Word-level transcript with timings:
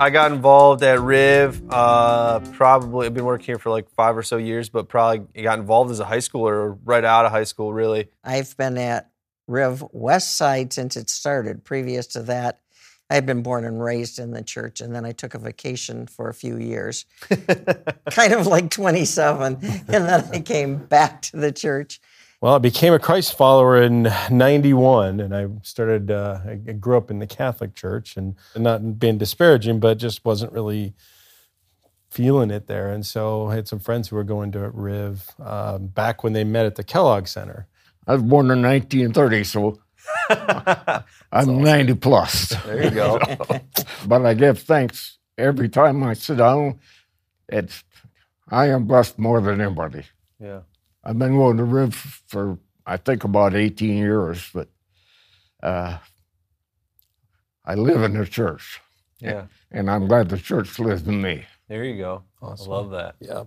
I 0.00 0.08
got 0.08 0.32
involved 0.32 0.82
at 0.82 0.98
Riv. 0.98 1.62
Uh, 1.68 2.40
probably 2.54 3.06
I've 3.06 3.12
been 3.12 3.26
working 3.26 3.44
here 3.44 3.58
for 3.58 3.68
like 3.68 3.90
five 3.90 4.16
or 4.16 4.22
so 4.22 4.38
years, 4.38 4.70
but 4.70 4.88
probably 4.88 5.18
got 5.42 5.58
involved 5.58 5.90
as 5.90 6.00
a 6.00 6.06
high 6.06 6.18
schooler 6.18 6.78
right 6.84 7.04
out 7.04 7.26
of 7.26 7.32
high 7.32 7.44
school. 7.44 7.74
Really, 7.74 8.08
I've 8.24 8.56
been 8.56 8.78
at 8.78 9.10
Riv 9.46 9.84
West 9.92 10.38
Side 10.38 10.72
since 10.72 10.96
it 10.96 11.10
started. 11.10 11.64
Previous 11.64 12.06
to 12.08 12.22
that, 12.22 12.60
I 13.10 13.14
had 13.14 13.26
been 13.26 13.42
born 13.42 13.66
and 13.66 13.84
raised 13.84 14.18
in 14.18 14.30
the 14.30 14.42
church, 14.42 14.80
and 14.80 14.94
then 14.94 15.04
I 15.04 15.12
took 15.12 15.34
a 15.34 15.38
vacation 15.38 16.06
for 16.06 16.30
a 16.30 16.34
few 16.34 16.56
years, 16.56 17.04
kind 18.10 18.32
of 18.32 18.46
like 18.46 18.70
27, 18.70 19.58
and 19.62 19.86
then 19.86 20.24
I 20.32 20.40
came 20.40 20.78
back 20.78 21.20
to 21.22 21.36
the 21.36 21.52
church. 21.52 22.00
Well, 22.40 22.54
I 22.54 22.58
became 22.58 22.94
a 22.94 22.98
Christ 22.98 23.36
follower 23.36 23.80
in 23.80 24.10
'91, 24.30 25.20
and 25.20 25.36
I 25.36 25.46
started. 25.62 26.10
Uh, 26.10 26.40
I 26.46 26.54
grew 26.72 26.96
up 26.96 27.10
in 27.10 27.18
the 27.18 27.26
Catholic 27.26 27.74
Church, 27.74 28.16
and 28.16 28.34
not 28.56 28.98
being 28.98 29.18
disparaging, 29.18 29.78
but 29.78 29.98
just 29.98 30.24
wasn't 30.24 30.52
really 30.52 30.94
feeling 32.08 32.50
it 32.50 32.66
there. 32.66 32.88
And 32.90 33.04
so 33.04 33.48
I 33.48 33.56
had 33.56 33.68
some 33.68 33.78
friends 33.78 34.08
who 34.08 34.16
were 34.16 34.24
going 34.24 34.52
to 34.52 34.70
Riv 34.70 35.28
um, 35.38 35.88
back 35.88 36.24
when 36.24 36.32
they 36.32 36.44
met 36.44 36.66
at 36.66 36.76
the 36.76 36.82
Kellogg 36.82 37.26
Center. 37.26 37.66
I 38.06 38.14
was 38.14 38.22
born 38.22 38.50
in 38.50 38.62
1930, 38.62 39.44
so 39.44 39.78
I'm 41.32 41.62
90 41.62 41.94
plus. 41.94 42.48
there 42.64 42.84
you 42.84 42.90
go. 42.90 43.20
but 44.06 44.26
I 44.26 44.34
give 44.34 44.58
thanks 44.60 45.18
every 45.38 45.68
time 45.68 46.02
I 46.02 46.14
sit 46.14 46.38
down. 46.38 46.80
It's 47.48 47.84
I 48.48 48.68
am 48.68 48.86
blessed 48.86 49.18
more 49.18 49.40
than 49.40 49.60
anybody. 49.60 50.04
yeah. 50.42 50.60
I've 51.10 51.18
been 51.18 51.34
going 51.34 51.56
to 51.56 51.64
Riv 51.64 51.92
for 52.28 52.56
I 52.86 52.96
think 52.96 53.24
about 53.24 53.56
18 53.56 53.96
years, 53.98 54.48
but 54.54 54.68
uh, 55.60 55.98
I 57.64 57.74
live 57.74 58.02
in 58.04 58.16
the 58.16 58.24
church, 58.24 58.80
Yeah. 59.18 59.46
and 59.72 59.90
I'm 59.90 60.06
glad 60.06 60.28
the 60.28 60.38
church 60.38 60.78
lives 60.78 61.08
in 61.08 61.20
me. 61.20 61.46
There 61.66 61.82
you 61.82 61.96
go. 61.98 62.22
Awesome. 62.40 62.70
I 62.70 62.76
love 62.76 62.90
that. 62.92 63.16
Yeah. 63.18 63.44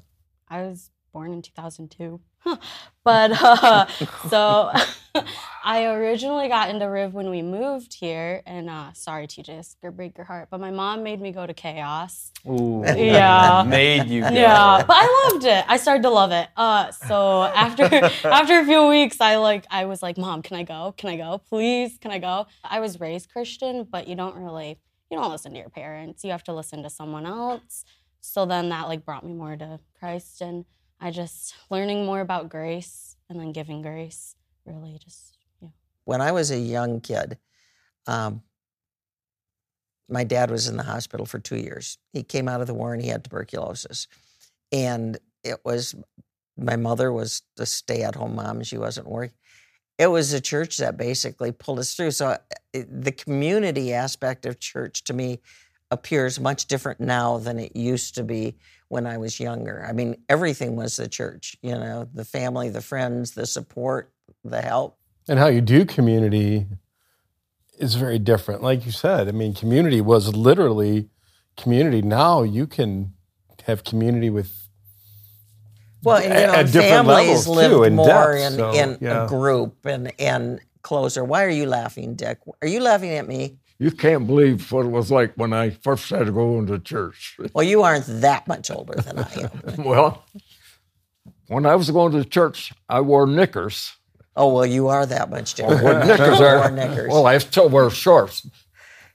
I 0.49 0.63
was 0.63 0.91
born 1.13 1.31
in 1.31 1.41
2002. 1.41 2.19
but 3.03 3.31
uh, 3.41 3.85
so 4.29 4.71
I 5.63 5.85
originally 5.85 6.47
got 6.47 6.69
into 6.69 6.85
Riv 6.85 7.13
when 7.13 7.29
we 7.29 7.41
moved 7.41 7.93
here. 7.93 8.41
And 8.45 8.69
uh, 8.69 8.93
sorry, 8.93 9.27
TJ, 9.27 9.45
this 9.45 9.67
is 9.69 9.75
gonna 9.81 9.91
break 9.91 10.17
your 10.17 10.25
heart. 10.25 10.49
But 10.49 10.59
my 10.59 10.71
mom 10.71 11.03
made 11.03 11.21
me 11.21 11.31
go 11.31 11.45
to 11.45 11.53
Chaos. 11.53 12.31
Ooh. 12.47 12.83
Yeah. 12.85 13.63
Made 13.65 14.07
you. 14.07 14.21
Go. 14.21 14.29
Yeah, 14.29 14.83
but 14.85 14.95
I 14.99 15.29
loved 15.31 15.45
it. 15.45 15.63
I 15.67 15.77
started 15.77 16.03
to 16.03 16.09
love 16.09 16.31
it. 16.31 16.47
Uh, 16.57 16.91
so 16.91 17.43
after 17.43 17.83
after 18.27 18.59
a 18.59 18.65
few 18.65 18.87
weeks, 18.87 19.21
I 19.21 19.37
like 19.37 19.65
I 19.69 19.85
was 19.85 20.01
like, 20.01 20.17
"Mom, 20.17 20.41
can 20.41 20.57
I 20.57 20.63
go? 20.63 20.93
Can 20.97 21.09
I 21.09 21.17
go? 21.17 21.41
Please, 21.49 21.97
can 21.99 22.11
I 22.11 22.19
go?" 22.19 22.47
I 22.63 22.79
was 22.79 22.99
raised 22.99 23.31
Christian, 23.31 23.87
but 23.89 24.07
you 24.07 24.15
don't 24.15 24.35
really 24.35 24.79
you 25.09 25.17
don't 25.17 25.31
listen 25.31 25.53
to 25.53 25.59
your 25.59 25.69
parents. 25.69 26.23
You 26.23 26.31
have 26.31 26.43
to 26.45 26.53
listen 26.53 26.83
to 26.83 26.89
someone 26.89 27.25
else. 27.25 27.85
So 28.19 28.45
then 28.45 28.69
that 28.69 28.87
like 28.87 29.05
brought 29.05 29.25
me 29.25 29.33
more 29.33 29.55
to 29.55 29.79
Christ, 29.99 30.41
and 30.41 30.65
I 31.03 31.11
just 31.11 31.53
learning 31.69 32.05
more 32.05 32.21
about 32.21 32.47
grace 32.47 33.17
and 33.29 33.37
then 33.37 33.51
giving 33.51 33.81
grace. 33.81 34.37
Really, 34.65 34.97
just 35.03 35.37
yeah. 35.61 35.67
When 36.05 36.21
I 36.21 36.31
was 36.31 36.49
a 36.49 36.57
young 36.57 37.01
kid, 37.01 37.37
um, 38.07 38.41
my 40.07 40.23
dad 40.23 40.49
was 40.49 40.69
in 40.69 40.77
the 40.77 40.83
hospital 40.83 41.25
for 41.25 41.39
two 41.39 41.57
years. 41.57 41.97
He 42.13 42.23
came 42.23 42.47
out 42.47 42.61
of 42.61 42.67
the 42.67 42.73
war 42.73 42.93
and 42.93 43.03
he 43.03 43.09
had 43.09 43.21
tuberculosis. 43.25 44.07
And 44.71 45.17
it 45.43 45.59
was, 45.65 45.93
my 46.57 46.77
mother 46.77 47.11
was 47.11 47.41
the 47.57 47.65
stay 47.65 48.03
at 48.03 48.15
home 48.15 48.35
mom. 48.35 48.63
She 48.63 48.77
wasn't 48.77 49.09
working. 49.09 49.35
It 49.97 50.07
was 50.07 50.31
the 50.31 50.39
church 50.39 50.77
that 50.77 50.95
basically 50.95 51.51
pulled 51.51 51.79
us 51.79 51.93
through. 51.95 52.11
So 52.11 52.27
uh, 52.27 52.37
the 52.73 53.11
community 53.11 53.93
aspect 53.93 54.45
of 54.45 54.57
church 54.57 55.03
to 55.03 55.13
me 55.13 55.39
appears 55.91 56.39
much 56.39 56.65
different 56.67 57.01
now 57.01 57.39
than 57.39 57.59
it 57.59 57.75
used 57.75 58.15
to 58.15 58.23
be 58.23 58.55
when 58.89 59.07
I 59.07 59.17
was 59.17 59.39
younger. 59.39 59.85
I 59.87 59.93
mean, 59.93 60.15
everything 60.29 60.75
was 60.75 60.95
the 60.97 61.07
church, 61.07 61.57
you 61.61 61.73
know, 61.73 62.07
the 62.13 62.25
family, 62.25 62.69
the 62.69 62.81
friends, 62.81 63.31
the 63.31 63.45
support, 63.45 64.11
the 64.43 64.61
help. 64.61 64.97
And 65.27 65.39
how 65.39 65.47
you 65.47 65.61
do 65.61 65.85
community 65.85 66.67
is 67.79 67.95
very 67.95 68.19
different. 68.19 68.61
Like 68.61 68.85
you 68.85 68.91
said, 68.91 69.27
I 69.27 69.31
mean, 69.31 69.53
community 69.53 70.01
was 70.01 70.35
literally 70.35 71.09
community. 71.57 72.01
Now 72.01 72.43
you 72.43 72.67
can 72.67 73.13
have 73.65 73.83
community 73.83 74.29
with 74.29 74.67
Well, 76.03 76.17
and, 76.17 76.25
you 76.25 76.47
know, 76.47 76.53
at 76.53 76.69
families 76.69 77.47
live 77.47 77.71
too, 77.71 77.83
in 77.83 77.95
more 77.95 78.07
depth, 78.07 78.39
in, 78.39 78.51
so, 78.53 78.71
in 78.73 78.97
yeah. 79.01 79.25
a 79.25 79.27
group 79.27 79.85
and 79.85 80.11
and 80.19 80.59
closer. 80.81 81.23
Why 81.23 81.45
are 81.45 81.49
you 81.49 81.65
laughing, 81.65 82.15
Dick? 82.15 82.39
Are 82.61 82.67
you 82.67 82.81
laughing 82.81 83.11
at 83.11 83.27
me? 83.27 83.57
You 83.79 83.91
can't 83.91 84.27
believe 84.27 84.71
what 84.71 84.85
it 84.85 84.89
was 84.89 85.11
like 85.11 85.33
when 85.35 85.51
I 85.51 85.71
first 85.71 86.05
started 86.05 86.33
going 86.33 86.67
to 86.67 86.79
church. 86.79 87.37
Well, 87.53 87.63
you 87.65 87.83
aren't 87.83 88.05
that 88.07 88.47
much 88.47 88.71
older 88.71 88.93
than 89.01 89.19
I 89.19 89.49
am. 89.75 89.83
well, 89.83 90.23
when 91.47 91.65
I 91.65 91.75
was 91.75 91.89
going 91.91 92.13
to 92.13 92.23
church, 92.23 92.73
I 92.87 93.01
wore 93.01 93.27
knickers. 93.27 93.93
Oh 94.35 94.51
well, 94.53 94.65
you 94.65 94.87
are 94.87 95.05
that 95.05 95.29
much 95.29 95.59
oh, 95.61 95.69
different. 95.69 95.83
What 95.83 96.07
knickers 96.07 96.39
You 96.39 96.45
are? 96.45 96.59
wore 96.59 96.71
knickers. 96.71 97.09
Well, 97.11 97.27
I 97.27 97.37
still 97.39 97.69
wear 97.69 97.89
shorts. 97.89 98.47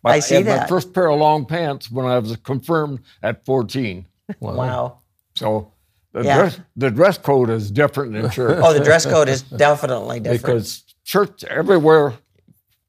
But 0.02 0.12
I 0.12 0.20
see 0.20 0.36
had 0.36 0.44
my 0.46 0.52
that. 0.52 0.68
first 0.68 0.92
pair 0.92 1.08
of 1.10 1.18
long 1.18 1.44
pants 1.44 1.90
when 1.90 2.06
I 2.06 2.18
was 2.18 2.36
confirmed 2.36 3.00
at 3.22 3.44
14. 3.44 4.06
wow. 4.40 4.98
So 5.34 5.72
the 6.12 6.22
Yeah. 6.22 6.36
dress 6.38 6.60
the 6.76 6.90
dress 6.90 7.18
code 7.18 7.50
is 7.50 7.70
different 7.70 8.14
in 8.16 8.30
church 8.30 8.60
Oh, 8.62 8.72
the 8.72 8.84
dress 8.84 9.06
code 9.06 9.28
is 9.28 9.42
definitely 9.42 10.20
different. 10.20 10.42
because 10.42 10.82
church 11.04 11.42
everywhere 11.44 12.14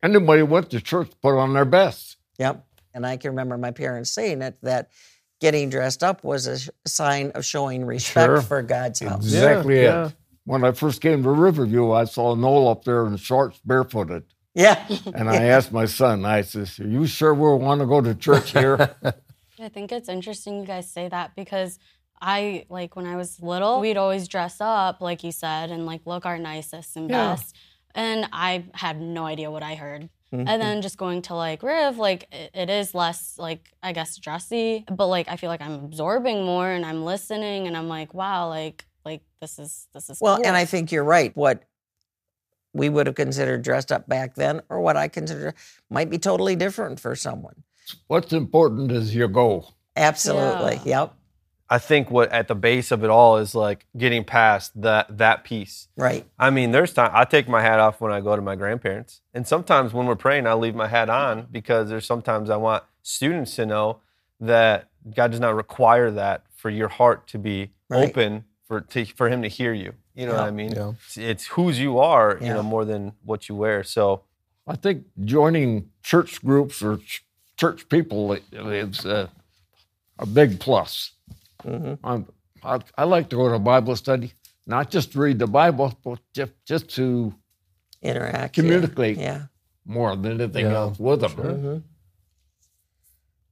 anybody 0.04 0.44
went 0.44 0.70
to 0.72 0.82
church 0.82 1.12
put 1.22 1.38
on 1.38 1.54
their 1.54 1.66
best. 1.66 2.18
Yep. 2.38 2.66
And 2.94 3.06
I 3.06 3.18
can 3.18 3.32
remember 3.32 3.58
my 3.58 3.72
parents 3.72 4.10
saying 4.12 4.42
it 4.42 4.58
that 4.64 4.90
getting 5.40 5.70
dressed 5.70 6.04
up 6.04 6.24
was 6.24 6.48
a 6.48 6.58
sign 6.88 7.32
of 7.32 7.46
showing 7.46 7.86
respect 7.86 8.26
Sure. 8.28 8.42
for 8.42 8.62
God's 8.62 9.00
house. 9.00 9.24
Exactly 9.24 9.84
yeah. 9.84 10.08
it. 10.08 10.14
When 10.46 10.64
I 10.64 10.72
first 10.72 11.02
came 11.02 11.22
to 11.24 11.30
Riverview, 11.30 11.92
I 11.92 12.06
saw 12.06 12.34
Noel 12.36 12.68
up 12.70 12.84
there 12.84 13.06
in 13.06 13.16
shorts, 13.18 13.60
barefooted. 13.64 14.24
Yeah. 14.56 14.84
And 15.14 15.30
I 15.30 15.36
asked 15.44 15.72
my 15.72 15.86
son, 15.86 16.26
I 16.26 16.42
says, 16.42 16.80
Are 16.80 16.88
you 16.88 17.06
sure 17.06 17.34
we 17.34 17.64
want 17.64 17.82
to 17.82 17.88
go 17.88 18.02
to 18.02 18.16
church 18.16 18.52
here? 18.52 18.96
I 19.62 19.70
think 19.70 19.92
it's 19.92 20.10
interesting 20.10 20.60
you 20.62 20.66
guys 20.66 20.90
say 20.92 21.08
that 21.10 21.36
because 21.36 21.78
I 22.22 22.66
like 22.70 22.96
when 22.96 23.06
I 23.06 23.16
was 23.16 23.40
little, 23.42 23.80
we'd 23.80 23.98
always 23.98 24.28
dress 24.28 24.58
up, 24.60 25.02
like 25.02 25.24
you 25.24 25.32
said, 25.32 25.70
and 25.72 25.86
like 25.86 26.02
look 26.06 26.26
our 26.26 26.40
nicest 26.40 26.96
and 26.98 27.10
Yeah. 27.10 27.36
best. 27.36 27.56
And 27.96 28.28
I 28.32 28.66
had 28.74 29.00
no 29.02 29.26
idea 29.26 29.50
what 29.52 29.64
I 29.64 29.76
heard. 29.76 30.10
Mm-hmm. 30.34 30.48
And 30.48 30.62
then 30.62 30.82
just 30.84 30.98
going 30.98 31.24
to 31.24 31.34
like 31.34 31.64
Riv, 31.64 31.98
like 31.98 32.28
it, 32.32 32.52
it 32.54 32.70
is 32.70 32.94
less 32.94 33.36
like 33.40 33.72
I 33.82 33.94
guess 33.94 34.16
dressy, 34.18 34.86
but 34.88 35.08
like 35.08 35.28
I 35.28 35.38
feel 35.38 35.50
like 35.50 35.62
I'm 35.62 35.84
absorbing 35.86 36.46
more 36.46 36.70
and 36.70 36.86
I'm 36.86 37.04
listening 37.04 37.66
and 37.66 37.76
I'm 37.76 37.88
like, 37.88 38.14
wow, 38.14 38.48
like 38.48 38.86
like 39.04 39.22
this 39.42 39.58
is 39.58 39.88
this 39.94 40.10
is 40.10 40.20
Well, 40.22 40.38
cool. 40.38 40.46
and 40.46 40.56
I 40.56 40.66
think 40.66 40.92
you're 40.92 41.04
right. 41.04 41.36
What 41.36 41.64
we 42.74 42.90
would 42.90 43.08
have 43.08 43.16
considered 43.16 43.64
dressed 43.64 43.92
up 43.92 44.08
back 44.08 44.36
then, 44.36 44.62
or 44.70 44.82
what 44.82 44.96
I 44.96 45.08
consider 45.08 45.56
might 45.90 46.12
be 46.12 46.20
totally 46.20 46.56
different 46.56 47.00
for 47.00 47.16
someone. 47.16 47.64
What's 48.08 48.32
important 48.32 48.92
is 48.92 49.16
your 49.16 49.28
goal. 49.28 49.74
Absolutely. 49.96 50.80
Yep. 50.86 51.14
I 51.72 51.78
think 51.78 52.10
what 52.10 52.32
at 52.32 52.48
the 52.48 52.56
base 52.56 52.92
of 52.92 53.04
it 53.04 53.10
all 53.12 53.38
is 53.38 53.54
like 53.54 53.86
getting 53.96 54.24
past 54.24 54.80
that 54.82 55.18
that 55.20 55.44
piece. 55.44 55.88
Right. 55.96 56.26
I 56.40 56.50
mean, 56.50 56.72
there's 56.72 56.94
time 56.94 57.12
I 57.14 57.26
take 57.26 57.48
my 57.48 57.62
hat 57.62 57.80
off 57.80 58.02
when 58.02 58.12
I 58.12 58.22
go 58.22 58.36
to 58.36 58.42
my 58.42 58.56
grandparents, 58.56 59.22
and 59.34 59.48
sometimes 59.48 59.94
when 59.94 60.08
we're 60.08 60.16
praying, 60.16 60.48
I 60.48 60.54
leave 60.54 60.76
my 60.76 60.88
hat 60.88 61.10
on 61.10 61.48
because 61.52 61.90
there's 61.90 62.06
sometimes 62.06 62.50
I 62.50 62.58
want 62.58 62.84
students 63.04 63.56
to 63.58 63.66
know 63.66 64.00
that 64.40 64.90
God 65.16 65.32
does 65.32 65.40
not 65.40 65.56
require 65.56 66.10
that 66.12 66.44
for 66.56 66.70
your 66.70 66.88
heart 66.90 67.28
to 67.28 67.38
be 67.38 67.72
Right. 67.90 68.10
open 68.10 68.46
for 68.68 68.82
to, 68.82 69.06
for 69.06 69.30
Him 69.30 69.42
to 69.42 69.48
hear 69.48 69.74
you. 69.74 69.94
You 70.16 70.26
know 70.28 70.34
what 70.34 70.44
I 70.44 70.52
mean? 70.52 70.74
Yeah. 70.74 70.92
It's, 71.06 71.18
it's 71.18 71.48
whose 71.48 71.80
you 71.80 71.98
are, 72.00 72.38
you 72.42 72.50
know, 72.50 72.62
more 72.62 72.84
than 72.86 73.14
what 73.24 73.48
you 73.50 73.56
wear. 73.56 73.84
So 73.84 74.22
I 74.68 74.76
think 74.76 75.06
joining 75.24 75.90
church 76.04 76.44
groups 76.44 76.82
or 76.84 76.98
ch- 76.98 77.24
church 77.58 77.88
people 77.90 78.34
is 78.52 79.06
uh, 79.06 79.28
a 80.20 80.26
big 80.26 80.60
plus. 80.60 81.12
Mm-hmm. 81.66 82.06
I'm- 82.06 82.28
I, 82.62 82.80
I 82.98 83.04
like 83.06 83.30
to 83.30 83.38
go 83.38 83.50
to 83.50 83.58
Bible 83.58 83.96
study, 83.96 84.34
not 84.68 84.92
just 84.92 85.14
to 85.14 85.20
read 85.20 85.40
the 85.40 85.48
Bible, 85.48 85.98
but 86.04 86.20
just, 86.36 86.52
just 86.66 86.90
to 86.96 87.34
Interact. 88.02 88.54
communicate 88.54 89.18
Yeah. 89.18 89.44
more 89.86 90.14
than 90.18 90.42
anything 90.42 90.66
Yeah, 90.66 90.74
else 90.76 91.00
with 91.00 91.22
them. 91.22 91.32
Mm-hmm. 91.32 91.78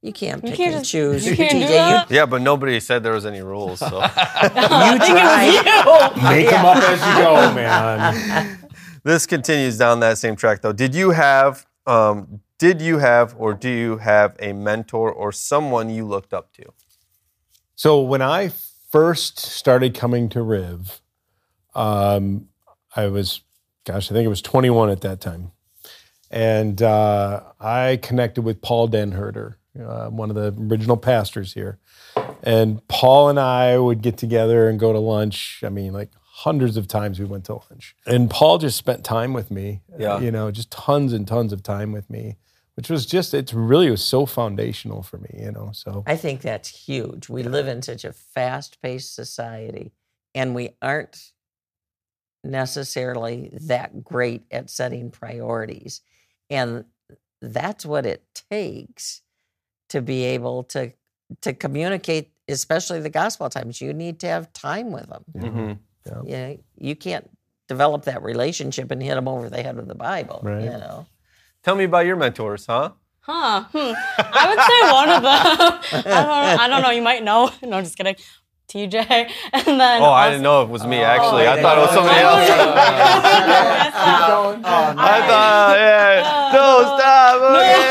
You 0.02 0.12
can't 0.12 0.44
You 0.44 0.52
can't 0.52 0.74
and 0.74 0.80
just- 0.84 0.90
choose. 0.90 1.26
you 1.26 1.36
can't 1.36 1.50
do 1.52 1.56
TJ, 1.64 1.68
that. 1.68 2.10
yeah, 2.10 2.26
but 2.26 2.40
nobody 2.42 2.78
said 2.80 3.02
there 3.02 3.14
was 3.14 3.26
any 3.26 3.40
rules. 3.42 3.78
So 3.80 3.86
You, 3.88 4.00
you 4.00 4.98
try. 4.98 6.12
Make 6.30 6.50
them 6.50 6.64
up 6.66 6.76
as 6.76 7.00
you 7.00 7.24
go, 7.24 7.54
man. 7.54 8.58
this 9.04 9.26
continues 9.26 9.76
down 9.78 10.00
that 10.00 10.18
same 10.18 10.36
track, 10.36 10.60
though. 10.62 10.72
Did 10.72 10.94
you 10.94 11.10
have, 11.10 11.66
um, 11.86 12.40
did 12.58 12.80
you 12.80 12.98
have, 12.98 13.34
or 13.38 13.54
do 13.54 13.68
you 13.70 13.96
have 13.96 14.36
a 14.38 14.52
mentor 14.52 15.10
or 15.12 15.32
someone 15.32 15.88
you 15.90 16.04
looked 16.06 16.32
up 16.34 16.52
to? 16.54 16.64
So 17.78 18.00
when 18.00 18.22
I 18.22 18.50
first 18.90 19.38
started 19.38 19.94
coming 19.94 20.28
to 20.30 20.42
Riv, 20.42 21.00
um, 21.76 22.48
I 22.96 23.06
was, 23.06 23.42
gosh, 23.84 24.10
I 24.10 24.14
think 24.14 24.26
it 24.26 24.28
was 24.28 24.42
21 24.42 24.90
at 24.90 25.02
that 25.02 25.20
time, 25.20 25.52
and 26.28 26.82
uh, 26.82 27.40
I 27.60 28.00
connected 28.02 28.42
with 28.42 28.62
Paul 28.62 28.88
Denherter, 28.88 29.58
uh, 29.80 30.08
one 30.08 30.28
of 30.28 30.34
the 30.34 30.52
original 30.60 30.96
pastors 30.96 31.54
here. 31.54 31.78
And 32.42 32.86
Paul 32.88 33.28
and 33.28 33.38
I 33.38 33.78
would 33.78 34.02
get 34.02 34.16
together 34.16 34.68
and 34.68 34.80
go 34.80 34.92
to 34.92 34.98
lunch. 34.98 35.62
I 35.64 35.68
mean, 35.68 35.92
like 35.92 36.10
hundreds 36.20 36.76
of 36.76 36.88
times 36.88 37.20
we 37.20 37.26
went 37.26 37.44
to 37.44 37.60
lunch. 37.70 37.94
And 38.04 38.28
Paul 38.28 38.58
just 38.58 38.76
spent 38.76 39.04
time 39.04 39.32
with 39.32 39.52
me. 39.52 39.82
Yeah. 39.96 40.18
You 40.18 40.32
know, 40.32 40.50
just 40.50 40.72
tons 40.72 41.12
and 41.12 41.28
tons 41.28 41.52
of 41.52 41.62
time 41.62 41.92
with 41.92 42.10
me, 42.10 42.38
which 42.78 42.90
was 42.90 43.06
just, 43.06 43.34
it's 43.34 43.52
really 43.52 43.90
was 43.90 44.04
so 44.04 44.24
foundational 44.24 45.02
for 45.02 45.18
me, 45.18 45.30
you 45.36 45.50
know. 45.50 45.70
So, 45.72 46.04
I 46.06 46.14
think 46.14 46.42
that's 46.42 46.68
huge. 46.68 47.28
We 47.28 47.42
live 47.42 47.66
in 47.66 47.82
such 47.82 48.04
a 48.04 48.12
fast 48.12 48.80
paced 48.80 49.16
society 49.16 49.90
and 50.32 50.54
we 50.54 50.76
aren't 50.80 51.32
necessarily 52.44 53.50
that 53.62 54.04
great 54.04 54.44
at 54.52 54.70
setting 54.70 55.10
priorities. 55.10 56.02
And 56.50 56.84
that's 57.42 57.84
what 57.84 58.06
it 58.06 58.22
takes 58.48 59.22
to 59.88 60.00
be 60.00 60.22
able 60.22 60.62
to 60.62 60.92
to 61.40 61.54
communicate, 61.54 62.30
especially 62.46 63.00
the 63.00 63.10
gospel 63.10 63.50
times. 63.50 63.80
You 63.80 63.92
need 63.92 64.20
to 64.20 64.28
have 64.28 64.52
time 64.52 64.92
with 64.92 65.08
them. 65.08 65.24
hmm 65.36 65.72
You 66.24 66.36
know, 66.36 66.58
you 66.76 66.94
can't 66.94 67.28
develop 67.66 68.04
that 68.04 68.22
relationship 68.22 68.92
and 68.92 69.02
hit 69.02 69.16
them 69.16 69.26
over 69.26 69.50
the 69.50 69.64
head 69.64 69.74
with 69.74 69.88
the 69.88 69.96
Bible. 69.96 70.42
Right. 70.44 70.62
You 70.62 70.70
know. 70.70 71.06
Tell 71.68 71.76
me 71.76 71.84
about 71.84 72.06
your 72.06 72.16
mentors, 72.16 72.64
huh? 72.64 72.92
Huh. 73.20 73.64
Hmm. 73.64 73.92
I 74.16 74.48
would 74.48 74.58
say 74.70 74.90
one 74.90 75.10
of 75.10 75.20
them. 75.20 76.06
I 76.16 76.24
don't. 76.24 76.60
I 76.60 76.66
don't 76.66 76.80
know. 76.80 76.88
You 76.88 77.02
might 77.02 77.22
know. 77.22 77.50
No, 77.62 77.82
just 77.82 77.94
kidding. 77.98 78.16
TJ, 78.70 78.94
and 79.52 79.78
then. 79.78 80.00
Oh, 80.00 80.10
I 80.10 80.30
didn't 80.30 80.44
know 80.44 80.62
it 80.62 80.70
was 80.70 80.86
me. 80.86 80.96
Actually, 80.96 81.46
I 81.46 81.60
thought 81.60 81.76
it 81.76 81.82
was 81.82 81.90
somebody 81.90 82.16
wait, 82.16 82.24
else. 82.24 82.40
wait, 82.40 82.48
wait, 82.48 82.64
uh, 84.64 84.94
I 84.96 85.20
thought, 85.28 85.76
yeah. 85.76 86.52
No, 86.54 86.96
stop. 86.96 87.36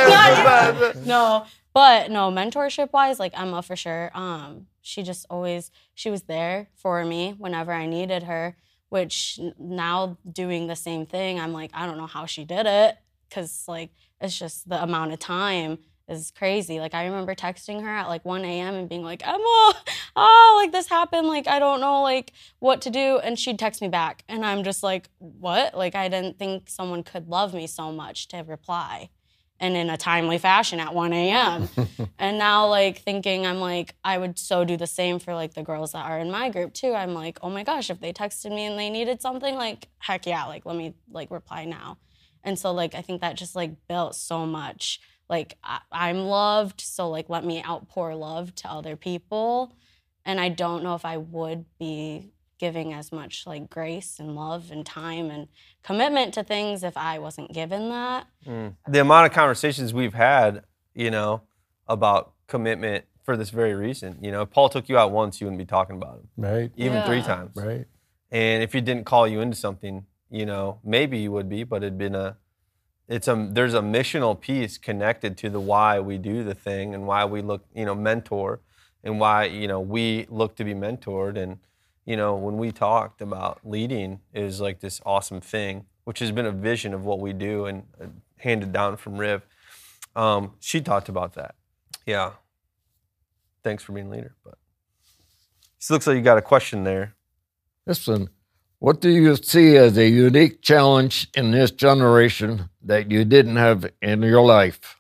not 0.10 0.96
Okay. 0.96 1.00
no 1.08 1.46
but 1.74 2.10
no 2.10 2.32
mentorship 2.32 2.92
wise 2.92 3.20
like 3.20 3.40
emma 3.40 3.62
for 3.62 3.76
sure 3.76 4.10
um 4.16 4.66
she 4.82 5.04
just 5.04 5.26
always 5.30 5.70
she 5.94 6.10
was 6.10 6.24
there 6.24 6.70
for 6.76 7.06
me 7.06 7.36
whenever 7.38 7.72
i 7.72 7.86
needed 7.86 8.24
her 8.24 8.58
which 8.90 9.40
now 9.60 10.18
doing 10.30 10.66
the 10.68 10.76
same 10.76 11.06
thing 11.06 11.40
i'm 11.40 11.54
like 11.54 11.70
i 11.74 11.86
don't 11.86 11.98
know 11.98 12.08
how 12.08 12.26
she 12.26 12.44
did 12.44 12.66
it 12.66 12.98
because 13.30 13.66
like 13.68 13.92
it's 14.22 14.38
just 14.38 14.68
the 14.70 14.82
amount 14.82 15.12
of 15.12 15.20
time 15.20 15.78
is 16.08 16.32
crazy 16.32 16.80
like 16.80 16.94
i 16.94 17.06
remember 17.06 17.36
texting 17.36 17.82
her 17.82 17.90
at 17.90 18.08
like 18.08 18.24
1 18.24 18.46
a.m 18.46 18.76
and 18.76 18.88
being 18.90 19.04
like 19.04 19.28
emma 19.28 19.74
oh 20.16 20.60
like 20.62 20.72
this 20.72 20.88
happened 20.88 21.28
like 21.28 21.48
i 21.48 21.60
don't 21.60 21.82
know 21.82 22.02
like 22.02 22.32
what 22.60 22.82
to 22.82 22.90
do 22.90 23.20
and 23.20 23.38
she'd 23.38 23.60
text 23.60 23.82
me 23.82 23.88
back 23.88 24.24
and 24.30 24.46
i'm 24.46 24.64
just 24.64 24.84
like 24.84 25.10
what 25.18 25.76
like 25.76 25.96
i 25.96 26.08
didn't 26.08 26.40
think 26.40 26.70
someone 26.70 27.04
could 27.04 27.28
love 27.28 27.54
me 27.54 27.68
so 27.68 27.92
much 27.92 28.28
to 28.28 28.38
reply 28.44 29.10
and 29.60 29.76
in 29.76 29.90
a 29.90 29.98
timely 29.98 30.38
fashion 30.38 30.80
at 30.80 30.94
1 30.94 31.14
a.m. 31.14 31.70
and 32.20 32.38
now, 32.38 32.68
like, 32.68 33.00
thinking 33.00 33.46
I'm 33.46 33.60
like, 33.60 33.96
I 34.04 34.18
would 34.18 34.38
so 34.38 34.64
do 34.64 34.78
the 34.78 34.88
same 34.88 35.20
for 35.20 35.34
like 35.34 35.54
the 35.54 35.64
girls 35.64 35.94
that 35.94 36.06
are 36.06 36.20
in 36.20 36.30
my 36.30 36.50
group 36.50 36.74
too. 36.74 36.94
I'm 36.94 37.14
like, 37.14 37.40
oh 37.42 37.50
my 37.50 37.64
gosh, 37.64 37.90
if 37.90 38.00
they 38.00 38.14
texted 38.14 38.52
me 38.52 38.66
and 38.66 38.78
they 38.78 38.90
needed 38.90 39.22
something, 39.22 39.56
like, 39.56 39.88
heck 40.00 40.26
yeah, 40.26 40.46
like, 40.46 40.66
let 40.66 40.76
me 40.76 40.94
like 41.12 41.32
reply 41.32 41.66
now. 41.66 41.98
And 42.44 42.58
so, 42.58 42.72
like, 42.72 42.96
I 42.96 43.02
think 43.02 43.22
that 43.22 43.36
just 43.36 43.56
like 43.56 43.88
built 43.88 44.16
so 44.16 44.46
much. 44.46 45.00
Like, 45.30 45.58
I- 45.64 45.82
I'm 45.92 46.20
loved, 46.20 46.82
so 46.82 47.10
like, 47.10 47.30
let 47.30 47.44
me 47.46 47.64
outpour 47.64 48.16
love 48.16 48.56
to 48.56 48.70
other 48.70 48.96
people. 48.96 49.74
And 50.26 50.40
I 50.40 50.50
don't 50.50 50.84
know 50.84 50.96
if 50.96 51.06
I 51.06 51.18
would 51.18 51.66
be 51.80 52.32
giving 52.60 52.92
as 52.92 53.12
much 53.12 53.46
like 53.46 53.70
grace 53.70 54.20
and 54.20 54.36
love 54.36 54.72
and 54.72 54.84
time 54.86 55.30
and 55.30 55.48
commitment 55.84 56.34
to 56.34 56.44
things 56.44 56.84
if 56.84 56.98
I 56.98 57.20
wasn't 57.20 57.54
given 57.54 57.90
that. 57.90 58.26
Mm. 58.48 58.76
the 58.88 59.00
amount 59.02 59.28
of 59.28 59.32
conversations 59.34 59.94
we've 59.94 60.16
had, 60.16 60.64
you 60.96 61.12
know, 61.12 61.44
about 61.88 62.34
commitment 62.48 63.06
for 63.24 63.38
this 63.38 63.52
very 63.52 63.76
reason. 63.76 64.18
You 64.22 64.32
know, 64.32 64.42
if 64.42 64.50
Paul 64.50 64.70
took 64.70 64.90
you 64.90 64.98
out 64.98 65.12
once, 65.12 65.40
you 65.40 65.46
wouldn't 65.46 65.60
be 65.60 65.66
talking 65.66 65.98
about 65.98 66.16
him, 66.16 66.30
right, 66.36 66.72
even 66.78 67.04
three 67.04 67.22
times. 67.22 67.52
right. 67.56 67.86
And 68.32 68.64
if 68.64 68.74
he 68.74 68.82
didn't 68.82 69.06
call 69.06 69.28
you 69.28 69.40
into 69.42 69.56
something, 69.56 70.07
you 70.30 70.46
know, 70.46 70.80
maybe 70.84 71.18
you 71.18 71.32
would 71.32 71.50
be, 71.50 71.64
but 71.64 71.84
it'd 71.84 71.98
been 71.98 72.16
a, 72.16 72.38
it's 73.08 73.28
a, 73.28 73.48
there's 73.52 73.74
a 73.74 73.82
missional 73.82 74.40
piece 74.40 74.78
connected 74.78 75.38
to 75.38 75.50
the 75.50 75.60
why 75.60 76.00
we 76.00 76.18
do 76.18 76.44
the 76.44 76.54
thing 76.54 76.94
and 76.94 77.08
why 77.08 77.26
we 77.26 77.42
look, 77.42 77.66
you 77.74 77.86
know, 77.86 77.96
mentor 77.96 78.60
and 79.04 79.20
why, 79.20 79.46
you 79.46 79.68
know, 79.68 79.80
we 79.80 80.26
look 80.30 80.56
to 80.58 80.64
be 80.64 80.74
mentored. 80.74 81.38
And, 81.38 81.60
you 82.06 82.18
know, 82.18 82.36
when 82.36 82.58
we 82.58 82.72
talked 82.72 83.22
about 83.22 83.60
leading 83.64 84.20
is 84.34 84.60
like 84.60 84.82
this 84.82 85.00
awesome 85.06 85.40
thing, 85.40 85.86
which 86.04 86.20
has 86.20 86.32
been 86.32 86.46
a 86.46 86.52
vision 86.52 86.94
of 86.94 87.06
what 87.06 87.20
we 87.20 87.34
do 87.34 87.66
and 87.66 87.84
uh, 88.02 88.08
handed 88.38 88.74
down 88.74 88.98
from 88.98 89.18
Riv. 89.18 89.46
Um, 90.16 90.54
she 90.60 90.82
talked 90.82 91.10
about 91.10 91.34
that. 91.36 91.56
Yeah. 92.06 92.32
Thanks 93.64 93.84
for 93.84 93.92
being 93.92 94.10
leader. 94.10 94.36
But 94.44 94.58
it 95.80 95.90
looks 95.90 96.08
like 96.08 96.16
you 96.16 96.22
got 96.22 96.38
a 96.38 96.42
question 96.42 96.84
there. 96.84 97.16
Listen, 97.86 98.30
what 98.80 99.02
do 99.02 99.10
you 99.10 99.36
see 99.36 99.76
as 99.78 99.98
a 99.98 100.08
unique 100.08 100.62
challenge 100.62 101.28
in 101.36 101.52
this 101.52 101.72
generation 101.72 102.70
that 102.84 103.10
you 103.12 103.26
didn't 103.26 103.56
have 103.58 103.90
in 104.02 104.22
your 104.22 104.42
life? 104.44 104.96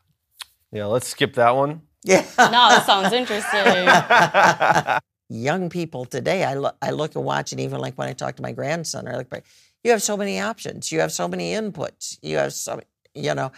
Yeah, 0.72 0.86
let's 0.86 1.08
skip 1.08 1.34
that 1.36 1.56
one. 1.56 1.82
Yeah. 2.04 2.26
No, 2.38 2.52
that 2.52 2.86
sounds 2.86 3.14
interesting. 3.14 5.00
young 5.30 5.70
people 5.70 6.06
today, 6.06 6.44
I 6.44 6.56
look, 6.56 6.76
I 6.82 6.92
look 6.92 7.16
and 7.16 7.24
watch, 7.26 7.52
and 7.52 7.62
even 7.62 7.80
like 7.80 7.98
when 7.98 8.08
I 8.08 8.14
talk 8.14 8.36
to 8.38 8.42
my 8.42 8.52
grandson, 8.52 9.08
I 9.08 9.16
look 9.18 9.30
back, 9.30 9.46
you 9.84 9.92
have 9.92 10.02
so 10.02 10.16
many 10.18 10.40
options, 10.40 10.92
you 10.92 11.00
have 11.02 11.12
so 11.12 11.28
many 11.28 11.52
inputs, 11.54 12.18
you 12.22 12.38
have 12.38 12.54
so, 12.54 12.80
you 13.14 13.34
know, 13.36 13.52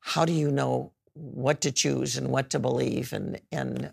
how 0.00 0.24
do 0.24 0.32
you 0.32 0.50
know 0.50 0.92
what 1.14 1.60
to 1.62 1.72
choose 1.72 2.16
and 2.16 2.28
what 2.28 2.50
to 2.50 2.58
believe 2.58 3.12
and 3.12 3.40
and 3.52 3.92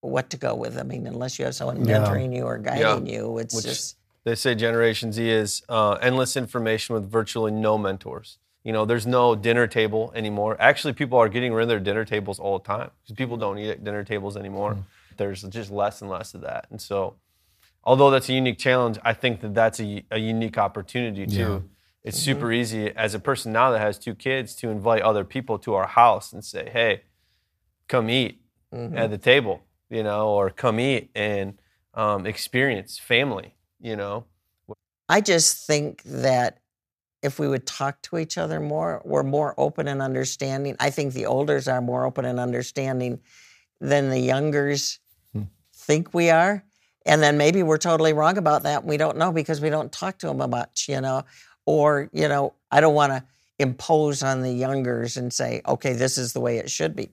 what 0.00 0.30
to 0.30 0.36
go 0.36 0.54
with? 0.54 0.78
I 0.78 0.82
mean, 0.82 1.06
unless 1.06 1.38
you 1.38 1.44
have 1.44 1.54
someone 1.54 1.84
Yeah. 1.86 1.98
mentoring 1.98 2.34
you 2.34 2.44
or 2.44 2.58
guiding 2.58 3.06
you, 3.06 3.38
it's 3.38 3.54
Which- 3.54 3.64
just 3.64 3.96
They 4.26 4.34
say 4.34 4.56
Generation 4.56 5.12
Z 5.12 5.30
is 5.30 5.62
uh, 5.68 5.92
endless 6.02 6.36
information 6.36 6.96
with 6.96 7.08
virtually 7.08 7.52
no 7.52 7.78
mentors. 7.78 8.38
You 8.64 8.72
know, 8.72 8.84
there's 8.84 9.06
no 9.06 9.36
dinner 9.36 9.68
table 9.68 10.12
anymore. 10.16 10.56
Actually, 10.58 10.94
people 10.94 11.16
are 11.16 11.28
getting 11.28 11.52
rid 11.54 11.62
of 11.62 11.68
their 11.68 11.78
dinner 11.78 12.04
tables 12.04 12.40
all 12.40 12.58
the 12.58 12.64
time 12.64 12.90
because 13.02 13.14
people 13.14 13.36
don't 13.36 13.56
eat 13.56 13.70
at 13.70 13.84
dinner 13.84 14.02
tables 14.02 14.36
anymore. 14.36 14.78
There's 15.16 15.42
just 15.44 15.70
less 15.70 16.02
and 16.02 16.10
less 16.10 16.34
of 16.34 16.40
that. 16.40 16.66
And 16.70 16.82
so, 16.82 17.14
although 17.84 18.10
that's 18.10 18.28
a 18.28 18.32
unique 18.32 18.58
challenge, 18.58 18.98
I 19.04 19.12
think 19.12 19.42
that 19.42 19.54
that's 19.54 19.78
a, 19.78 20.04
a 20.10 20.18
unique 20.18 20.58
opportunity 20.58 21.24
too. 21.26 21.36
It's 22.02 22.18
super 22.18 22.52
easy 22.52 22.90
as 22.96 23.14
a 23.14 23.20
person 23.20 23.52
now 23.52 23.70
that 23.70 23.78
has 23.78 23.96
two 23.96 24.16
kids 24.16 24.56
to 24.56 24.70
invite 24.70 25.02
other 25.02 25.22
people 25.24 25.56
to 25.60 25.74
our 25.74 25.86
house 25.86 26.32
and 26.32 26.44
say, 26.44 26.68
hey, 26.72 27.02
come 27.86 28.10
eat 28.10 28.40
at 28.96 29.10
the 29.10 29.18
table, 29.18 29.62
you 29.88 30.02
know, 30.02 30.30
or 30.30 30.50
come 30.50 30.80
eat 30.80 31.10
and 31.14 31.58
um, 31.94 32.26
experience 32.26 32.98
family, 32.98 33.54
you 33.80 33.96
know. 33.96 34.24
I 35.08 35.20
just 35.20 35.66
think 35.66 36.02
that 36.04 36.58
if 37.22 37.38
we 37.38 37.48
would 37.48 37.66
talk 37.66 38.02
to 38.02 38.18
each 38.18 38.38
other 38.38 38.60
more, 38.60 39.02
we're 39.04 39.22
more 39.22 39.54
open 39.58 39.88
and 39.88 40.02
understanding. 40.02 40.76
I 40.80 40.90
think 40.90 41.12
the 41.12 41.26
olders 41.26 41.68
are 41.68 41.80
more 41.80 42.04
open 42.04 42.24
and 42.24 42.38
understanding 42.38 43.20
than 43.80 44.10
the 44.10 44.18
youngers 44.18 44.98
hmm. 45.32 45.42
think 45.74 46.14
we 46.14 46.30
are. 46.30 46.64
And 47.04 47.22
then 47.22 47.38
maybe 47.38 47.62
we're 47.62 47.78
totally 47.78 48.12
wrong 48.12 48.36
about 48.36 48.64
that. 48.64 48.84
We 48.84 48.96
don't 48.96 49.16
know 49.16 49.32
because 49.32 49.60
we 49.60 49.70
don't 49.70 49.92
talk 49.92 50.18
to 50.18 50.26
them 50.26 50.50
much, 50.50 50.88
you 50.88 51.00
know. 51.00 51.24
Or, 51.64 52.08
you 52.12 52.28
know, 52.28 52.54
I 52.70 52.80
don't 52.80 52.94
want 52.94 53.12
to 53.12 53.24
impose 53.58 54.22
on 54.22 54.42
the 54.42 54.52
youngers 54.52 55.16
and 55.16 55.32
say, 55.32 55.62
okay, 55.66 55.92
this 55.92 56.18
is 56.18 56.32
the 56.32 56.40
way 56.40 56.58
it 56.58 56.70
should 56.70 56.94
be. 56.94 57.10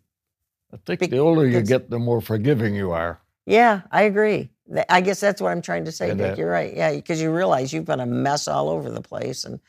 I 0.74 0.77
think 0.86 1.00
Bec- 1.00 1.10
the 1.12 1.20
older 1.20 1.48
you 1.48 1.62
get, 1.62 1.89
the 1.89 2.00
more 2.00 2.22
forgiving 2.22 2.75
you 2.75 2.91
are. 2.91 3.20
Yeah, 3.46 3.82
I 3.91 4.03
agree. 4.03 4.50
Th- 4.72 4.86
I 4.89 5.01
guess 5.01 5.20
that's 5.20 5.41
what 5.41 5.51
I'm 5.51 5.62
trying 5.62 5.86
to 5.86 5.91
say, 5.91 6.10
And 6.12 6.17
Dick. 6.20 6.27
that- 6.32 6.38
You're 6.38 6.50
right. 6.51 6.75
Yeah, 6.75 6.91
because 6.93 7.22
you 7.22 7.32
realize 7.32 7.74
you've 7.74 7.86
been 7.86 8.00
a 8.00 8.05
mess 8.05 8.48
all 8.48 8.70
over 8.70 8.89
the 8.89 9.01
place. 9.01 9.43
And 9.43 9.60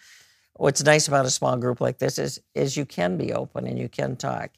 what's 0.54 0.82
nice 0.82 1.08
about 1.08 1.26
a 1.26 1.30
small 1.30 1.56
group 1.56 1.80
like 1.80 1.98
this 1.98 2.18
is 2.18 2.40
is 2.54 2.76
you 2.76 2.84
can 2.86 3.16
be 3.16 3.32
open 3.32 3.66
and 3.66 3.78
you 3.78 3.88
can 3.88 4.16
talk. 4.16 4.50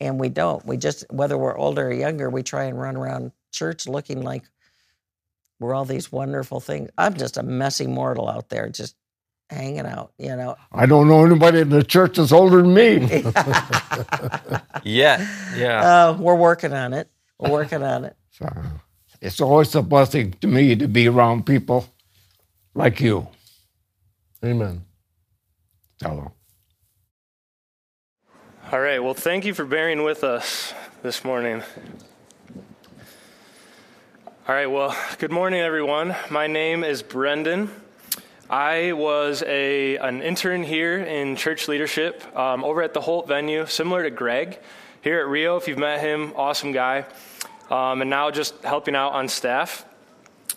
And 0.00 0.20
we 0.20 0.28
don't. 0.28 0.64
We 0.66 0.76
just 0.76 1.04
whether 1.10 1.38
we're 1.38 1.56
older 1.56 1.88
or 1.88 1.92
younger, 1.92 2.28
we 2.30 2.42
try 2.42 2.64
and 2.64 2.78
run 2.78 2.96
around 2.96 3.32
church 3.52 3.86
looking 3.86 4.22
like 4.22 4.42
we're 5.58 5.74
all 5.74 5.86
these 5.86 6.12
wonderful 6.12 6.60
things. 6.60 6.90
I'm 6.98 7.14
just 7.14 7.38
a 7.38 7.42
messy 7.42 7.86
mortal 7.86 8.28
out 8.28 8.50
there, 8.50 8.68
just 8.68 8.94
hanging 9.48 9.86
out. 9.86 10.12
You 10.18 10.36
know. 10.36 10.56
I 10.72 10.84
don't 10.84 11.08
know 11.08 11.24
anybody 11.24 11.60
in 11.60 11.70
the 11.70 11.82
church 11.82 12.16
that's 12.16 12.32
older 12.32 12.60
than 12.60 12.74
me. 12.74 13.22
Yeah, 14.84 15.26
yeah. 15.56 15.80
Uh, 16.10 16.16
we're 16.18 16.34
working 16.36 16.72
on 16.72 16.92
it. 16.92 17.10
We're 17.38 17.50
working 17.50 17.82
on 17.82 18.04
it. 18.04 18.16
So 18.30 18.46
it's 19.20 19.40
always 19.40 19.74
a 19.74 19.82
blessing 19.82 20.32
to 20.40 20.46
me 20.46 20.76
to 20.76 20.88
be 20.88 21.08
around 21.08 21.46
people 21.46 21.86
like 22.74 23.00
you. 23.00 23.28
Amen. 24.44 24.84
Hello. 26.02 26.32
All 28.72 28.80
right. 28.80 29.02
Well, 29.02 29.14
thank 29.14 29.44
you 29.44 29.54
for 29.54 29.64
bearing 29.64 30.02
with 30.02 30.24
us 30.24 30.74
this 31.02 31.24
morning. 31.24 31.62
All 34.48 34.54
right. 34.54 34.66
Well, 34.66 34.96
good 35.18 35.32
morning, 35.32 35.60
everyone. 35.60 36.14
My 36.30 36.46
name 36.46 36.84
is 36.84 37.02
Brendan. 37.02 37.70
I 38.48 38.92
was 38.92 39.42
a 39.44 39.96
an 39.96 40.22
intern 40.22 40.62
here 40.62 40.98
in 40.98 41.34
church 41.34 41.66
leadership 41.66 42.22
um, 42.36 42.62
over 42.64 42.82
at 42.82 42.94
the 42.94 43.00
Holt 43.00 43.26
venue, 43.26 43.66
similar 43.66 44.04
to 44.04 44.10
Greg 44.10 44.58
here 45.02 45.18
at 45.20 45.26
Riv. 45.26 45.62
If 45.62 45.68
you've 45.68 45.78
met 45.78 46.00
him, 46.00 46.32
awesome 46.36 46.72
guy, 46.72 47.06
um, 47.70 48.00
and 48.00 48.10
now 48.10 48.30
just 48.30 48.62
helping 48.62 48.94
out 48.94 49.12
on 49.12 49.28
staff 49.28 49.84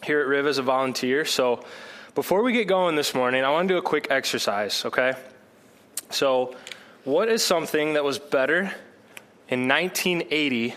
here 0.03 0.19
at 0.19 0.27
Riv 0.27 0.47
as 0.47 0.57
a 0.57 0.61
volunteer. 0.61 1.25
So 1.25 1.63
before 2.15 2.43
we 2.43 2.53
get 2.53 2.67
going 2.67 2.95
this 2.95 3.13
morning, 3.13 3.43
I 3.43 3.51
want 3.51 3.67
to 3.67 3.73
do 3.73 3.77
a 3.77 3.81
quick 3.81 4.07
exercise. 4.09 4.85
Okay, 4.85 5.13
so 6.09 6.55
what 7.03 7.29
is 7.29 7.43
something 7.43 7.93
that 7.93 8.03
was 8.03 8.19
better 8.19 8.73
in 9.47 9.67
1980 9.67 10.75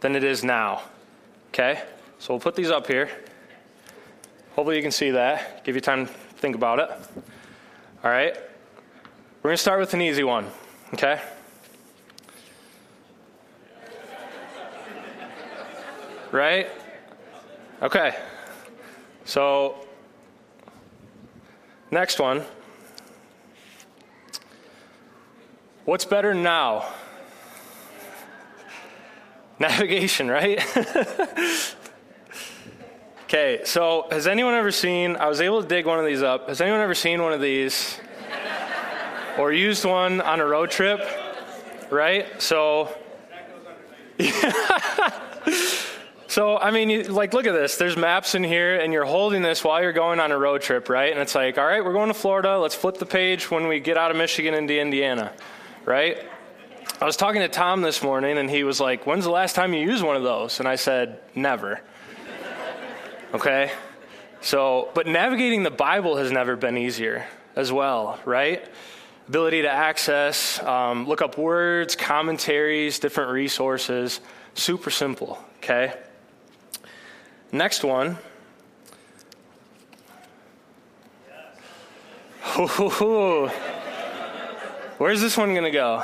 than 0.00 0.16
it 0.16 0.24
is 0.24 0.44
now? 0.44 0.82
Okay, 1.48 1.82
so 2.18 2.34
we'll 2.34 2.40
put 2.40 2.56
these 2.56 2.70
up 2.70 2.86
here. 2.86 3.10
Hopefully, 4.54 4.76
you 4.76 4.82
can 4.82 4.90
see 4.90 5.10
that. 5.10 5.64
Give 5.64 5.74
you 5.74 5.82
time 5.82 6.06
to 6.06 6.12
think 6.12 6.54
about 6.54 6.78
it. 6.78 6.90
All 8.02 8.10
right. 8.10 8.34
We're 9.42 9.50
going 9.50 9.56
to 9.56 9.62
start 9.62 9.80
with 9.80 9.92
an 9.94 10.00
easy 10.00 10.24
one. 10.24 10.46
Okay. 10.94 11.20
Right? 16.32 16.68
Okay. 17.82 18.16
So, 19.24 19.76
next 21.90 22.18
one. 22.18 22.42
What's 25.84 26.04
better 26.04 26.34
now? 26.34 26.86
Navigation, 29.58 30.28
right? 30.28 30.60
okay, 33.24 33.60
so 33.64 34.06
has 34.10 34.26
anyone 34.26 34.54
ever 34.54 34.72
seen? 34.72 35.16
I 35.16 35.28
was 35.28 35.40
able 35.40 35.62
to 35.62 35.68
dig 35.68 35.86
one 35.86 35.98
of 35.98 36.06
these 36.06 36.22
up. 36.22 36.48
Has 36.48 36.60
anyone 36.60 36.80
ever 36.80 36.94
seen 36.94 37.22
one 37.22 37.32
of 37.32 37.40
these? 37.40 37.98
or 39.38 39.52
used 39.52 39.84
one 39.84 40.20
on 40.20 40.40
a 40.40 40.46
road 40.46 40.70
trip? 40.70 41.00
Right? 41.90 42.40
So. 42.42 42.96
So, 46.36 46.58
I 46.58 46.70
mean, 46.70 46.90
you, 46.90 47.02
like, 47.04 47.32
look 47.32 47.46
at 47.46 47.54
this. 47.54 47.78
There's 47.78 47.96
maps 47.96 48.34
in 48.34 48.44
here, 48.44 48.76
and 48.76 48.92
you're 48.92 49.06
holding 49.06 49.40
this 49.40 49.64
while 49.64 49.80
you're 49.80 49.94
going 49.94 50.20
on 50.20 50.32
a 50.32 50.38
road 50.38 50.60
trip, 50.60 50.90
right? 50.90 51.10
And 51.10 51.18
it's 51.18 51.34
like, 51.34 51.56
all 51.56 51.64
right, 51.64 51.82
we're 51.82 51.94
going 51.94 52.08
to 52.08 52.14
Florida. 52.14 52.58
Let's 52.58 52.74
flip 52.74 52.98
the 52.98 53.06
page 53.06 53.50
when 53.50 53.68
we 53.68 53.80
get 53.80 53.96
out 53.96 54.10
of 54.10 54.18
Michigan 54.18 54.52
into 54.52 54.78
Indiana, 54.78 55.32
right? 55.86 56.22
I 57.00 57.06
was 57.06 57.16
talking 57.16 57.40
to 57.40 57.48
Tom 57.48 57.80
this 57.80 58.02
morning, 58.02 58.36
and 58.36 58.50
he 58.50 58.64
was 58.64 58.80
like, 58.80 59.06
When's 59.06 59.24
the 59.24 59.30
last 59.30 59.56
time 59.56 59.72
you 59.72 59.80
used 59.80 60.04
one 60.04 60.14
of 60.14 60.24
those? 60.24 60.58
And 60.58 60.68
I 60.68 60.76
said, 60.76 61.20
Never. 61.34 61.80
okay? 63.32 63.72
So, 64.42 64.90
but 64.92 65.06
navigating 65.06 65.62
the 65.62 65.70
Bible 65.70 66.18
has 66.18 66.30
never 66.30 66.54
been 66.54 66.76
easier 66.76 67.26
as 67.54 67.72
well, 67.72 68.20
right? 68.26 68.62
Ability 69.26 69.62
to 69.62 69.70
access, 69.70 70.62
um, 70.62 71.06
look 71.06 71.22
up 71.22 71.38
words, 71.38 71.96
commentaries, 71.96 72.98
different 72.98 73.30
resources. 73.30 74.20
Super 74.52 74.90
simple, 74.90 75.42
okay? 75.62 75.94
Next 77.56 77.82
one. 77.82 78.18
Where's 84.98 85.22
this 85.22 85.38
one 85.38 85.54
going 85.54 85.64
to 85.64 85.70
go? 85.70 86.02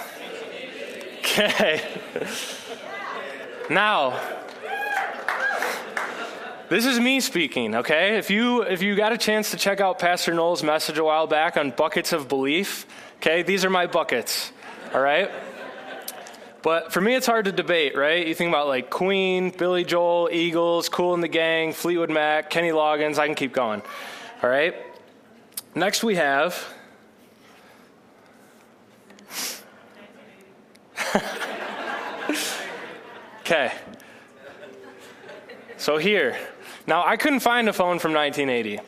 Okay. 1.18 1.82
Now, 3.68 4.18
this 6.70 6.86
is 6.86 6.98
me 6.98 7.20
speaking, 7.20 7.74
okay? 7.74 8.16
If 8.16 8.30
you 8.30 8.62
if 8.62 8.80
you 8.80 8.96
got 8.96 9.12
a 9.12 9.18
chance 9.18 9.50
to 9.50 9.58
check 9.58 9.82
out 9.82 9.98
Pastor 9.98 10.32
Noel's 10.32 10.62
message 10.62 10.96
a 10.96 11.04
while 11.04 11.26
back 11.26 11.58
on 11.58 11.70
buckets 11.70 12.14
of 12.14 12.28
belief, 12.28 12.86
okay? 13.16 13.42
These 13.42 13.66
are 13.66 13.70
my 13.70 13.86
buckets. 13.86 14.52
All 14.94 15.02
right? 15.02 15.30
But 16.62 16.92
for 16.92 17.00
me, 17.00 17.14
it's 17.14 17.26
hard 17.26 17.46
to 17.46 17.52
debate, 17.52 17.96
right? 17.96 18.26
You 18.26 18.34
think 18.34 18.48
about 18.48 18.68
like 18.68 18.88
Queen, 18.88 19.50
Billy 19.50 19.84
Joel, 19.84 20.28
Eagles, 20.32 20.88
Cool 20.88 21.14
and 21.14 21.22
the 21.22 21.28
Gang, 21.28 21.72
Fleetwood 21.72 22.10
Mac, 22.10 22.50
Kenny 22.50 22.70
Loggins. 22.70 23.18
I 23.18 23.26
can 23.26 23.34
keep 23.34 23.52
going. 23.52 23.82
All 24.42 24.50
right. 24.50 24.74
Next, 25.74 26.04
we 26.04 26.14
have. 26.16 26.72
okay. 33.40 33.72
So 35.78 35.96
here. 35.96 36.38
Now, 36.86 37.04
I 37.04 37.16
couldn't 37.16 37.40
find 37.40 37.68
a 37.68 37.72
phone 37.72 37.98
from 37.98 38.12
1980. 38.12 38.80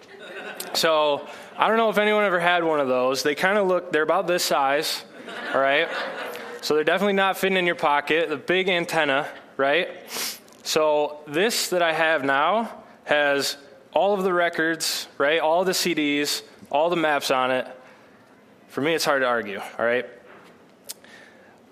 So 0.74 1.26
I 1.56 1.68
don't 1.68 1.76
know 1.76 1.90
if 1.90 1.98
anyone 1.98 2.24
ever 2.24 2.38
had 2.40 2.62
one 2.62 2.78
of 2.80 2.88
those. 2.88 3.22
They 3.22 3.34
kind 3.34 3.58
of 3.58 3.66
look, 3.66 3.92
they're 3.92 4.02
about 4.02 4.26
this 4.26 4.44
size. 4.44 5.04
All 5.52 5.60
right. 5.60 5.88
So 6.64 6.74
they're 6.74 6.82
definitely 6.82 7.12
not 7.12 7.36
fitting 7.36 7.58
in 7.58 7.66
your 7.66 7.74
pocket. 7.74 8.30
The 8.30 8.38
big 8.38 8.70
antenna, 8.70 9.28
right? 9.58 9.90
So 10.62 11.18
this 11.26 11.68
that 11.68 11.82
I 11.82 11.92
have 11.92 12.24
now 12.24 12.84
has 13.04 13.58
all 13.92 14.14
of 14.14 14.24
the 14.24 14.32
records, 14.32 15.06
right? 15.18 15.40
All 15.40 15.66
the 15.66 15.72
CDs, 15.72 16.40
all 16.70 16.88
the 16.88 16.96
maps 16.96 17.30
on 17.30 17.50
it. 17.50 17.66
For 18.68 18.80
me, 18.80 18.94
it's 18.94 19.04
hard 19.04 19.20
to 19.20 19.26
argue, 19.26 19.60
all 19.78 19.84
right? 19.84 20.06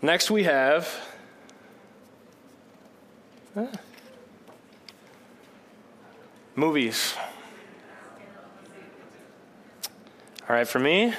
Next, 0.03 0.31
we 0.31 0.43
have. 0.43 0.95
Movies. 6.55 7.15
All 10.47 10.55
right, 10.55 10.69
for 10.69 10.81
me. 10.81 11.15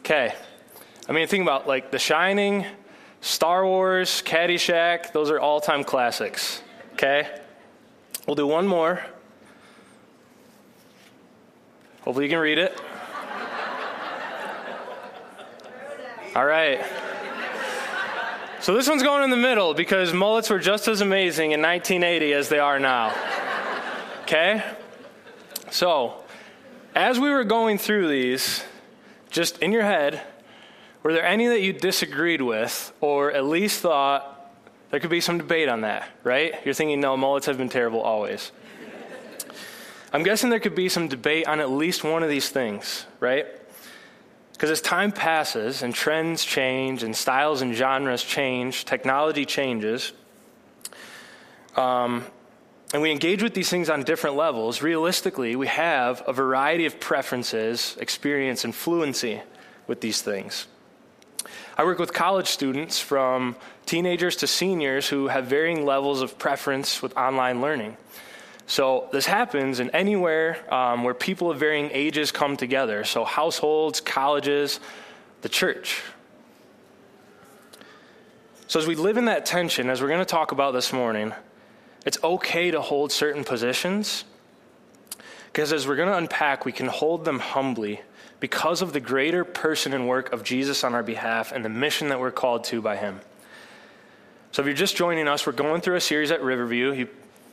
Okay. 0.00 0.34
I 1.08 1.12
mean, 1.12 1.26
think 1.26 1.42
about 1.42 1.66
like 1.66 1.90
The 1.90 1.98
Shining, 1.98 2.66
Star 3.22 3.64
Wars, 3.64 4.22
Caddyshack, 4.24 5.12
those 5.12 5.30
are 5.30 5.40
all 5.40 5.60
time 5.60 5.82
classics. 5.82 6.62
Okay? 6.92 7.40
We'll 8.26 8.36
do 8.36 8.46
one 8.46 8.66
more. 8.66 9.02
Hopefully, 12.02 12.26
you 12.26 12.30
can 12.30 12.38
read 12.38 12.58
it. 12.58 12.78
All 16.36 16.44
right. 16.44 16.84
So, 18.60 18.74
this 18.74 18.88
one's 18.88 19.02
going 19.02 19.24
in 19.24 19.30
the 19.30 19.36
middle 19.36 19.72
because 19.72 20.12
mullets 20.12 20.50
were 20.50 20.58
just 20.58 20.88
as 20.88 21.00
amazing 21.00 21.52
in 21.52 21.62
1980 21.62 22.34
as 22.34 22.48
they 22.48 22.58
are 22.58 22.78
now. 22.78 23.14
Okay? 24.22 24.62
So, 25.70 26.22
as 26.94 27.18
we 27.18 27.30
were 27.30 27.44
going 27.44 27.78
through 27.78 28.08
these, 28.08 28.62
just 29.30 29.58
in 29.58 29.72
your 29.72 29.84
head, 29.84 30.22
were 31.02 31.12
there 31.12 31.24
any 31.24 31.46
that 31.46 31.60
you 31.60 31.72
disagreed 31.72 32.42
with, 32.42 32.92
or 33.00 33.32
at 33.32 33.44
least 33.44 33.80
thought 33.80 34.52
there 34.90 35.00
could 35.00 35.10
be 35.10 35.20
some 35.20 35.38
debate 35.38 35.68
on 35.68 35.82
that, 35.82 36.08
right? 36.24 36.54
You're 36.64 36.74
thinking, 36.74 37.00
no, 37.00 37.16
mullets 37.16 37.46
have 37.46 37.58
been 37.58 37.68
terrible 37.68 38.00
always. 38.00 38.52
I'm 40.12 40.22
guessing 40.22 40.48
there 40.50 40.60
could 40.60 40.74
be 40.74 40.88
some 40.88 41.08
debate 41.08 41.46
on 41.46 41.60
at 41.60 41.70
least 41.70 42.02
one 42.02 42.22
of 42.22 42.30
these 42.30 42.48
things, 42.48 43.06
right? 43.20 43.46
Because 44.52 44.70
as 44.70 44.80
time 44.80 45.12
passes 45.12 45.82
and 45.82 45.94
trends 45.94 46.44
change 46.44 47.02
and 47.02 47.14
styles 47.14 47.60
and 47.60 47.74
genres 47.74 48.24
change, 48.24 48.86
technology 48.86 49.44
changes, 49.44 50.12
um, 51.76 52.24
and 52.92 53.02
we 53.02 53.12
engage 53.12 53.42
with 53.42 53.52
these 53.52 53.68
things 53.68 53.90
on 53.90 54.02
different 54.02 54.34
levels, 54.36 54.80
realistically, 54.80 55.54
we 55.56 55.66
have 55.66 56.22
a 56.26 56.32
variety 56.32 56.86
of 56.86 56.98
preferences, 56.98 57.96
experience, 58.00 58.64
and 58.64 58.74
fluency 58.74 59.42
with 59.86 60.00
these 60.00 60.22
things. 60.22 60.66
I 61.76 61.84
work 61.84 61.98
with 61.98 62.12
college 62.12 62.48
students 62.48 63.00
from 63.00 63.56
teenagers 63.86 64.36
to 64.36 64.46
seniors 64.46 65.08
who 65.08 65.28
have 65.28 65.46
varying 65.46 65.84
levels 65.84 66.22
of 66.22 66.38
preference 66.38 67.00
with 67.02 67.16
online 67.16 67.60
learning. 67.60 67.96
So, 68.66 69.08
this 69.12 69.24
happens 69.24 69.80
in 69.80 69.88
anywhere 69.90 70.58
um, 70.72 71.02
where 71.02 71.14
people 71.14 71.50
of 71.50 71.58
varying 71.58 71.90
ages 71.92 72.32
come 72.32 72.56
together. 72.56 73.04
So, 73.04 73.24
households, 73.24 74.00
colleges, 74.00 74.78
the 75.40 75.48
church. 75.48 76.02
So, 78.66 78.78
as 78.78 78.86
we 78.86 78.94
live 78.94 79.16
in 79.16 79.24
that 79.24 79.46
tension, 79.46 79.88
as 79.88 80.02
we're 80.02 80.08
going 80.08 80.20
to 80.20 80.26
talk 80.26 80.52
about 80.52 80.72
this 80.72 80.92
morning, 80.92 81.32
it's 82.04 82.18
okay 82.22 82.70
to 82.70 82.82
hold 82.82 83.10
certain 83.10 83.42
positions. 83.42 84.24
Because 85.46 85.72
as 85.72 85.88
we're 85.88 85.96
going 85.96 86.08
to 86.08 86.16
unpack, 86.16 86.66
we 86.66 86.72
can 86.72 86.88
hold 86.88 87.24
them 87.24 87.38
humbly 87.38 88.02
because 88.40 88.82
of 88.82 88.92
the 88.92 89.00
greater 89.00 89.44
person 89.44 89.92
and 89.92 90.08
work 90.08 90.32
of 90.32 90.44
Jesus 90.44 90.84
on 90.84 90.94
our 90.94 91.02
behalf 91.02 91.52
and 91.52 91.64
the 91.64 91.68
mission 91.68 92.08
that 92.08 92.20
we're 92.20 92.30
called 92.30 92.64
to 92.64 92.80
by 92.80 92.96
him. 92.96 93.20
So, 94.52 94.62
if 94.62 94.66
you're 94.66 94.76
just 94.76 94.96
joining 94.96 95.28
us, 95.28 95.46
we're 95.46 95.52
going 95.52 95.80
through 95.80 95.96
a 95.96 96.00
series 96.00 96.30
at 96.30 96.42
Riverview. 96.42 96.92
You 96.92 97.08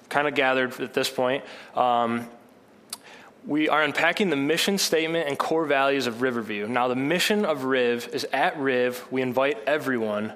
kind 0.10 0.28
of 0.28 0.36
gathered 0.36 0.80
at 0.80 0.94
this 0.94 1.10
point. 1.10 1.44
Um, 1.76 2.28
we 3.46 3.70
are 3.70 3.84
unpacking 3.84 4.30
the 4.30 4.36
mission 4.36 4.78
statement 4.78 5.28
and 5.28 5.38
core 5.38 5.66
values 5.66 6.08
of 6.08 6.22
Riverview. 6.22 6.68
Now, 6.68 6.88
the 6.88 6.96
mission 6.96 7.46
of 7.46 7.64
Riv 7.64 8.10
is 8.14 8.26
at 8.34 8.58
Riv, 8.58 9.06
we 9.12 9.22
invite 9.22 9.58
everyone 9.68 10.34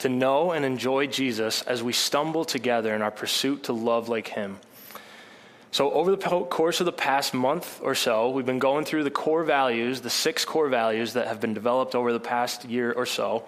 to 0.00 0.08
know 0.08 0.52
and 0.52 0.64
enjoy 0.64 1.06
Jesus 1.06 1.62
as 1.62 1.82
we 1.82 1.92
stumble 1.92 2.44
together 2.44 2.94
in 2.94 3.02
our 3.02 3.10
pursuit 3.10 3.64
to 3.64 3.72
love 3.72 4.08
like 4.08 4.28
him. 4.28 4.58
So, 5.72 5.92
over 5.92 6.16
the 6.16 6.44
course 6.46 6.80
of 6.80 6.86
the 6.86 6.92
past 6.92 7.32
month 7.32 7.80
or 7.82 7.94
so, 7.94 8.30
we've 8.30 8.46
been 8.46 8.58
going 8.58 8.84
through 8.84 9.04
the 9.04 9.10
core 9.10 9.44
values, 9.44 10.00
the 10.00 10.10
six 10.10 10.44
core 10.44 10.68
values 10.68 11.12
that 11.12 11.28
have 11.28 11.40
been 11.40 11.54
developed 11.54 11.94
over 11.94 12.12
the 12.12 12.20
past 12.20 12.64
year 12.64 12.92
or 12.92 13.06
so, 13.06 13.44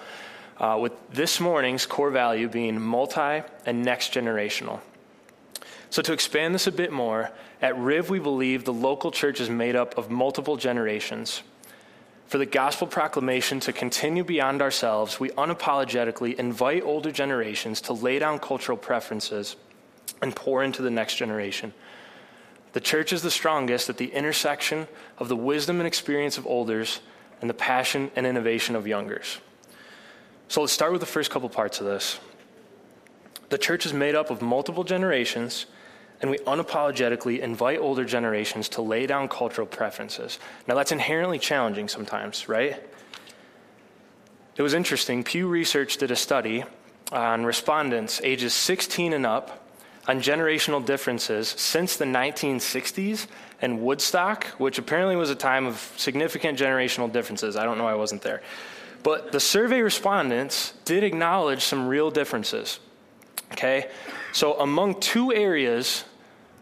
uh, 0.59 0.79
with 0.81 0.93
this 1.11 1.41
morning's 1.41 1.85
core 1.85 2.11
value 2.11 2.49
being 2.49 2.81
multi 2.81 3.43
and 3.67 3.85
next 3.85 4.15
generational. 4.15 4.79
So, 5.91 6.01
to 6.01 6.13
expand 6.13 6.55
this 6.55 6.69
a 6.69 6.73
bit 6.73 6.93
more, 6.93 7.33
at 7.61 7.75
RIV, 7.75 8.09
we 8.09 8.21
believe 8.21 8.65
the 8.65 8.73
local 8.73 9.11
church 9.11 9.41
is 9.41 9.51
made 9.51 9.75
up 9.75 9.99
of 9.99 10.09
multiple 10.09 10.57
generations. 10.57 11.43
For 12.29 12.39
the 12.39 12.47
gospel 12.47 12.87
proclamation 12.87 13.59
to 13.61 13.73
continue 13.73 14.23
beyond 14.23 14.63
ourselves, 14.63 15.19
we 15.19 15.31
unapologetically 15.31 16.37
invite 16.37 16.85
older 16.85 17.11
generations 17.11 17.81
to 17.83 17.93
lay 17.93 18.21
down 18.21 18.39
cultural 18.39 18.79
preferences 18.79 19.57
and 20.23 20.35
pour 20.35 20.63
into 20.63 20.83
the 20.83 20.91
next 20.91 21.17
generation. 21.17 21.75
The 22.73 22.81
church 22.81 23.13
is 23.13 23.23
the 23.23 23.31
strongest 23.31 23.89
at 23.89 23.99
the 23.99 24.13
intersection 24.13 24.89
of 25.19 25.29
the 25.29 25.37
wisdom 25.37 25.79
and 25.81 25.87
experience 25.87 26.39
of 26.39 26.47
elders 26.47 27.01
and 27.41 27.51
the 27.51 27.55
passion 27.55 28.11
and 28.17 28.27
innovation 28.27 28.77
of 28.77 28.87
youngers. 28.87 29.39
So 30.49 30.61
let's 30.61 30.73
start 30.73 30.93
with 30.93 31.01
the 31.01 31.07
first 31.07 31.31
couple 31.31 31.49
parts 31.49 31.81
of 31.81 31.87
this. 31.87 32.19
The 33.51 33.59
church 33.59 33.85
is 33.85 33.93
made 33.93 34.15
up 34.15 34.31
of 34.31 34.41
multiple 34.41 34.85
generations, 34.85 35.67
and 36.23 36.31
we 36.31 36.39
unapologetically 36.39 37.41
invite 37.41 37.79
older 37.81 38.05
generations 38.05 38.69
to 38.71 38.83
lay 38.83 39.07
down 39.07 39.29
cultural 39.29 39.67
preferences. 39.67 40.39
Now, 40.67 40.75
that's 40.75 40.93
inherently 40.93 41.39
challenging 41.39 41.89
sometimes, 41.89 42.49
right? 42.49 42.83
It 44.57 44.63
was 44.63 44.73
interesting. 44.73 45.25
Pew 45.25 45.49
Research 45.49 45.97
did 45.97 46.11
a 46.11 46.17
study 46.17 46.65
on 47.11 47.45
respondents 47.45 48.21
ages 48.23 48.55
16 48.55 49.13
and 49.13 49.27
up 49.27 49.62
on 50.09 50.21
generational 50.21 50.85
differences 50.85 51.49
since 51.49 51.97
the 51.97 52.05
1960s 52.05 53.27
and 53.61 53.81
Woodstock, 53.81 54.47
which 54.59 54.79
apparently 54.79 55.17
was 55.17 55.31
a 55.31 55.35
time 55.35 55.67
of 55.67 55.77
significant 55.97 56.59
generational 56.59 57.11
differences. 57.11 57.57
I 57.57 57.65
don't 57.65 57.79
know, 57.79 57.87
I 57.87 57.95
wasn't 57.95 58.23
there. 58.23 58.43
But 59.03 59.33
the 59.33 59.41
survey 59.41 59.81
respondents 59.81 60.75
did 60.85 61.05
acknowledge 61.05 61.63
some 61.65 61.89
real 61.89 62.11
differences. 62.11 62.81
Okay? 63.53 63.91
So, 64.33 64.55
among 64.61 65.01
two 65.01 65.33
areas, 65.33 66.05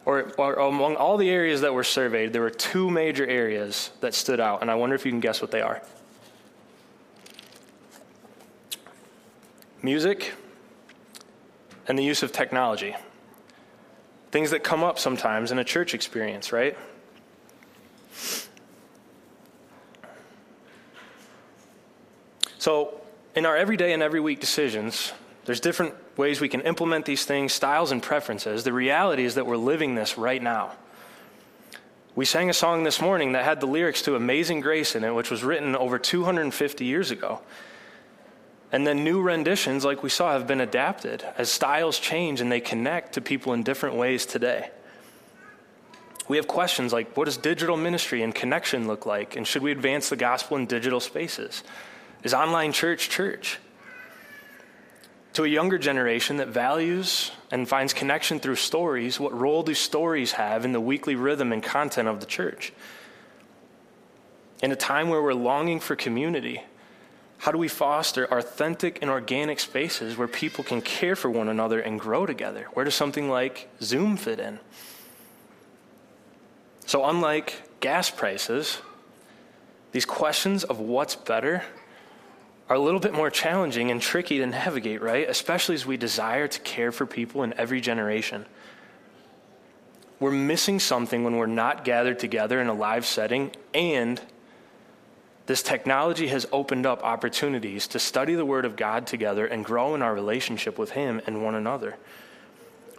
or, 0.04 0.32
or, 0.38 0.54
among 0.54 0.96
all 0.96 1.16
the 1.16 1.30
areas 1.30 1.60
that 1.60 1.72
were 1.72 1.84
surveyed, 1.84 2.32
there 2.32 2.42
were 2.42 2.50
two 2.50 2.90
major 2.90 3.26
areas 3.26 3.90
that 4.00 4.14
stood 4.14 4.40
out, 4.40 4.62
and 4.62 4.70
I 4.70 4.74
wonder 4.74 4.96
if 4.96 5.04
you 5.04 5.12
can 5.12 5.20
guess 5.20 5.40
what 5.40 5.50
they 5.50 5.62
are 5.62 5.82
music 9.82 10.34
and 11.88 11.98
the 11.98 12.04
use 12.04 12.22
of 12.22 12.32
technology. 12.32 12.94
Things 14.30 14.50
that 14.50 14.62
come 14.62 14.84
up 14.84 14.98
sometimes 14.98 15.50
in 15.50 15.58
a 15.58 15.64
church 15.64 15.94
experience, 15.94 16.52
right? 16.52 16.76
So, 22.58 23.00
in 23.34 23.46
our 23.46 23.56
everyday 23.56 23.92
and 23.92 24.02
every 24.02 24.20
week 24.20 24.38
decisions, 24.38 25.12
there's 25.46 25.60
different 25.60 25.94
ways 26.16 26.40
we 26.40 26.48
can 26.48 26.60
implement 26.60 27.06
these 27.06 27.24
things, 27.24 27.52
styles 27.52 27.90
and 27.90 28.02
preferences. 28.02 28.64
The 28.64 28.72
reality 28.72 29.24
is 29.24 29.36
that 29.36 29.46
we're 29.46 29.56
living 29.56 29.94
this 29.94 30.18
right 30.18 30.42
now. 30.42 30.72
We 32.14 32.24
sang 32.24 32.50
a 32.50 32.52
song 32.52 32.82
this 32.82 33.00
morning 33.00 33.32
that 33.32 33.44
had 33.44 33.60
the 33.60 33.66
lyrics 33.66 34.02
to 34.02 34.14
Amazing 34.14 34.60
Grace 34.60 34.94
in 34.94 35.04
it, 35.04 35.14
which 35.14 35.30
was 35.30 35.42
written 35.42 35.74
over 35.74 35.98
250 35.98 36.84
years 36.84 37.10
ago. 37.10 37.40
And 38.72 38.86
then 38.86 39.02
new 39.02 39.20
renditions, 39.20 39.84
like 39.84 40.02
we 40.02 40.10
saw, 40.10 40.32
have 40.32 40.46
been 40.46 40.60
adapted 40.60 41.24
as 41.36 41.50
styles 41.50 41.98
change 41.98 42.40
and 42.40 42.50
they 42.50 42.60
connect 42.60 43.14
to 43.14 43.20
people 43.20 43.52
in 43.52 43.62
different 43.62 43.96
ways 43.96 44.26
today. 44.26 44.70
We 46.28 46.36
have 46.36 46.46
questions 46.46 46.92
like 46.92 47.16
what 47.16 47.24
does 47.24 47.36
digital 47.36 47.76
ministry 47.76 48.22
and 48.22 48.32
connection 48.32 48.86
look 48.86 49.06
like? 49.06 49.34
And 49.34 49.46
should 49.46 49.62
we 49.62 49.72
advance 49.72 50.08
the 50.08 50.16
gospel 50.16 50.56
in 50.56 50.66
digital 50.66 51.00
spaces? 51.00 51.64
Is 52.22 52.32
online 52.32 52.72
church 52.72 53.08
church? 53.08 53.58
To 55.34 55.44
a 55.44 55.48
younger 55.48 55.78
generation 55.78 56.36
that 56.36 56.48
values 56.48 57.32
and 57.50 57.68
finds 57.68 57.92
connection 57.92 58.38
through 58.38 58.56
stories, 58.56 59.18
what 59.18 59.36
role 59.36 59.62
do 59.62 59.74
stories 59.74 60.32
have 60.32 60.64
in 60.64 60.72
the 60.72 60.80
weekly 60.80 61.16
rhythm 61.16 61.52
and 61.52 61.62
content 61.62 62.08
of 62.08 62.20
the 62.20 62.26
church? 62.26 62.72
In 64.62 64.70
a 64.70 64.76
time 64.76 65.08
where 65.08 65.22
we're 65.22 65.34
longing 65.34 65.80
for 65.80 65.96
community, 65.96 66.62
how 67.40 67.50
do 67.50 67.56
we 67.56 67.68
foster 67.68 68.26
authentic 68.26 68.98
and 69.00 69.10
organic 69.10 69.60
spaces 69.60 70.14
where 70.14 70.28
people 70.28 70.62
can 70.62 70.82
care 70.82 71.16
for 71.16 71.30
one 71.30 71.48
another 71.48 71.80
and 71.80 71.98
grow 71.98 72.26
together? 72.26 72.66
Where 72.74 72.84
does 72.84 72.94
something 72.94 73.30
like 73.30 73.70
Zoom 73.80 74.18
fit 74.18 74.38
in? 74.38 74.60
So, 76.84 77.06
unlike 77.06 77.62
gas 77.80 78.10
prices, 78.10 78.82
these 79.92 80.04
questions 80.04 80.64
of 80.64 80.80
what's 80.80 81.16
better 81.16 81.64
are 82.68 82.76
a 82.76 82.80
little 82.80 83.00
bit 83.00 83.14
more 83.14 83.30
challenging 83.30 83.90
and 83.90 84.02
tricky 84.02 84.36
to 84.38 84.46
navigate, 84.46 85.00
right? 85.00 85.26
Especially 85.26 85.74
as 85.74 85.86
we 85.86 85.96
desire 85.96 86.46
to 86.46 86.60
care 86.60 86.92
for 86.92 87.06
people 87.06 87.42
in 87.42 87.54
every 87.54 87.80
generation. 87.80 88.44
We're 90.18 90.30
missing 90.30 90.78
something 90.78 91.24
when 91.24 91.36
we're 91.36 91.46
not 91.46 91.86
gathered 91.86 92.18
together 92.18 92.60
in 92.60 92.66
a 92.66 92.74
live 92.74 93.06
setting 93.06 93.52
and 93.72 94.20
this 95.46 95.62
technology 95.62 96.28
has 96.28 96.46
opened 96.52 96.86
up 96.86 97.02
opportunities 97.02 97.88
to 97.88 97.98
study 97.98 98.34
the 98.34 98.44
Word 98.44 98.64
of 98.64 98.76
God 98.76 99.06
together 99.06 99.46
and 99.46 99.64
grow 99.64 99.94
in 99.94 100.02
our 100.02 100.14
relationship 100.14 100.78
with 100.78 100.90
Him 100.90 101.20
and 101.26 101.42
one 101.42 101.54
another. 101.54 101.96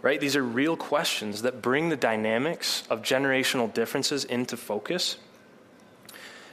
Right? 0.02 0.20
These 0.20 0.36
are 0.36 0.42
real 0.42 0.76
questions 0.76 1.42
that 1.42 1.62
bring 1.62 1.88
the 1.88 1.96
dynamics 1.96 2.82
of 2.90 3.02
generational 3.02 3.72
differences 3.72 4.24
into 4.24 4.56
focus. 4.56 5.16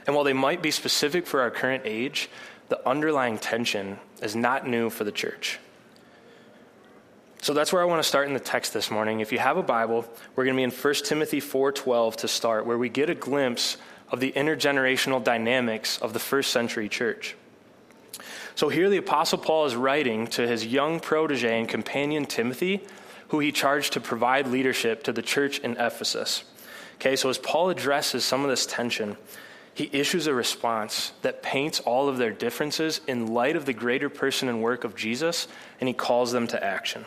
And 0.06 0.14
while 0.14 0.24
they 0.24 0.32
might 0.32 0.62
be 0.62 0.70
specific 0.70 1.26
for 1.26 1.40
our 1.40 1.50
current 1.50 1.82
age, 1.84 2.30
the 2.68 2.88
underlying 2.88 3.38
tension 3.38 3.98
is 4.22 4.36
not 4.36 4.66
new 4.66 4.88
for 4.88 5.04
the 5.04 5.12
church. 5.12 5.58
So 7.42 7.54
that's 7.54 7.72
where 7.72 7.82
I 7.82 7.86
want 7.86 8.02
to 8.02 8.08
start 8.08 8.28
in 8.28 8.34
the 8.34 8.40
text 8.40 8.74
this 8.74 8.90
morning. 8.90 9.20
If 9.20 9.32
you 9.32 9.38
have 9.38 9.56
a 9.56 9.62
Bible, 9.62 10.04
we're 10.36 10.44
going 10.44 10.54
to 10.54 10.60
be 10.60 10.64
in 10.64 10.70
1 10.70 10.94
Timothy 11.04 11.40
4:12 11.40 12.16
to 12.16 12.28
start, 12.28 12.66
where 12.66 12.76
we 12.76 12.90
get 12.90 13.08
a 13.08 13.14
glimpse 13.14 13.78
of 14.10 14.20
the 14.20 14.32
intergenerational 14.32 15.22
dynamics 15.22 15.98
of 15.98 16.12
the 16.12 16.18
first 16.18 16.50
century 16.50 16.88
church. 16.88 17.36
So 18.54 18.68
here 18.68 18.90
the 18.90 18.98
Apostle 18.98 19.38
Paul 19.38 19.66
is 19.66 19.76
writing 19.76 20.26
to 20.28 20.46
his 20.46 20.66
young 20.66 21.00
protege 21.00 21.58
and 21.58 21.68
companion 21.68 22.26
Timothy, 22.26 22.82
who 23.28 23.38
he 23.38 23.52
charged 23.52 23.92
to 23.94 24.00
provide 24.00 24.48
leadership 24.48 25.04
to 25.04 25.12
the 25.12 25.22
church 25.22 25.60
in 25.60 25.72
Ephesus. 25.72 26.44
Okay, 26.96 27.16
so 27.16 27.30
as 27.30 27.38
Paul 27.38 27.70
addresses 27.70 28.24
some 28.24 28.42
of 28.44 28.50
this 28.50 28.66
tension, 28.66 29.16
he 29.72 29.88
issues 29.92 30.26
a 30.26 30.34
response 30.34 31.12
that 31.22 31.42
paints 31.42 31.80
all 31.80 32.08
of 32.08 32.18
their 32.18 32.32
differences 32.32 33.00
in 33.06 33.32
light 33.32 33.56
of 33.56 33.64
the 33.64 33.72
greater 33.72 34.10
person 34.10 34.48
and 34.48 34.62
work 34.62 34.84
of 34.84 34.96
Jesus, 34.96 35.48
and 35.80 35.88
he 35.88 35.94
calls 35.94 36.32
them 36.32 36.46
to 36.48 36.62
action. 36.62 37.06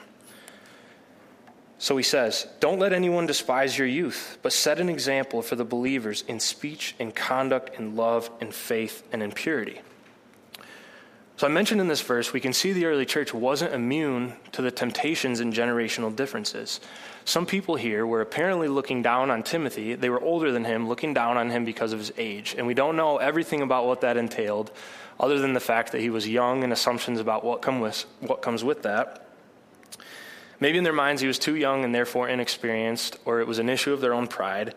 So 1.83 1.97
he 1.97 2.03
says, 2.03 2.47
Don't 2.61 2.79
let 2.79 2.93
anyone 2.93 3.25
despise 3.25 3.77
your 3.77 3.85
youth, 3.85 4.37
but 4.41 4.53
set 4.53 4.79
an 4.79 4.87
example 4.87 5.41
for 5.41 5.57
the 5.57 5.65
believers 5.65 6.23
in 6.29 6.39
speech, 6.39 6.95
in 6.97 7.11
conduct, 7.11 7.77
in 7.77 7.97
love, 7.97 8.29
in 8.39 8.53
faith, 8.53 9.03
and 9.11 9.21
in 9.21 9.33
purity. 9.33 9.81
So 11.35 11.45
I 11.45 11.49
mentioned 11.49 11.81
in 11.81 11.89
this 11.89 11.99
verse, 11.99 12.31
we 12.31 12.39
can 12.39 12.53
see 12.53 12.71
the 12.71 12.85
early 12.85 13.05
church 13.05 13.33
wasn't 13.33 13.73
immune 13.73 14.31
to 14.53 14.61
the 14.61 14.71
temptations 14.71 15.41
and 15.41 15.51
generational 15.51 16.15
differences. 16.15 16.79
Some 17.25 17.45
people 17.45 17.75
here 17.75 18.07
were 18.07 18.21
apparently 18.21 18.69
looking 18.69 19.01
down 19.01 19.29
on 19.29 19.43
Timothy. 19.43 19.95
They 19.95 20.09
were 20.09 20.21
older 20.21 20.53
than 20.53 20.63
him, 20.63 20.87
looking 20.87 21.13
down 21.13 21.35
on 21.35 21.49
him 21.49 21.65
because 21.65 21.91
of 21.91 21.99
his 21.99 22.13
age. 22.17 22.55
And 22.57 22.65
we 22.65 22.73
don't 22.73 22.95
know 22.95 23.17
everything 23.17 23.61
about 23.61 23.87
what 23.87 23.99
that 23.99 24.15
entailed, 24.15 24.71
other 25.19 25.37
than 25.37 25.51
the 25.51 25.59
fact 25.59 25.91
that 25.91 25.99
he 25.99 26.09
was 26.09 26.29
young 26.29 26.63
and 26.63 26.71
assumptions 26.71 27.19
about 27.19 27.43
what, 27.43 27.61
come 27.61 27.81
with, 27.81 28.05
what 28.21 28.41
comes 28.41 28.63
with 28.63 28.83
that. 28.83 29.19
Maybe 30.59 30.77
in 30.77 30.83
their 30.83 30.93
minds 30.93 31.21
he 31.21 31.27
was 31.27 31.39
too 31.39 31.55
young 31.55 31.83
and 31.83 31.93
therefore 31.93 32.29
inexperienced, 32.29 33.17
or 33.25 33.41
it 33.41 33.47
was 33.47 33.59
an 33.59 33.69
issue 33.69 33.93
of 33.93 34.01
their 34.01 34.13
own 34.13 34.27
pride. 34.27 34.75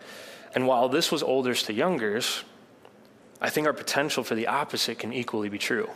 And 0.53 0.67
while 0.67 0.89
this 0.89 1.11
was 1.11 1.23
olders 1.23 1.63
to 1.63 1.73
youngers, 1.73 2.43
I 3.39 3.49
think 3.49 3.67
our 3.67 3.73
potential 3.73 4.23
for 4.23 4.35
the 4.35 4.47
opposite 4.47 4.99
can 4.99 5.13
equally 5.13 5.49
be 5.49 5.59
true. 5.59 5.89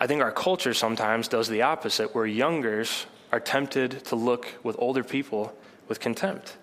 I 0.00 0.06
think 0.06 0.22
our 0.22 0.32
culture 0.32 0.74
sometimes 0.74 1.28
does 1.28 1.48
the 1.48 1.62
opposite, 1.62 2.14
where 2.14 2.26
youngers 2.26 3.06
are 3.30 3.40
tempted 3.40 4.04
to 4.06 4.16
look 4.16 4.46
with 4.62 4.76
older 4.78 5.04
people 5.04 5.56
with 5.88 6.00
contempt. 6.00 6.56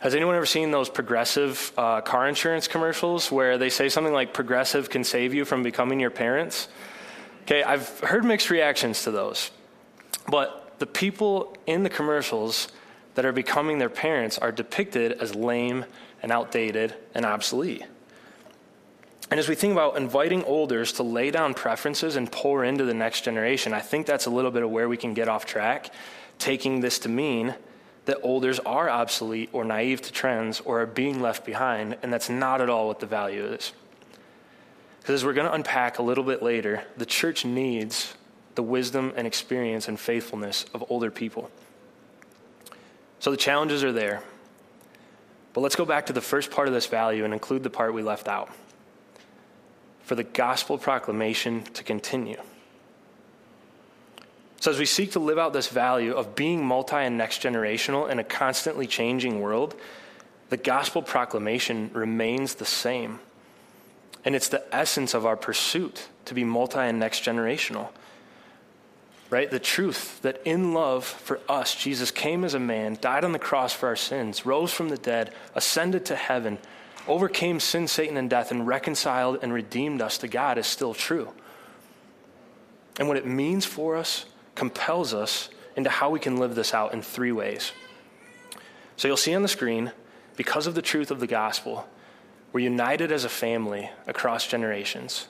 Has 0.00 0.14
anyone 0.14 0.34
ever 0.34 0.46
seen 0.46 0.70
those 0.70 0.88
progressive 0.88 1.72
uh, 1.76 2.00
car 2.00 2.26
insurance 2.26 2.66
commercials 2.66 3.30
where 3.30 3.58
they 3.58 3.68
say 3.68 3.90
something 3.90 4.14
like 4.14 4.32
progressive 4.32 4.88
can 4.88 5.04
save 5.04 5.34
you 5.34 5.44
from 5.44 5.62
becoming 5.62 6.00
your 6.00 6.10
parents? 6.10 6.68
Okay, 7.50 7.64
I've 7.64 7.98
heard 7.98 8.24
mixed 8.24 8.48
reactions 8.48 9.02
to 9.02 9.10
those. 9.10 9.50
But 10.28 10.78
the 10.78 10.86
people 10.86 11.56
in 11.66 11.82
the 11.82 11.90
commercials 11.90 12.68
that 13.16 13.24
are 13.24 13.32
becoming 13.32 13.80
their 13.80 13.90
parents 13.90 14.38
are 14.38 14.52
depicted 14.52 15.12
as 15.20 15.34
lame 15.34 15.84
and 16.22 16.30
outdated 16.30 16.94
and 17.12 17.26
obsolete. 17.26 17.82
And 19.32 19.40
as 19.40 19.48
we 19.48 19.56
think 19.56 19.72
about 19.72 19.96
inviting 19.96 20.44
olders 20.44 20.92
to 20.92 21.02
lay 21.02 21.32
down 21.32 21.54
preferences 21.54 22.14
and 22.14 22.30
pour 22.30 22.62
into 22.62 22.84
the 22.84 22.94
next 22.94 23.22
generation, 23.22 23.72
I 23.72 23.80
think 23.80 24.06
that's 24.06 24.26
a 24.26 24.30
little 24.30 24.52
bit 24.52 24.62
of 24.62 24.70
where 24.70 24.88
we 24.88 24.96
can 24.96 25.12
get 25.12 25.26
off 25.26 25.44
track, 25.44 25.92
taking 26.38 26.80
this 26.80 27.00
to 27.00 27.08
mean 27.08 27.56
that 28.04 28.18
olders 28.22 28.60
are 28.60 28.88
obsolete 28.88 29.50
or 29.52 29.64
naive 29.64 30.02
to 30.02 30.12
trends 30.12 30.60
or 30.60 30.82
are 30.82 30.86
being 30.86 31.20
left 31.20 31.44
behind, 31.44 31.96
and 32.00 32.12
that's 32.12 32.30
not 32.30 32.60
at 32.60 32.70
all 32.70 32.86
what 32.86 33.00
the 33.00 33.06
value 33.06 33.44
is. 33.44 33.72
Because 35.00 35.16
as 35.16 35.24
we're 35.24 35.32
going 35.32 35.46
to 35.46 35.52
unpack 35.52 35.98
a 35.98 36.02
little 36.02 36.24
bit 36.24 36.42
later, 36.42 36.84
the 36.96 37.06
church 37.06 37.44
needs 37.44 38.14
the 38.54 38.62
wisdom 38.62 39.12
and 39.16 39.26
experience 39.26 39.88
and 39.88 39.98
faithfulness 39.98 40.66
of 40.74 40.84
older 40.90 41.10
people. 41.10 41.50
So 43.18 43.30
the 43.30 43.36
challenges 43.36 43.82
are 43.82 43.92
there. 43.92 44.22
But 45.52 45.62
let's 45.62 45.76
go 45.76 45.84
back 45.84 46.06
to 46.06 46.12
the 46.12 46.20
first 46.20 46.50
part 46.50 46.68
of 46.68 46.74
this 46.74 46.86
value 46.86 47.24
and 47.24 47.32
include 47.32 47.62
the 47.62 47.70
part 47.70 47.94
we 47.94 48.02
left 48.02 48.28
out. 48.28 48.50
For 50.02 50.14
the 50.14 50.24
gospel 50.24 50.78
proclamation 50.78 51.62
to 51.74 51.84
continue. 51.84 52.40
So, 54.60 54.70
as 54.70 54.78
we 54.78 54.84
seek 54.84 55.12
to 55.12 55.18
live 55.18 55.38
out 55.38 55.54
this 55.54 55.68
value 55.68 56.12
of 56.12 56.36
being 56.36 56.64
multi 56.64 56.96
and 56.96 57.16
next 57.16 57.42
generational 57.42 58.10
in 58.10 58.18
a 58.18 58.24
constantly 58.24 58.86
changing 58.86 59.40
world, 59.40 59.74
the 60.50 60.58
gospel 60.58 61.00
proclamation 61.00 61.90
remains 61.94 62.56
the 62.56 62.66
same. 62.66 63.20
And 64.24 64.34
it's 64.34 64.48
the 64.48 64.64
essence 64.74 65.14
of 65.14 65.24
our 65.24 65.36
pursuit 65.36 66.08
to 66.26 66.34
be 66.34 66.44
multi 66.44 66.78
and 66.78 66.98
next 66.98 67.24
generational. 67.24 67.88
Right? 69.30 69.50
The 69.50 69.60
truth 69.60 70.20
that 70.22 70.42
in 70.44 70.74
love 70.74 71.04
for 71.04 71.40
us, 71.48 71.74
Jesus 71.74 72.10
came 72.10 72.44
as 72.44 72.54
a 72.54 72.58
man, 72.58 72.98
died 73.00 73.24
on 73.24 73.32
the 73.32 73.38
cross 73.38 73.72
for 73.72 73.86
our 73.86 73.96
sins, 73.96 74.44
rose 74.44 74.72
from 74.72 74.88
the 74.88 74.98
dead, 74.98 75.32
ascended 75.54 76.04
to 76.06 76.16
heaven, 76.16 76.58
overcame 77.06 77.60
sin, 77.60 77.86
Satan, 77.86 78.16
and 78.16 78.28
death, 78.28 78.50
and 78.50 78.66
reconciled 78.66 79.38
and 79.42 79.52
redeemed 79.52 80.02
us 80.02 80.18
to 80.18 80.28
God 80.28 80.58
is 80.58 80.66
still 80.66 80.94
true. 80.94 81.32
And 82.98 83.08
what 83.08 83.16
it 83.16 83.26
means 83.26 83.64
for 83.64 83.96
us 83.96 84.26
compels 84.54 85.14
us 85.14 85.48
into 85.76 85.88
how 85.88 86.10
we 86.10 86.18
can 86.18 86.36
live 86.36 86.54
this 86.56 86.74
out 86.74 86.92
in 86.92 87.00
three 87.00 87.32
ways. 87.32 87.72
So 88.96 89.08
you'll 89.08 89.16
see 89.16 89.34
on 89.34 89.42
the 89.42 89.48
screen, 89.48 89.92
because 90.36 90.66
of 90.66 90.74
the 90.74 90.82
truth 90.82 91.10
of 91.10 91.20
the 91.20 91.26
gospel, 91.26 91.88
we're 92.52 92.60
united 92.60 93.12
as 93.12 93.24
a 93.24 93.28
family 93.28 93.90
across 94.06 94.46
generations. 94.46 95.28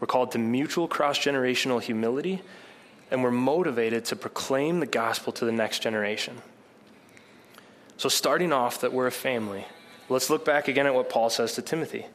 We're 0.00 0.06
called 0.06 0.32
to 0.32 0.38
mutual 0.38 0.88
cross 0.88 1.18
generational 1.18 1.80
humility, 1.80 2.42
and 3.10 3.22
we're 3.22 3.30
motivated 3.30 4.04
to 4.06 4.16
proclaim 4.16 4.80
the 4.80 4.86
gospel 4.86 5.32
to 5.34 5.44
the 5.44 5.52
next 5.52 5.82
generation. 5.82 6.42
So, 7.96 8.08
starting 8.08 8.52
off 8.52 8.80
that 8.80 8.92
we're 8.92 9.06
a 9.06 9.12
family, 9.12 9.66
let's 10.08 10.30
look 10.30 10.44
back 10.44 10.68
again 10.68 10.86
at 10.86 10.94
what 10.94 11.10
Paul 11.10 11.28
says 11.28 11.54
to 11.54 11.62
Timothy. 11.62 12.06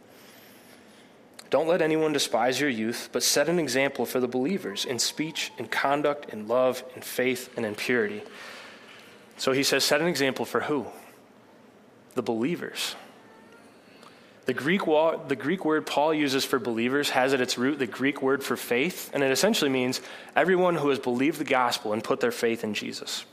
Don't 1.52 1.68
let 1.68 1.82
anyone 1.82 2.12
despise 2.12 2.60
your 2.60 2.70
youth, 2.70 3.10
but 3.12 3.24
set 3.24 3.50
an 3.50 3.60
example 3.60 4.06
for 4.06 4.20
the 4.20 4.28
believers 4.28 4.84
in 4.84 4.98
speech, 4.98 5.52
in 5.58 5.68
conduct, 5.68 6.34
in 6.34 6.48
love, 6.48 6.84
in 6.96 7.02
faith, 7.02 7.56
and 7.56 7.66
in 7.66 7.76
purity. 7.76 8.24
So 9.38 9.52
he 9.52 9.64
says, 9.64 9.84
set 9.84 10.02
an 10.02 10.08
example 10.08 10.46
for 10.46 10.62
who? 10.62 10.88
The 12.16 12.24
believers. 12.24 12.96
The 14.46 14.54
Greek, 14.54 14.86
the 14.86 15.38
Greek 15.38 15.66
word 15.66 15.88
Paul 15.88 16.14
uses 16.14 16.46
for 16.46 16.60
believers 16.60 17.10
has 17.10 17.34
at 17.34 17.42
its 17.42 17.58
root 17.58 17.80
the 17.80 17.88
Greek 17.88 18.22
word 18.22 18.44
for 18.44 18.56
faith, 18.56 19.10
and 19.14 19.24
it 19.24 19.32
essentially 19.32 19.72
means 19.72 20.02
everyone 20.36 20.76
who 20.76 20.90
has 20.90 21.00
believed 21.00 21.40
the 21.40 21.46
gospel 21.46 21.94
and 21.94 22.04
put 22.04 22.20
their 22.20 22.32
faith 22.32 22.64
in 22.64 22.76
Jesus. 22.76 23.26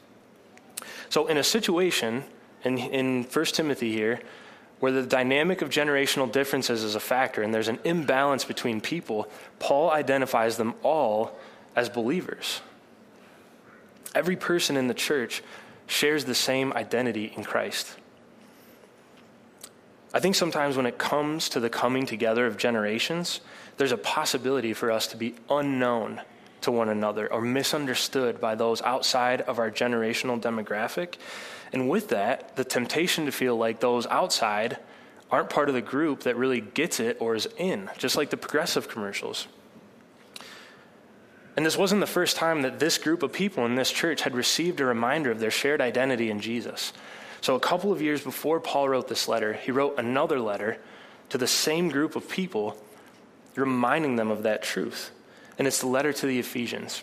So, 1.11 1.27
in 1.27 1.37
a 1.37 1.45
situation 1.45 2.25
in, 2.65 2.79
in 2.79 3.25
1 3.25 3.45
Timothy 3.47 3.93
here, 3.93 4.21
where 4.81 4.93
the 4.93 5.03
dynamic 5.03 5.63
of 5.63 5.69
generational 5.69 6.31
differences 6.31 6.83
is 6.83 6.95
a 6.95 7.01
factor 7.01 7.43
and 7.43 7.55
there's 7.55 7.69
an 7.69 7.79
imbalance 7.85 8.45
between 8.45 8.81
people, 8.81 9.29
Paul 9.59 9.91
identifies 9.91 10.57
them 10.57 10.75
all 10.83 11.39
as 11.77 11.89
believers. 11.89 12.63
Every 14.15 14.37
person 14.37 14.77
in 14.77 14.89
the 14.89 14.95
church 14.95 15.43
shares 15.87 16.25
the 16.25 16.35
same 16.35 16.73
identity 16.73 17.33
in 17.37 17.45
Christ. 17.45 17.97
I 20.15 20.21
think 20.21 20.35
sometimes 20.35 20.77
when 20.77 20.87
it 20.87 20.99
comes 20.99 21.49
to 21.51 21.61
the 21.61 21.71
coming 21.71 22.05
together 22.05 22.47
of 22.47 22.59
generations, 22.59 23.41
there's 23.79 23.93
a 23.93 23.97
possibility 23.97 24.75
for 24.75 24.91
us 24.91 25.07
to 25.09 25.17
be 25.17 25.35
unknown 25.49 26.21
to 26.61 26.71
one 26.71 26.89
another 26.89 27.33
or 27.33 27.41
misunderstood 27.41 28.41
by 28.41 28.55
those 28.55 28.83
outside 28.83 29.41
of 29.43 29.59
our 29.59 29.71
generational 29.71 30.41
demographic. 30.41 31.15
And 31.73 31.89
with 31.89 32.09
that, 32.09 32.57
the 32.57 32.65
temptation 32.65 33.27
to 33.27 33.33
feel 33.33 33.57
like 33.57 33.81
those 33.81 34.07
outside 34.07 34.79
aren't 35.31 35.49
part 35.49 35.69
of 35.69 35.75
the 35.75 35.81
group 35.81 36.21
that 36.25 36.37
really 36.37 36.61
gets 36.61 37.01
it 37.01 37.17
or 37.19 37.35
is 37.35 37.49
in, 37.57 37.91
just 37.97 38.17
like 38.17 38.31
the 38.31 38.37
progressive 38.37 38.89
commercials. 38.89 39.49
And 41.57 41.65
this 41.65 41.77
wasn't 41.77 42.01
the 42.01 42.07
first 42.07 42.37
time 42.37 42.63
that 42.63 42.79
this 42.79 42.99
group 42.99 43.23
of 43.23 43.33
people 43.33 43.65
in 43.67 43.75
this 43.75 43.91
church 43.91 44.23
had 44.23 44.35
received 44.35 44.81
a 44.81 44.85
reminder 44.85 45.31
of 45.31 45.41
their 45.41 45.51
shared 45.51 45.81
identity 45.81 46.31
in 46.31 46.41
Jesus. 46.41 46.93
So, 47.43 47.57
a 47.57 47.61
couple 47.61 47.91
of 47.93 48.01
years 48.01 48.23
before 48.23 48.61
Paul 48.61 48.89
wrote 48.89 49.09
this 49.09 49.27
letter, 49.27 49.53
he 49.53 49.73
wrote 49.73 49.99
another 49.99 50.39
letter 50.39 50.79
to 51.31 51.39
the 51.39 51.49
same 51.49 51.89
group 51.89 52.15
of 52.15 52.29
people, 52.29 52.77
reminding 53.57 54.15
them 54.15 54.31
of 54.31 54.45
that 54.45 54.63
truth. 54.63 55.11
And 55.59 55.67
it's 55.67 55.81
the 55.81 55.89
letter 55.89 56.13
to 56.13 56.27
the 56.27 56.39
Ephesians. 56.39 57.03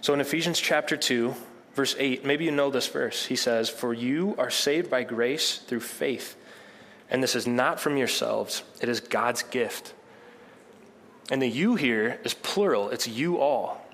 So, 0.00 0.12
in 0.12 0.20
Ephesians 0.20 0.58
chapter 0.58 0.96
2, 0.96 1.34
verse 1.74 1.94
8, 1.96 2.24
maybe 2.24 2.44
you 2.44 2.50
know 2.50 2.70
this 2.70 2.88
verse. 2.88 3.24
He 3.24 3.36
says, 3.36 3.68
For 3.68 3.94
you 3.94 4.34
are 4.38 4.50
saved 4.50 4.90
by 4.90 5.04
grace 5.04 5.58
through 5.58 5.80
faith. 5.80 6.36
And 7.08 7.22
this 7.22 7.36
is 7.36 7.46
not 7.46 7.78
from 7.78 7.96
yourselves, 7.96 8.64
it 8.80 8.88
is 8.88 8.98
God's 8.98 9.44
gift. 9.44 9.94
And 11.30 11.40
the 11.40 11.48
you 11.48 11.76
here 11.76 12.18
is 12.24 12.34
plural, 12.34 12.90
it's 12.90 13.06
you 13.06 13.38
all. 13.38 13.86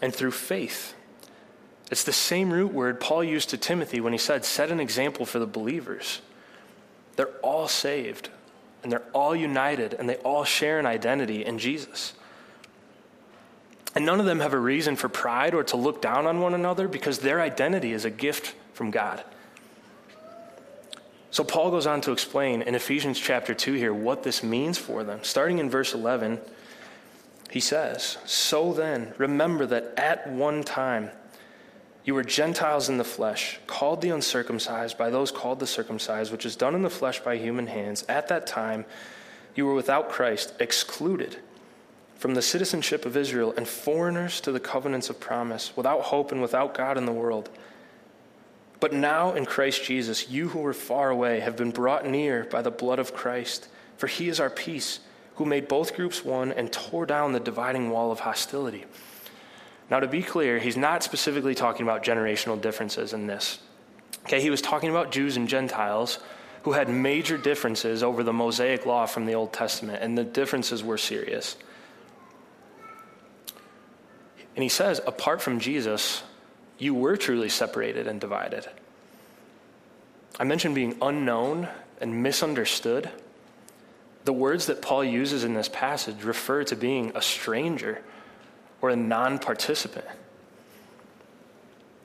And 0.00 0.14
through 0.14 0.30
faith. 0.30 0.95
It's 1.90 2.04
the 2.04 2.12
same 2.12 2.52
root 2.52 2.72
word 2.72 3.00
Paul 3.00 3.22
used 3.22 3.50
to 3.50 3.56
Timothy 3.56 4.00
when 4.00 4.12
he 4.12 4.18
said, 4.18 4.44
Set 4.44 4.70
an 4.70 4.80
example 4.80 5.24
for 5.24 5.38
the 5.38 5.46
believers. 5.46 6.20
They're 7.14 7.28
all 7.42 7.68
saved, 7.68 8.28
and 8.82 8.90
they're 8.90 9.04
all 9.12 9.34
united, 9.34 9.94
and 9.94 10.08
they 10.08 10.16
all 10.16 10.44
share 10.44 10.78
an 10.78 10.86
identity 10.86 11.44
in 11.44 11.58
Jesus. 11.58 12.12
And 13.94 14.04
none 14.04 14.20
of 14.20 14.26
them 14.26 14.40
have 14.40 14.52
a 14.52 14.58
reason 14.58 14.96
for 14.96 15.08
pride 15.08 15.54
or 15.54 15.64
to 15.64 15.76
look 15.76 16.02
down 16.02 16.26
on 16.26 16.40
one 16.40 16.52
another 16.52 16.86
because 16.86 17.20
their 17.20 17.40
identity 17.40 17.92
is 17.92 18.04
a 18.04 18.10
gift 18.10 18.54
from 18.74 18.90
God. 18.90 19.24
So 21.30 21.44
Paul 21.44 21.70
goes 21.70 21.86
on 21.86 22.02
to 22.02 22.12
explain 22.12 22.62
in 22.62 22.74
Ephesians 22.74 23.18
chapter 23.18 23.54
2 23.54 23.72
here 23.72 23.94
what 23.94 24.22
this 24.22 24.42
means 24.42 24.76
for 24.76 25.02
them. 25.02 25.20
Starting 25.22 25.58
in 25.58 25.70
verse 25.70 25.94
11, 25.94 26.40
he 27.50 27.60
says, 27.60 28.18
So 28.26 28.72
then, 28.72 29.14
remember 29.18 29.64
that 29.66 29.94
at 29.96 30.30
one 30.30 30.62
time, 30.62 31.10
you 32.06 32.14
were 32.14 32.22
Gentiles 32.22 32.88
in 32.88 32.98
the 32.98 33.04
flesh, 33.04 33.58
called 33.66 34.00
the 34.00 34.10
uncircumcised 34.10 34.96
by 34.96 35.10
those 35.10 35.32
called 35.32 35.58
the 35.58 35.66
circumcised, 35.66 36.30
which 36.30 36.46
is 36.46 36.54
done 36.54 36.76
in 36.76 36.82
the 36.82 36.88
flesh 36.88 37.18
by 37.18 37.36
human 37.36 37.66
hands. 37.66 38.04
At 38.08 38.28
that 38.28 38.46
time, 38.46 38.86
you 39.56 39.66
were 39.66 39.74
without 39.74 40.08
Christ, 40.08 40.54
excluded 40.60 41.36
from 42.14 42.34
the 42.34 42.42
citizenship 42.42 43.04
of 43.04 43.16
Israel, 43.16 43.52
and 43.56 43.66
foreigners 43.66 44.40
to 44.42 44.52
the 44.52 44.60
covenants 44.60 45.10
of 45.10 45.18
promise, 45.18 45.76
without 45.76 46.02
hope 46.02 46.30
and 46.30 46.40
without 46.40 46.74
God 46.74 46.96
in 46.96 47.06
the 47.06 47.12
world. 47.12 47.50
But 48.78 48.92
now 48.92 49.32
in 49.34 49.44
Christ 49.44 49.82
Jesus, 49.82 50.30
you 50.30 50.48
who 50.48 50.60
were 50.60 50.72
far 50.72 51.10
away 51.10 51.40
have 51.40 51.56
been 51.56 51.72
brought 51.72 52.06
near 52.06 52.44
by 52.44 52.62
the 52.62 52.70
blood 52.70 53.00
of 53.00 53.14
Christ, 53.14 53.66
for 53.96 54.06
he 54.06 54.28
is 54.28 54.38
our 54.38 54.48
peace, 54.48 55.00
who 55.34 55.44
made 55.44 55.66
both 55.66 55.96
groups 55.96 56.24
one 56.24 56.52
and 56.52 56.72
tore 56.72 57.04
down 57.04 57.32
the 57.32 57.40
dividing 57.40 57.90
wall 57.90 58.12
of 58.12 58.20
hostility 58.20 58.84
now, 59.90 60.00
to 60.00 60.08
be 60.08 60.22
clear, 60.22 60.58
he's 60.58 60.76
not 60.76 61.02
specifically 61.02 61.54
talking 61.54 61.86
about 61.86 62.02
generational 62.02 62.60
differences 62.60 63.12
in 63.12 63.26
this. 63.26 63.60
Okay, 64.24 64.40
he 64.40 64.50
was 64.50 64.60
talking 64.60 64.90
about 64.90 65.12
Jews 65.12 65.36
and 65.36 65.48
Gentiles 65.48 66.18
who 66.64 66.72
had 66.72 66.88
major 66.88 67.38
differences 67.38 68.02
over 68.02 68.24
the 68.24 68.32
Mosaic 68.32 68.84
law 68.84 69.06
from 69.06 69.24
the 69.24 69.34
Old 69.34 69.52
Testament, 69.52 70.02
and 70.02 70.18
the 70.18 70.24
differences 70.24 70.82
were 70.82 70.98
serious. 70.98 71.56
And 74.56 74.64
he 74.64 74.68
says, 74.68 75.00
apart 75.06 75.40
from 75.40 75.60
Jesus, 75.60 76.24
you 76.76 76.92
were 76.92 77.16
truly 77.16 77.48
separated 77.48 78.08
and 78.08 78.20
divided. 78.20 78.68
I 80.40 80.44
mentioned 80.44 80.74
being 80.74 80.96
unknown 81.00 81.68
and 82.00 82.24
misunderstood. 82.24 83.10
The 84.24 84.32
words 84.32 84.66
that 84.66 84.82
Paul 84.82 85.04
uses 85.04 85.44
in 85.44 85.54
this 85.54 85.68
passage 85.68 86.24
refer 86.24 86.64
to 86.64 86.74
being 86.74 87.12
a 87.14 87.22
stranger 87.22 88.02
or 88.80 88.90
a 88.90 88.96
non 88.96 89.38
participant. 89.38 90.06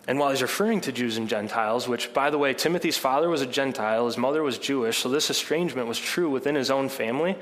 And 0.07 0.17
while 0.17 0.31
he's 0.31 0.41
referring 0.41 0.81
to 0.81 0.91
Jews 0.91 1.17
and 1.17 1.29
Gentiles, 1.29 1.87
which, 1.87 2.13
by 2.13 2.31
the 2.31 2.37
way, 2.37 2.53
Timothy's 2.53 2.97
father 2.97 3.29
was 3.29 3.41
a 3.41 3.45
Gentile, 3.45 4.07
his 4.07 4.17
mother 4.17 4.41
was 4.41 4.57
Jewish, 4.57 4.97
so 4.97 5.09
this 5.09 5.29
estrangement 5.29 5.87
was 5.87 5.99
true 5.99 6.29
within 6.29 6.55
his 6.55 6.71
own 6.71 6.89
family, 6.89 7.37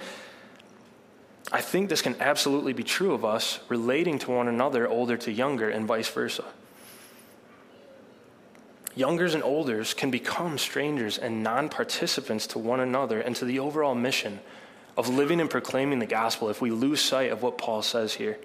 I 1.52 1.62
think 1.62 1.89
this 1.89 2.02
can 2.02 2.15
absolutely 2.20 2.74
be 2.74 2.84
true 2.84 3.13
of 3.13 3.26
us 3.26 3.60
relating 3.70 4.20
to 4.20 4.32
one 4.32 4.48
another, 4.48 4.88
older 4.88 5.18
to 5.18 5.32
younger, 5.32 5.70
and 5.70 5.88
vice 5.88 6.10
versa. 6.10 6.46
Youngers 8.96 9.34
and 9.34 9.44
olders 9.44 9.94
can 9.94 10.12
become 10.12 10.58
strangers 10.58 11.18
and 11.18 11.42
non 11.42 11.70
participants 11.70 12.46
to 12.48 12.60
one 12.60 12.80
another 12.80 13.20
and 13.20 13.36
to 13.38 13.46
the 13.46 13.60
overall 13.60 13.96
mission 13.96 14.39
of 14.98 15.08
living 15.08 15.39
and 15.39 15.50
proclaiming 15.50 16.00
the 16.00 16.06
gospel 16.06 16.50
if 16.50 16.62
we 16.62 16.70
lose 16.70 17.02
sight 17.02 17.32
of 17.32 17.42
what 17.42 17.58
Paul 17.58 17.82
says 17.82 18.13
here. 18.13 18.38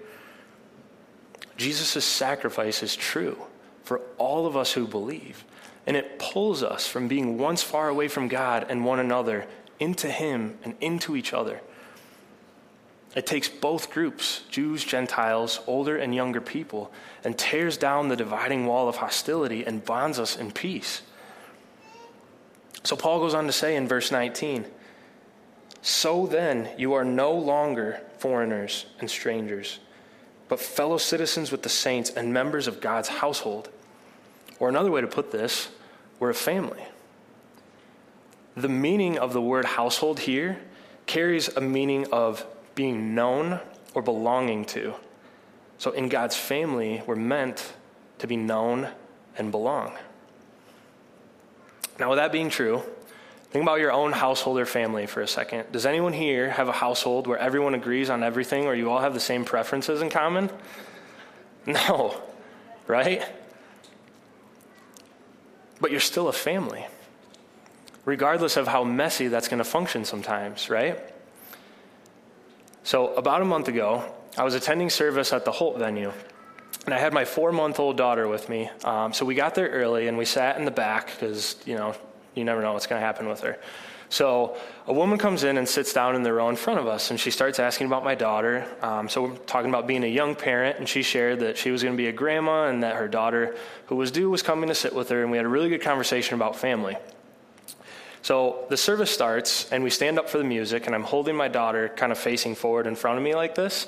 Jesus' 1.57 2.05
sacrifice 2.05 2.83
is 2.83 2.95
true 2.95 3.37
for 3.83 4.01
all 4.17 4.45
of 4.45 4.57
us 4.57 4.73
who 4.73 4.87
believe. 4.87 5.45
And 5.87 5.95
it 5.95 6.17
pulls 6.19 6.63
us 6.63 6.87
from 6.87 7.07
being 7.07 7.37
once 7.37 7.61
far 7.61 7.89
away 7.89 8.07
from 8.07 8.27
God 8.27 8.65
and 8.69 8.83
one 8.83 8.99
another 8.99 9.45
into 9.79 10.09
Him 10.09 10.57
and 10.63 10.75
into 10.81 11.15
each 11.15 11.33
other. 11.33 11.61
It 13.15 13.25
takes 13.25 13.47
both 13.47 13.91
groups, 13.91 14.43
Jews, 14.49 14.83
Gentiles, 14.83 15.61
older 15.67 15.97
and 15.97 16.13
younger 16.13 16.41
people, 16.41 16.91
and 17.23 17.37
tears 17.37 17.77
down 17.77 18.09
the 18.09 18.17
dividing 18.17 18.65
wall 18.65 18.89
of 18.89 18.97
hostility 18.97 19.65
and 19.65 19.85
bonds 19.85 20.19
us 20.19 20.35
in 20.35 20.51
peace. 20.51 21.01
So 22.83 22.95
Paul 22.97 23.19
goes 23.19 23.33
on 23.33 23.45
to 23.45 23.53
say 23.53 23.75
in 23.77 23.87
verse 23.87 24.11
19 24.11 24.65
So 25.81 26.27
then, 26.27 26.69
you 26.77 26.93
are 26.93 27.05
no 27.05 27.31
longer 27.33 28.01
foreigners 28.17 28.85
and 28.99 29.09
strangers, 29.09 29.79
but 30.47 30.59
fellow 30.59 30.97
citizens 30.97 31.51
with 31.51 31.63
the 31.63 31.69
saints 31.69 32.09
and 32.09 32.33
members 32.33 32.67
of 32.67 32.81
God's 32.81 33.09
household. 33.09 33.69
Or 34.59 34.69
another 34.69 34.91
way 34.91 35.01
to 35.01 35.07
put 35.07 35.31
this, 35.31 35.69
we're 36.19 36.29
a 36.29 36.35
family. 36.35 36.85
The 38.55 38.69
meaning 38.69 39.17
of 39.17 39.33
the 39.33 39.41
word 39.41 39.65
household 39.65 40.21
here 40.21 40.59
carries 41.07 41.49
a 41.49 41.61
meaning 41.61 42.07
of 42.11 42.45
being 42.73 43.15
known 43.15 43.59
or 43.93 44.01
belonging 44.01 44.65
to. 44.65 44.93
So 45.77 45.91
in 45.91 46.09
God's 46.09 46.35
family, 46.35 47.01
we're 47.05 47.15
meant 47.15 47.73
to 48.19 48.27
be 48.27 48.37
known 48.37 48.89
and 49.37 49.51
belong. 49.51 49.93
Now, 51.99 52.09
with 52.09 52.17
that 52.17 52.31
being 52.31 52.49
true, 52.49 52.83
think 53.55 53.63
about 53.63 53.79
your 53.79 53.93
own 53.93 54.11
household 54.11 54.59
or 54.59 54.65
family 54.65 55.05
for 55.05 55.21
a 55.21 55.27
second. 55.29 55.71
Does 55.71 55.85
anyone 55.85 56.11
here 56.11 56.49
have 56.49 56.67
a 56.67 56.73
household 56.73 57.25
where 57.25 57.37
everyone 57.37 57.73
agrees 57.73 58.09
on 58.09 58.21
everything 58.21 58.65
or 58.65 58.75
you 58.75 58.91
all 58.91 58.99
have 58.99 59.13
the 59.13 59.19
same 59.21 59.45
preferences 59.45 60.01
in 60.01 60.09
common? 60.09 60.49
No, 61.65 62.21
right? 62.85 63.23
But 65.79 65.89
you're 65.89 66.01
still 66.01 66.27
a 66.27 66.33
family, 66.33 66.85
regardless 68.03 68.57
of 68.57 68.67
how 68.67 68.83
messy 68.83 69.29
that's 69.29 69.47
going 69.47 69.59
to 69.59 69.63
function 69.63 70.03
sometimes, 70.03 70.69
right? 70.69 70.99
So, 72.83 73.15
about 73.15 73.41
a 73.41 73.45
month 73.45 73.69
ago, 73.69 74.03
I 74.37 74.43
was 74.43 74.53
attending 74.53 74.89
service 74.89 75.31
at 75.31 75.45
the 75.45 75.51
Holt 75.51 75.79
venue, 75.79 76.11
and 76.85 76.93
I 76.93 76.99
had 76.99 77.13
my 77.13 77.23
four 77.23 77.51
month 77.51 77.79
old 77.79 77.95
daughter 77.95 78.27
with 78.27 78.49
me. 78.49 78.69
Um, 78.83 79.13
so, 79.13 79.25
we 79.25 79.33
got 79.33 79.55
there 79.55 79.69
early 79.69 80.07
and 80.07 80.17
we 80.19 80.25
sat 80.25 80.57
in 80.57 80.65
the 80.65 80.71
back 80.71 81.07
because, 81.07 81.55
you 81.65 81.75
know, 81.75 81.95
you 82.35 82.43
never 82.43 82.61
know 82.61 82.73
what's 82.73 82.87
going 82.87 82.99
to 82.99 83.05
happen 83.05 83.27
with 83.27 83.41
her. 83.41 83.57
So, 84.09 84.55
a 84.87 84.93
woman 84.93 85.17
comes 85.17 85.43
in 85.43 85.57
and 85.57 85.67
sits 85.67 85.91
down 85.91 86.15
in 86.15 86.21
the 86.21 86.31
row 86.31 86.47
in 86.49 86.55
front 86.55 86.79
of 86.79 86.87
us, 86.87 87.09
and 87.09 87.19
she 87.19 87.31
starts 87.31 87.57
asking 87.57 87.87
about 87.87 88.03
my 88.03 88.13
daughter. 88.13 88.67
Um, 88.81 89.09
so, 89.09 89.23
we're 89.23 89.35
talking 89.35 89.69
about 89.69 89.87
being 89.87 90.03
a 90.03 90.07
young 90.07 90.35
parent, 90.35 90.77
and 90.77 90.87
she 90.87 91.01
shared 91.01 91.39
that 91.39 91.57
she 91.57 91.71
was 91.71 91.81
going 91.81 91.95
to 91.95 91.97
be 91.97 92.07
a 92.07 92.11
grandma 92.11 92.67
and 92.67 92.83
that 92.83 92.95
her 92.95 93.07
daughter, 93.07 93.55
who 93.87 93.95
was 93.95 94.11
due, 94.11 94.29
was 94.29 94.43
coming 94.43 94.69
to 94.69 94.75
sit 94.75 94.93
with 94.93 95.09
her, 95.09 95.23
and 95.23 95.31
we 95.31 95.37
had 95.37 95.45
a 95.45 95.49
really 95.49 95.69
good 95.69 95.81
conversation 95.81 96.35
about 96.35 96.55
family. 96.55 96.95
So 98.21 98.65
the 98.69 98.77
service 98.77 99.11
starts, 99.11 99.71
and 99.71 99.83
we 99.83 99.89
stand 99.89 100.19
up 100.19 100.29
for 100.29 100.37
the 100.37 100.43
music, 100.43 100.85
and 100.85 100.95
I'm 100.95 101.03
holding 101.03 101.35
my 101.35 101.47
daughter 101.47 101.89
kind 101.89 102.11
of 102.11 102.17
facing 102.17 102.55
forward 102.55 102.87
in 102.87 102.95
front 102.95 103.17
of 103.17 103.23
me 103.23 103.33
like 103.35 103.55
this. 103.55 103.87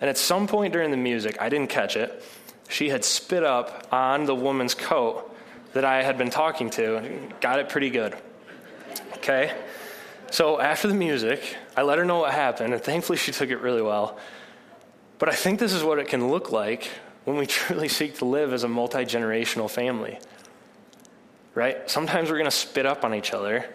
And 0.00 0.08
at 0.08 0.16
some 0.16 0.46
point 0.46 0.72
during 0.72 0.90
the 0.90 0.96
music, 0.96 1.36
I 1.40 1.48
didn't 1.48 1.70
catch 1.70 1.96
it, 1.96 2.22
she 2.68 2.88
had 2.90 3.04
spit 3.04 3.42
up 3.42 3.86
on 3.92 4.26
the 4.26 4.34
woman's 4.34 4.74
coat 4.74 5.34
that 5.72 5.84
I 5.84 6.02
had 6.02 6.18
been 6.18 6.30
talking 6.30 6.70
to, 6.70 7.30
got 7.40 7.58
it 7.58 7.68
pretty 7.68 7.90
good. 7.90 8.16
Okay? 9.16 9.54
So 10.30 10.60
after 10.60 10.88
the 10.88 10.94
music, 10.94 11.56
I 11.76 11.82
let 11.82 11.98
her 11.98 12.04
know 12.04 12.20
what 12.20 12.32
happened, 12.32 12.74
and 12.74 12.82
thankfully 12.82 13.18
she 13.18 13.32
took 13.32 13.50
it 13.50 13.58
really 13.58 13.82
well. 13.82 14.18
But 15.18 15.28
I 15.28 15.34
think 15.34 15.58
this 15.58 15.72
is 15.72 15.82
what 15.82 15.98
it 15.98 16.08
can 16.08 16.28
look 16.28 16.52
like 16.52 16.90
when 17.24 17.36
we 17.36 17.46
truly 17.46 17.88
seek 17.88 18.18
to 18.18 18.24
live 18.24 18.52
as 18.52 18.64
a 18.64 18.68
multi 18.68 19.04
generational 19.04 19.70
family. 19.70 20.18
Right? 21.54 21.90
Sometimes 21.90 22.30
we're 22.30 22.36
going 22.38 22.50
to 22.50 22.56
spit 22.56 22.86
up 22.86 23.04
on 23.04 23.14
each 23.14 23.32
other, 23.32 23.68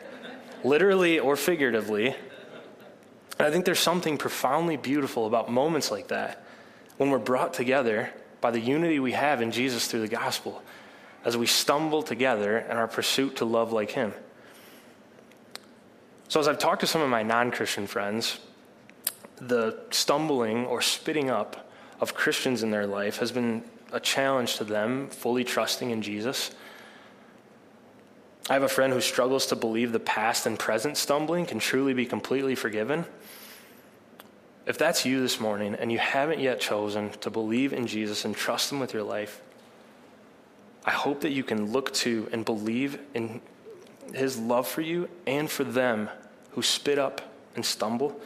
literally 0.64 1.20
or 1.20 1.36
figuratively. 1.36 2.08
And 2.08 3.48
I 3.48 3.52
think 3.52 3.66
there's 3.66 3.80
something 3.80 4.18
profoundly 4.18 4.78
beautiful 4.78 5.28
about 5.28 5.52
moments 5.52 5.92
like 5.92 6.08
that 6.08 6.46
when 6.98 7.10
we're 7.10 7.20
brought 7.20 7.54
together 7.54 8.12
by 8.40 8.52
the 8.52 8.60
unity 8.60 9.00
we 9.00 9.14
have 9.14 9.42
in 9.42 9.52
Jesus 9.52 9.88
through 9.88 10.02
the 10.02 10.08
gospel 10.08 10.63
as 11.26 11.38
we 11.38 11.46
stumble 11.46 12.04
together 12.04 12.60
in 12.60 12.78
our 12.78 12.88
pursuit 12.88 13.38
to 13.38 13.46
love 13.46 13.72
like 13.72 13.92
Him. 13.92 14.14
So, 16.28 16.40
as 16.40 16.48
I've 16.48 16.60
talked 16.60 16.82
to 16.82 16.88
some 16.88 17.02
of 17.02 17.10
my 17.10 17.24
non 17.24 17.52
Christian 17.52 17.88
friends, 17.88 18.40
the 19.38 19.78
stumbling 19.92 20.66
or 20.66 20.82
spitting 20.82 21.30
up 21.30 21.70
of 22.00 22.16
Christians 22.16 22.64
in 22.64 22.72
their 22.72 22.88
life 22.88 23.18
has 23.18 23.32
been 23.32 23.64
a 23.92 24.00
challenge 24.00 24.58
to 24.58 24.64
them 24.64 25.08
fully 25.10 25.44
trusting 25.44 25.92
in 25.92 26.02
Jesus. 26.02 26.52
I 28.50 28.54
have 28.54 28.64
a 28.64 28.68
friend 28.68 28.92
who 28.92 29.00
struggles 29.00 29.46
to 29.48 29.56
believe 29.56 29.92
the 29.92 30.00
past 30.00 30.46
and 30.46 30.60
present 30.60 30.98
stumbling 30.98 31.46
can 31.46 31.60
truly 31.60 31.94
be 31.94 32.06
completely 32.06 32.56
forgiven. 32.56 33.06
If 34.66 34.78
that's 34.78 35.06
you 35.06 35.22
this 35.22 35.40
morning 35.40 35.76
and 35.76 35.92
you 35.92 36.00
haven't 36.00 36.40
yet 36.40 36.60
chosen 36.60 37.12
to 37.22 37.30
believe 37.30 37.72
in 37.72 37.86
Jesus 37.86 38.26
and 38.26 38.36
trust 38.36 38.72
Him 38.72 38.80
with 38.80 38.94
your 38.94 39.04
life, 39.04 39.42
I 40.86 40.92
hope 40.92 41.22
that 41.22 41.32
you 41.32 41.44
can 41.44 41.72
look 41.72 41.94
to 41.96 42.28
and 42.32 42.44
believe 42.44 43.00
in 43.14 43.42
His 44.14 44.38
love 44.38 44.68
for 44.68 44.82
you 44.82 45.10
and 45.26 45.50
for 45.50 45.64
them 45.64 46.10
who 46.52 46.62
spit 46.62 47.00
up 47.00 47.22
and 47.56 47.66
stumble 47.66 48.20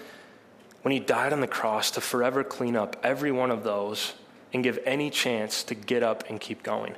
when 0.81 0.91
He 0.91 0.99
died 0.99 1.33
on 1.33 1.41
the 1.41 1.47
cross 1.47 1.91
to 1.91 2.01
forever 2.01 2.43
clean 2.43 2.75
up 2.75 2.95
every 3.03 3.31
one 3.31 3.51
of 3.51 3.63
those 3.63 4.13
and 4.53 4.63
give 4.63 4.79
any 4.85 5.09
chance 5.09 5.63
to 5.63 5.75
get 5.75 6.03
up 6.03 6.23
and 6.29 6.39
keep 6.39 6.63
going. 6.63 6.95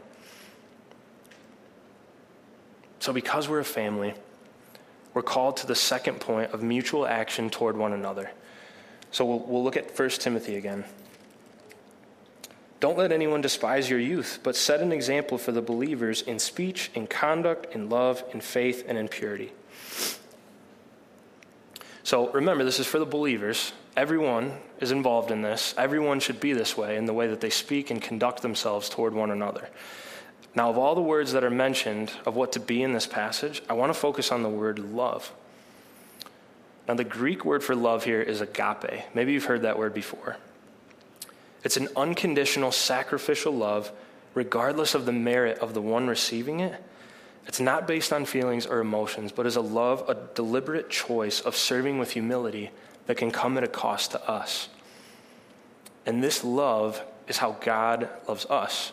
So, 2.99 3.13
because 3.13 3.47
we're 3.47 3.59
a 3.59 3.65
family, 3.65 4.13
we're 5.13 5.21
called 5.21 5.57
to 5.57 5.67
the 5.67 5.75
second 5.75 6.19
point 6.19 6.51
of 6.51 6.61
mutual 6.61 7.07
action 7.07 7.49
toward 7.49 7.77
one 7.77 7.93
another. 7.93 8.31
So, 9.11 9.25
we'll, 9.25 9.39
we'll 9.39 9.63
look 9.63 9.77
at 9.77 9.97
1 9.97 10.09
Timothy 10.11 10.57
again. 10.57 10.83
Don't 12.79 12.97
let 12.97 13.11
anyone 13.11 13.41
despise 13.41 13.89
your 13.89 13.99
youth, 13.99 14.39
but 14.41 14.55
set 14.55 14.79
an 14.79 14.91
example 14.91 15.37
for 15.37 15.51
the 15.51 15.61
believers 15.61 16.21
in 16.21 16.39
speech, 16.39 16.91
in 16.95 17.07
conduct, 17.07 17.73
in 17.75 17.89
love, 17.89 18.23
in 18.33 18.39
faith, 18.39 18.85
and 18.87 18.97
in 18.97 19.09
purity. 19.09 19.51
So 22.03 22.31
remember, 22.31 22.63
this 22.63 22.79
is 22.79 22.87
for 22.87 22.97
the 22.97 23.05
believers. 23.05 23.73
Everyone 23.97 24.53
is 24.79 24.91
involved 24.91 25.29
in 25.29 25.41
this. 25.41 25.75
Everyone 25.77 26.21
should 26.21 26.39
be 26.39 26.53
this 26.53 26.77
way 26.77 26.95
in 26.95 27.05
the 27.05 27.13
way 27.13 27.27
that 27.27 27.41
they 27.41 27.49
speak 27.49 27.91
and 27.91 28.01
conduct 28.01 28.41
themselves 28.41 28.87
toward 28.87 29.13
one 29.13 29.29
another. 29.29 29.69
Now, 30.55 30.69
of 30.69 30.77
all 30.77 30.95
the 30.95 31.01
words 31.01 31.33
that 31.33 31.43
are 31.43 31.51
mentioned 31.51 32.11
of 32.25 32.35
what 32.35 32.53
to 32.53 32.59
be 32.59 32.81
in 32.81 32.93
this 32.93 33.05
passage, 33.05 33.61
I 33.69 33.73
want 33.73 33.89
to 33.89 33.99
focus 33.99 34.31
on 34.31 34.41
the 34.41 34.49
word 34.49 34.79
love. 34.79 35.31
Now, 36.87 36.95
the 36.95 37.03
Greek 37.03 37.45
word 37.45 37.63
for 37.63 37.75
love 37.75 38.05
here 38.05 38.21
is 38.21 38.41
agape. 38.41 39.03
Maybe 39.13 39.33
you've 39.33 39.45
heard 39.45 39.61
that 39.61 39.77
word 39.77 39.93
before. 39.93 40.37
It's 41.63 41.77
an 41.77 41.89
unconditional 41.95 42.71
sacrificial 42.71 43.53
love, 43.53 43.91
regardless 44.33 44.95
of 44.95 45.05
the 45.05 45.11
merit 45.11 45.59
of 45.59 45.73
the 45.73 45.81
one 45.81 46.07
receiving 46.07 46.59
it. 46.59 46.81
It's 47.45 47.59
not 47.59 47.87
based 47.87 48.13
on 48.13 48.25
feelings 48.25 48.65
or 48.65 48.79
emotions, 48.79 49.31
but 49.31 49.45
is 49.45 49.55
a 49.55 49.61
love, 49.61 50.07
a 50.07 50.15
deliberate 50.35 50.89
choice 50.89 51.41
of 51.41 51.55
serving 51.55 51.97
with 51.97 52.11
humility 52.11 52.71
that 53.07 53.17
can 53.17 53.31
come 53.31 53.57
at 53.57 53.63
a 53.63 53.67
cost 53.67 54.11
to 54.11 54.29
us. 54.29 54.69
And 56.05 56.23
this 56.23 56.43
love 56.43 57.03
is 57.27 57.37
how 57.37 57.57
God 57.61 58.07
loves 58.27 58.45
us 58.45 58.91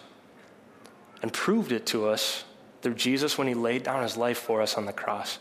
and 1.22 1.32
proved 1.32 1.72
it 1.72 1.86
to 1.86 2.08
us 2.08 2.44
through 2.82 2.94
Jesus 2.94 3.36
when 3.36 3.46
he 3.46 3.54
laid 3.54 3.82
down 3.82 4.02
his 4.02 4.16
life 4.16 4.38
for 4.38 4.62
us 4.62 4.76
on 4.76 4.86
the 4.86 4.92
cross. 4.92 5.38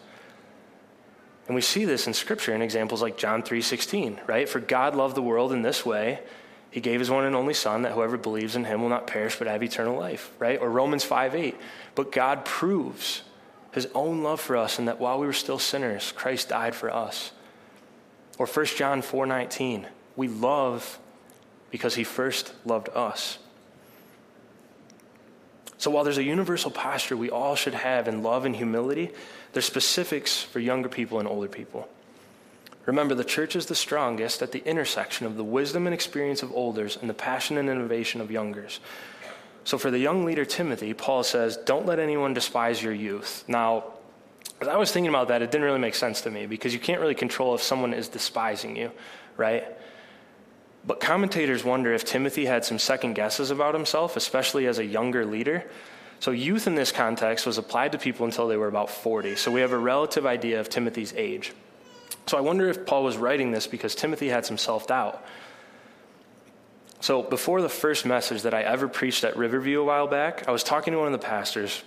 And 1.47 1.55
we 1.55 1.61
see 1.61 1.85
this 1.85 2.07
in 2.07 2.13
scripture 2.13 2.53
in 2.53 2.61
examples 2.61 3.01
like 3.01 3.17
John 3.17 3.43
3:16, 3.43 4.19
right? 4.27 4.49
For 4.49 4.59
God 4.59 4.95
loved 4.95 5.15
the 5.15 5.21
world 5.21 5.51
in 5.51 5.61
this 5.61 5.85
way, 5.85 6.21
he 6.75 6.81
gave 6.81 6.99
his 6.99 7.09
one 7.09 7.23
and 7.23 7.37
only 7.37 7.53
son 7.53 7.83
that 7.83 7.93
whoever 7.93 8.17
believes 8.17 8.57
in 8.57 8.65
him 8.65 8.81
will 8.81 8.89
not 8.89 9.07
perish 9.07 9.39
but 9.39 9.47
have 9.47 9.63
eternal 9.63 9.97
life, 9.97 10.29
right? 10.39 10.59
Or 10.59 10.69
Romans 10.69 11.05
5 11.05 11.33
8. 11.33 11.55
But 11.95 12.11
God 12.11 12.43
proves 12.43 13.21
his 13.71 13.87
own 13.95 14.23
love 14.23 14.41
for 14.41 14.57
us 14.57 14.77
and 14.77 14.89
that 14.89 14.99
while 14.99 15.17
we 15.17 15.25
were 15.25 15.31
still 15.31 15.57
sinners, 15.57 16.11
Christ 16.11 16.49
died 16.49 16.75
for 16.75 16.93
us. 16.93 17.31
Or 18.37 18.45
1 18.45 18.65
John 18.75 19.01
4:19. 19.01 19.87
We 20.17 20.27
love 20.27 20.99
because 21.71 21.95
he 21.95 22.03
first 22.03 22.51
loved 22.65 22.89
us. 22.89 23.37
So 25.77 25.91
while 25.91 26.03
there's 26.03 26.17
a 26.17 26.23
universal 26.23 26.71
posture 26.71 27.15
we 27.15 27.29
all 27.29 27.55
should 27.55 27.73
have 27.73 28.09
in 28.09 28.21
love 28.21 28.43
and 28.43 28.53
humility, 28.53 29.11
there's 29.53 29.63
specifics 29.63 30.41
for 30.41 30.59
younger 30.59 30.89
people 30.89 31.19
and 31.19 31.27
older 31.29 31.47
people. 31.47 31.87
Remember, 32.85 33.15
the 33.15 33.23
church 33.23 33.55
is 33.55 33.65
the 33.65 33.75
strongest 33.75 34.41
at 34.41 34.51
the 34.51 34.63
intersection 34.65 35.25
of 35.25 35.37
the 35.37 35.43
wisdom 35.43 35.87
and 35.87 35.93
experience 35.93 36.43
of 36.43 36.51
olders 36.53 36.97
and 36.99 37.09
the 37.09 37.15
passion 37.15 37.57
and 37.57 37.69
innovation 37.69 38.21
of 38.21 38.29
youngers. 38.29 38.79
So, 39.63 39.79
for 39.79 39.89
the 39.89 39.97
young 39.97 40.25
leader 40.25 40.45
Timothy, 40.45 40.93
Paul 40.93 41.23
says, 41.23 41.57
Don't 41.57 41.87
let 41.87 41.99
anyone 41.99 42.35
despise 42.35 42.83
your 42.83 42.93
youth. 42.93 43.43
Now, 43.47 43.85
as 44.61 44.67
I 44.67 44.77
was 44.77 44.91
thinking 44.91 45.09
about 45.09 45.29
that, 45.29 45.41
it 45.41 45.51
didn't 45.51 45.65
really 45.65 45.79
make 45.79 45.95
sense 45.95 46.21
to 46.21 46.31
me 46.31 46.45
because 46.45 46.73
you 46.73 46.79
can't 46.79 47.01
really 47.01 47.15
control 47.15 47.55
if 47.55 47.63
someone 47.63 47.93
is 47.93 48.07
despising 48.07 48.75
you, 48.75 48.91
right? 49.35 49.65
But 50.85 50.99
commentators 50.99 51.63
wonder 51.63 51.91
if 51.93 52.05
Timothy 52.05 52.45
had 52.45 52.63
some 52.63 52.77
second 52.77 53.15
guesses 53.15 53.49
about 53.49 53.73
himself, 53.73 54.15
especially 54.15 54.67
as 54.67 54.77
a 54.77 54.85
younger 54.85 55.25
leader. 55.25 55.65
So, 56.19 56.29
youth 56.29 56.67
in 56.67 56.75
this 56.75 56.91
context 56.91 57.47
was 57.47 57.57
applied 57.57 57.93
to 57.93 57.97
people 57.97 58.25
until 58.27 58.47
they 58.47 58.57
were 58.57 58.67
about 58.67 58.91
40. 58.91 59.35
So, 59.35 59.51
we 59.51 59.61
have 59.61 59.71
a 59.71 59.77
relative 59.77 60.27
idea 60.27 60.59
of 60.59 60.69
Timothy's 60.69 61.13
age. 61.17 61.51
So, 62.27 62.37
I 62.37 62.41
wonder 62.41 62.67
if 62.69 62.85
Paul 62.85 63.03
was 63.03 63.17
writing 63.17 63.51
this 63.51 63.67
because 63.67 63.93
Timothy 63.93 64.29
had 64.29 64.45
some 64.45 64.57
self 64.57 64.87
doubt. 64.87 65.23
So, 67.01 67.21
before 67.21 67.61
the 67.61 67.69
first 67.69 68.05
message 68.05 68.41
that 68.43 68.53
I 68.53 68.63
ever 68.63 68.87
preached 68.87 69.23
at 69.23 69.37
Riverview 69.37 69.81
a 69.81 69.83
while 69.83 70.07
back, 70.07 70.47
I 70.47 70.51
was 70.51 70.63
talking 70.63 70.91
to 70.93 70.97
one 70.97 71.07
of 71.07 71.11
the 71.11 71.25
pastors, 71.25 71.83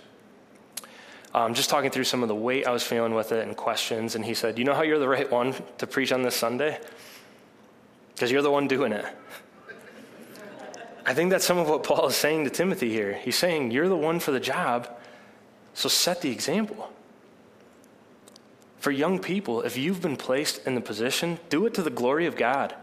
um, 1.33 1.53
just 1.53 1.69
talking 1.69 1.91
through 1.91 2.05
some 2.05 2.23
of 2.23 2.29
the 2.29 2.35
weight 2.35 2.65
I 2.65 2.71
was 2.71 2.83
feeling 2.83 3.13
with 3.13 3.31
it 3.31 3.45
and 3.45 3.57
questions. 3.57 4.15
And 4.15 4.23
he 4.23 4.33
said, 4.33 4.57
You 4.57 4.63
know 4.63 4.73
how 4.73 4.83
you're 4.83 4.99
the 4.99 5.09
right 5.09 5.29
one 5.29 5.55
to 5.79 5.87
preach 5.87 6.13
on 6.13 6.21
this 6.21 6.35
Sunday? 6.35 6.79
Because 8.13 8.31
you're 8.31 8.41
the 8.41 8.51
one 8.51 8.67
doing 8.67 8.93
it. 8.93 9.05
I 11.05 11.13
think 11.13 11.31
that's 11.31 11.45
some 11.45 11.57
of 11.57 11.67
what 11.67 11.83
Paul 11.83 12.07
is 12.07 12.15
saying 12.15 12.43
to 12.45 12.49
Timothy 12.49 12.89
here. 12.89 13.13
He's 13.13 13.35
saying, 13.35 13.71
You're 13.71 13.89
the 13.89 13.97
one 13.97 14.19
for 14.19 14.31
the 14.31 14.39
job, 14.39 14.87
so 15.73 15.89
set 15.89 16.21
the 16.21 16.31
example. 16.31 16.89
For 18.79 18.91
young 18.91 19.19
people, 19.19 19.61
if 19.61 19.77
you've 19.77 20.01
been 20.01 20.15
placed 20.15 20.65
in 20.65 20.75
the 20.75 20.81
position, 20.81 21.39
do 21.49 21.65
it 21.65 21.73
to 21.73 21.81
the 21.81 21.89
glory 21.89 22.25
of 22.25 22.37
God. 22.37 22.73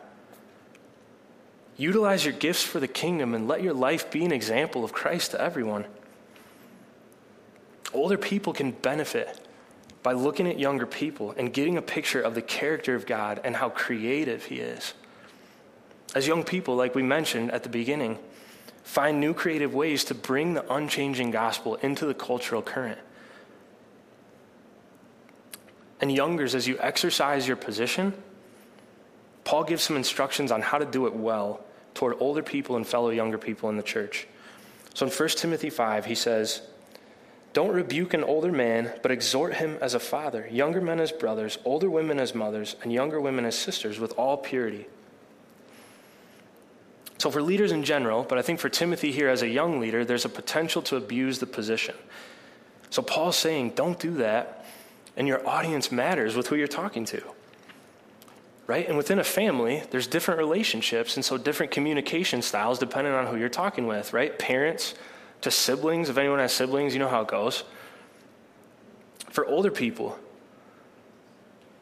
Utilize 1.79 2.25
your 2.25 2.35
gifts 2.35 2.63
for 2.63 2.81
the 2.81 2.89
kingdom 2.89 3.35
and 3.35 3.49
let 3.49 3.63
your 3.63 3.75
life 3.75 4.11
be 4.11 4.25
an 4.25 4.33
example 4.33 4.85
of 4.85 4.93
Christ 4.93 5.33
to 5.33 5.41
everyone. 5.41 5.87
Older 7.93 8.19
people 8.19 8.53
can 8.53 8.73
benefit 8.73 9.41
by 10.03 10.13
looking 10.13 10.47
at 10.47 10.59
younger 10.59 10.87
people 10.87 11.35
and 11.37 11.53
getting 11.53 11.77
a 11.77 11.83
picture 11.83 12.21
of 12.21 12.35
the 12.35 12.43
character 12.43 12.95
of 12.95 13.07
God 13.07 13.41
and 13.43 13.57
how 13.57 13.71
creative 13.71 14.45
He 14.45 14.57
is. 14.57 14.95
As 16.15 16.27
young 16.27 16.45
people, 16.45 16.77
like 16.77 16.95
we 16.95 17.03
mentioned 17.03 17.51
at 17.51 17.63
the 17.63 17.69
beginning, 17.69 18.19
find 18.85 19.19
new 19.19 19.35
creative 19.35 19.75
ways 19.75 20.05
to 20.05 20.15
bring 20.15 20.55
the 20.55 20.73
unchanging 20.73 21.31
gospel 21.31 21.75
into 21.77 22.07
the 22.07 22.15
cultural 22.15 22.63
current. 22.63 22.99
And 26.01 26.13
youngers, 26.13 26.55
as 26.55 26.67
you 26.67 26.77
exercise 26.79 27.47
your 27.47 27.57
position, 27.57 28.13
Paul 29.45 29.65
gives 29.65 29.85
some 29.85 29.97
instructions 29.97 30.51
on 30.51 30.61
how 30.61 30.79
to 30.79 30.85
do 30.85 31.07
it 31.07 31.15
well 31.15 31.61
toward 31.95 32.17
older 32.21 32.43
people 32.43 32.77
and 32.77 32.87
fellow 32.87 33.11
younger 33.11 33.39
people 33.39 33.71
in 33.71 33.77
the 33.77 33.83
church. 33.83 34.27
So 34.93 35.07
in 35.07 35.13
1 35.13 35.29
Timothy 35.31 35.71
5, 35.71 36.05
he 36.05 36.15
says, 36.15 36.63
Don't 37.53 37.73
rebuke 37.73 38.13
an 38.13 38.25
older 38.25 38.53
man, 38.53 38.93
but 39.03 39.11
exhort 39.11 39.55
him 39.55 39.79
as 39.81 39.95
a 39.95 40.01
father, 40.01 40.49
younger 40.51 40.81
men 40.81 41.01
as 41.01 41.13
brothers, 41.13 41.59
older 41.65 41.89
women 41.89 42.19
as 42.19 42.35
mothers, 42.35 42.77
and 42.83 42.93
younger 42.93 43.21
women 43.21 43.45
as 43.45 43.57
sisters, 43.59 43.99
with 43.99 44.13
all 44.19 44.37
purity. 44.37 44.87
So, 47.19 47.31
for 47.31 47.41
leaders 47.41 47.73
in 47.73 47.83
general, 47.83 48.25
but 48.25 48.37
I 48.37 48.43
think 48.43 48.61
for 48.61 48.69
Timothy 48.69 49.11
here 49.11 49.29
as 49.29 49.43
a 49.43 49.49
young 49.49 49.81
leader, 49.81 50.05
there's 50.05 50.27
a 50.27 50.29
potential 50.29 50.83
to 50.83 50.97
abuse 50.97 51.39
the 51.39 51.47
position. 51.47 51.95
So, 52.91 53.01
Paul's 53.01 53.37
saying, 53.37 53.71
don't 53.71 53.99
do 53.99 54.15
that, 54.17 54.66
and 55.17 55.27
your 55.27 55.47
audience 55.49 55.91
matters 55.91 56.37
with 56.37 56.49
who 56.49 56.57
you're 56.57 56.67
talking 56.67 57.05
to 57.07 57.23
right? 58.67 58.89
And 58.89 58.97
within 58.97 59.19
a 59.19 59.25
family, 59.25 59.83
there's 59.91 60.07
different 60.07 60.39
relationships, 60.39 61.17
and 61.17 61.25
so 61.25 61.39
different 61.39 61.73
communication 61.73 62.43
styles 62.43 62.79
depending 62.79 63.13
on 63.13 63.27
who 63.27 63.37
you're 63.37 63.49
talking 63.49 63.87
with, 63.87 64.13
right? 64.13 64.37
Parents 64.39 64.95
to 65.43 65.51
siblings, 65.51 66.09
if 66.09 66.19
anyone 66.19 66.39
has 66.39 66.53
siblings, 66.53 66.93
you 66.93 66.99
know 66.99 67.09
how 67.09 67.23
it 67.23 67.29
goes. 67.29 67.65
For 69.31 69.47
older 69.47 69.71
people, 69.71 70.19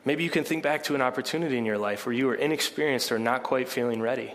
maybe 0.04 0.24
you 0.24 0.30
can 0.30 0.44
think 0.44 0.62
back 0.62 0.82
to 0.84 0.94
an 0.94 1.00
opportunity 1.00 1.56
in 1.56 1.64
your 1.64 1.78
life 1.78 2.04
where 2.04 2.12
you 2.12 2.26
were 2.26 2.34
inexperienced 2.34 3.12
or 3.12 3.18
not 3.18 3.42
quite 3.42 3.68
feeling 3.68 4.02
ready. 4.02 4.34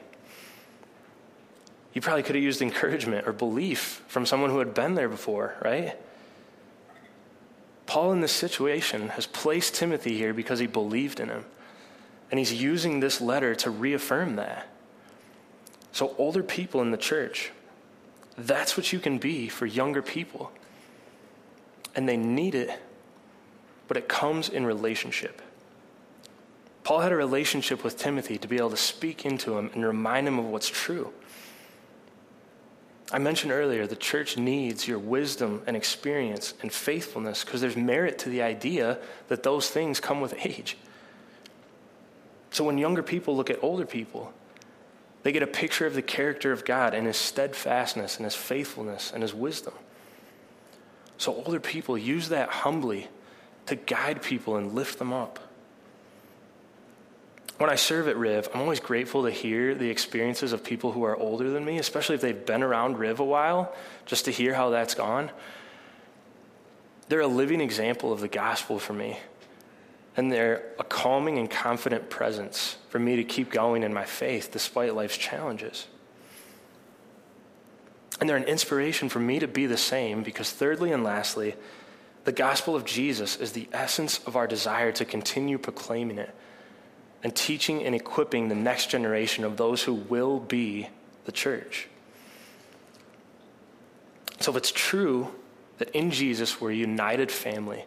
You 1.93 2.01
probably 2.01 2.23
could 2.23 2.35
have 2.35 2.43
used 2.43 2.61
encouragement 2.61 3.27
or 3.27 3.33
belief 3.33 4.03
from 4.07 4.25
someone 4.25 4.49
who 4.49 4.59
had 4.59 4.73
been 4.73 4.95
there 4.95 5.09
before, 5.09 5.55
right? 5.63 5.97
Paul, 7.89 8.11
in 8.11 8.21
this 8.21 8.31
situation, 8.31 9.09
has 9.09 9.25
placed 9.25 9.73
Timothy 9.73 10.15
here 10.15 10.31
because 10.31 10.59
he 10.59 10.67
believed 10.67 11.19
in 11.19 11.27
him. 11.27 11.43
And 12.29 12.37
he's 12.37 12.53
using 12.53 12.99
this 12.99 13.19
letter 13.19 13.55
to 13.55 13.71
reaffirm 13.71 14.35
that. 14.35 14.67
So, 15.91 16.13
older 16.19 16.43
people 16.43 16.83
in 16.83 16.91
the 16.91 16.97
church, 16.97 17.51
that's 18.37 18.77
what 18.77 18.93
you 18.93 18.99
can 18.99 19.17
be 19.17 19.49
for 19.49 19.65
younger 19.65 20.03
people. 20.03 20.51
And 21.95 22.07
they 22.07 22.15
need 22.15 22.53
it, 22.53 22.79
but 23.87 23.97
it 23.97 24.07
comes 24.07 24.49
in 24.49 24.67
relationship. 24.67 25.41
Paul 26.83 26.99
had 26.99 27.11
a 27.11 27.15
relationship 27.15 27.83
with 27.83 27.97
Timothy 27.97 28.37
to 28.37 28.47
be 28.47 28.57
able 28.57 28.69
to 28.69 28.77
speak 28.77 29.25
into 29.25 29.57
him 29.57 29.71
and 29.73 29.83
remind 29.83 30.27
him 30.27 30.37
of 30.37 30.45
what's 30.45 30.69
true. 30.69 31.11
I 33.11 33.17
mentioned 33.17 33.51
earlier 33.51 33.87
the 33.87 33.95
church 33.95 34.37
needs 34.37 34.87
your 34.87 34.99
wisdom 34.99 35.63
and 35.65 35.75
experience 35.75 36.53
and 36.61 36.71
faithfulness 36.71 37.43
because 37.43 37.61
there's 37.61 37.75
merit 37.75 38.19
to 38.19 38.29
the 38.29 38.41
idea 38.41 38.99
that 39.29 39.43
those 39.43 39.69
things 39.69 39.99
come 39.99 40.21
with 40.21 40.35
age. 40.45 40.77
So 42.51 42.63
when 42.63 42.77
younger 42.77 43.03
people 43.03 43.35
look 43.35 43.49
at 43.49 43.63
older 43.63 43.85
people, 43.85 44.33
they 45.23 45.31
get 45.31 45.43
a 45.43 45.47
picture 45.47 45.85
of 45.85 45.95
the 45.95 46.01
character 46.01 46.51
of 46.51 46.65
God 46.65 46.93
and 46.93 47.05
his 47.05 47.17
steadfastness 47.17 48.17
and 48.17 48.25
his 48.25 48.35
faithfulness 48.35 49.11
and 49.11 49.21
his 49.21 49.33
wisdom. 49.33 49.73
So 51.17 51.35
older 51.35 51.59
people 51.59 51.97
use 51.97 52.29
that 52.29 52.49
humbly 52.49 53.07
to 53.65 53.75
guide 53.75 54.21
people 54.21 54.55
and 54.55 54.73
lift 54.73 54.99
them 54.99 55.11
up. 55.11 55.39
When 57.59 57.69
I 57.69 57.75
serve 57.75 58.07
at 58.07 58.15
Riv, 58.15 58.47
I'm 58.53 58.61
always 58.61 58.79
grateful 58.79 59.23
to 59.23 59.31
hear 59.31 59.75
the 59.75 59.89
experiences 59.89 60.53
of 60.53 60.63
people 60.63 60.93
who 60.93 61.03
are 61.03 61.17
older 61.17 61.49
than 61.49 61.65
me, 61.65 61.77
especially 61.77 62.15
if 62.15 62.21
they've 62.21 62.45
been 62.45 62.63
around 62.63 62.97
Riv 62.97 63.19
a 63.19 63.25
while, 63.25 63.75
just 64.05 64.25
to 64.25 64.31
hear 64.31 64.53
how 64.53 64.69
that's 64.69 64.95
gone. 64.95 65.29
They're 67.09 67.19
a 67.19 67.27
living 67.27 67.59
example 67.59 68.13
of 68.13 68.21
the 68.21 68.29
gospel 68.29 68.79
for 68.79 68.93
me 68.93 69.17
and 70.15 70.31
they're 70.31 70.63
a 70.79 70.83
calming 70.83 71.37
and 71.37 71.49
confident 71.49 72.09
presence 72.09 72.77
for 72.89 72.99
me 72.99 73.15
to 73.17 73.23
keep 73.23 73.51
going 73.51 73.83
in 73.83 73.93
my 73.93 74.05
faith 74.05 74.51
despite 74.51 74.95
life's 74.95 75.17
challenges. 75.17 75.87
And 78.19 78.29
they're 78.29 78.37
an 78.37 78.43
inspiration 78.43 79.09
for 79.09 79.19
me 79.19 79.39
to 79.39 79.47
be 79.47 79.65
the 79.65 79.77
same 79.77 80.23
because, 80.23 80.51
thirdly 80.51 80.91
and 80.91 81.03
lastly, 81.03 81.55
the 82.25 82.31
gospel 82.31 82.75
of 82.75 82.83
Jesus 82.85 83.37
is 83.37 83.53
the 83.53 83.67
essence 83.71 84.19
of 84.25 84.35
our 84.35 84.47
desire 84.47 84.91
to 84.93 85.05
continue 85.05 85.57
proclaiming 85.57 86.17
it 86.17 86.35
and 87.23 87.35
teaching 87.35 87.83
and 87.83 87.93
equipping 87.93 88.47
the 88.47 88.55
next 88.55 88.89
generation 88.89 89.43
of 89.43 89.57
those 89.57 89.83
who 89.83 89.93
will 89.93 90.39
be 90.39 90.89
the 91.25 91.31
church. 91.31 91.87
So, 94.39 94.51
if 94.51 94.57
it's 94.57 94.71
true 94.71 95.29
that 95.79 95.89
in 95.89 96.11
Jesus 96.11 96.61
we're 96.61 96.71
a 96.71 96.75
united 96.75 97.31
family, 97.31 97.85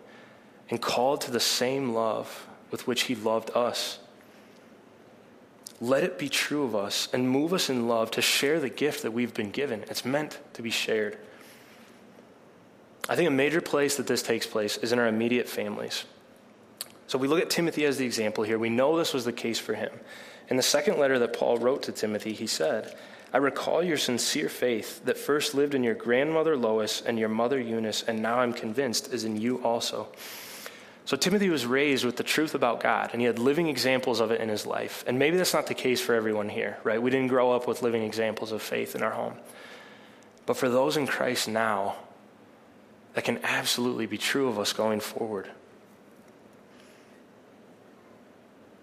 and 0.72 0.80
called 0.80 1.20
to 1.20 1.30
the 1.30 1.38
same 1.38 1.92
love 1.92 2.46
with 2.70 2.86
which 2.86 3.02
he 3.02 3.14
loved 3.14 3.50
us. 3.50 3.98
Let 5.82 6.02
it 6.02 6.18
be 6.18 6.30
true 6.30 6.64
of 6.64 6.74
us 6.74 7.08
and 7.12 7.28
move 7.28 7.52
us 7.52 7.68
in 7.68 7.88
love 7.88 8.10
to 8.12 8.22
share 8.22 8.58
the 8.58 8.70
gift 8.70 9.02
that 9.02 9.10
we've 9.10 9.34
been 9.34 9.50
given. 9.50 9.82
It's 9.90 10.06
meant 10.06 10.38
to 10.54 10.62
be 10.62 10.70
shared. 10.70 11.18
I 13.06 13.16
think 13.16 13.28
a 13.28 13.32
major 13.32 13.60
place 13.60 13.96
that 13.96 14.06
this 14.06 14.22
takes 14.22 14.46
place 14.46 14.78
is 14.78 14.92
in 14.92 14.98
our 14.98 15.08
immediate 15.08 15.46
families. 15.46 16.04
So 17.12 17.18
we 17.18 17.28
look 17.28 17.42
at 17.42 17.50
Timothy 17.50 17.84
as 17.84 17.98
the 17.98 18.06
example 18.06 18.42
here. 18.42 18.58
We 18.58 18.70
know 18.70 18.96
this 18.96 19.12
was 19.12 19.26
the 19.26 19.34
case 19.34 19.58
for 19.58 19.74
him. 19.74 19.92
In 20.48 20.56
the 20.56 20.62
second 20.62 20.98
letter 20.98 21.18
that 21.18 21.34
Paul 21.34 21.58
wrote 21.58 21.82
to 21.82 21.92
Timothy, 21.92 22.32
he 22.32 22.46
said, 22.46 22.96
I 23.34 23.36
recall 23.36 23.82
your 23.82 23.98
sincere 23.98 24.48
faith 24.48 25.04
that 25.04 25.18
first 25.18 25.52
lived 25.52 25.74
in 25.74 25.84
your 25.84 25.94
grandmother 25.94 26.56
Lois 26.56 27.02
and 27.02 27.18
your 27.18 27.28
mother 27.28 27.60
Eunice, 27.60 28.02
and 28.02 28.22
now 28.22 28.38
I'm 28.38 28.54
convinced 28.54 29.12
is 29.12 29.24
in 29.24 29.36
you 29.36 29.62
also. 29.62 30.08
So 31.04 31.18
Timothy 31.18 31.50
was 31.50 31.66
raised 31.66 32.06
with 32.06 32.16
the 32.16 32.22
truth 32.22 32.54
about 32.54 32.80
God, 32.80 33.10
and 33.12 33.20
he 33.20 33.26
had 33.26 33.38
living 33.38 33.68
examples 33.68 34.18
of 34.18 34.30
it 34.30 34.40
in 34.40 34.48
his 34.48 34.64
life. 34.64 35.04
And 35.06 35.18
maybe 35.18 35.36
that's 35.36 35.52
not 35.52 35.66
the 35.66 35.74
case 35.74 36.00
for 36.00 36.14
everyone 36.14 36.48
here, 36.48 36.78
right? 36.82 37.02
We 37.02 37.10
didn't 37.10 37.28
grow 37.28 37.52
up 37.52 37.68
with 37.68 37.82
living 37.82 38.04
examples 38.04 38.52
of 38.52 38.62
faith 38.62 38.94
in 38.94 39.02
our 39.02 39.10
home. 39.10 39.34
But 40.46 40.56
for 40.56 40.70
those 40.70 40.96
in 40.96 41.06
Christ 41.06 41.46
now, 41.46 41.96
that 43.12 43.24
can 43.24 43.38
absolutely 43.42 44.06
be 44.06 44.16
true 44.16 44.48
of 44.48 44.58
us 44.58 44.72
going 44.72 45.00
forward. 45.00 45.50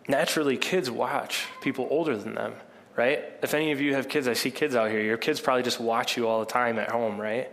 Naturally, 0.10 0.58
kids 0.58 0.90
watch 0.90 1.46
people 1.62 1.88
older 1.92 2.18
than 2.18 2.34
them, 2.34 2.56
right? 2.96 3.24
If 3.44 3.54
any 3.54 3.72
of 3.72 3.80
you 3.80 3.94
have 3.94 4.10
kids, 4.10 4.28
I 4.28 4.34
see 4.34 4.50
kids 4.50 4.74
out 4.76 4.90
here, 4.90 5.02
your 5.02 5.18
kids 5.18 5.40
probably 5.40 5.62
just 5.62 5.80
watch 5.80 6.18
you 6.18 6.28
all 6.28 6.40
the 6.40 6.48
time 6.48 6.80
at 6.80 6.90
home, 6.90 7.22
right? 7.22 7.48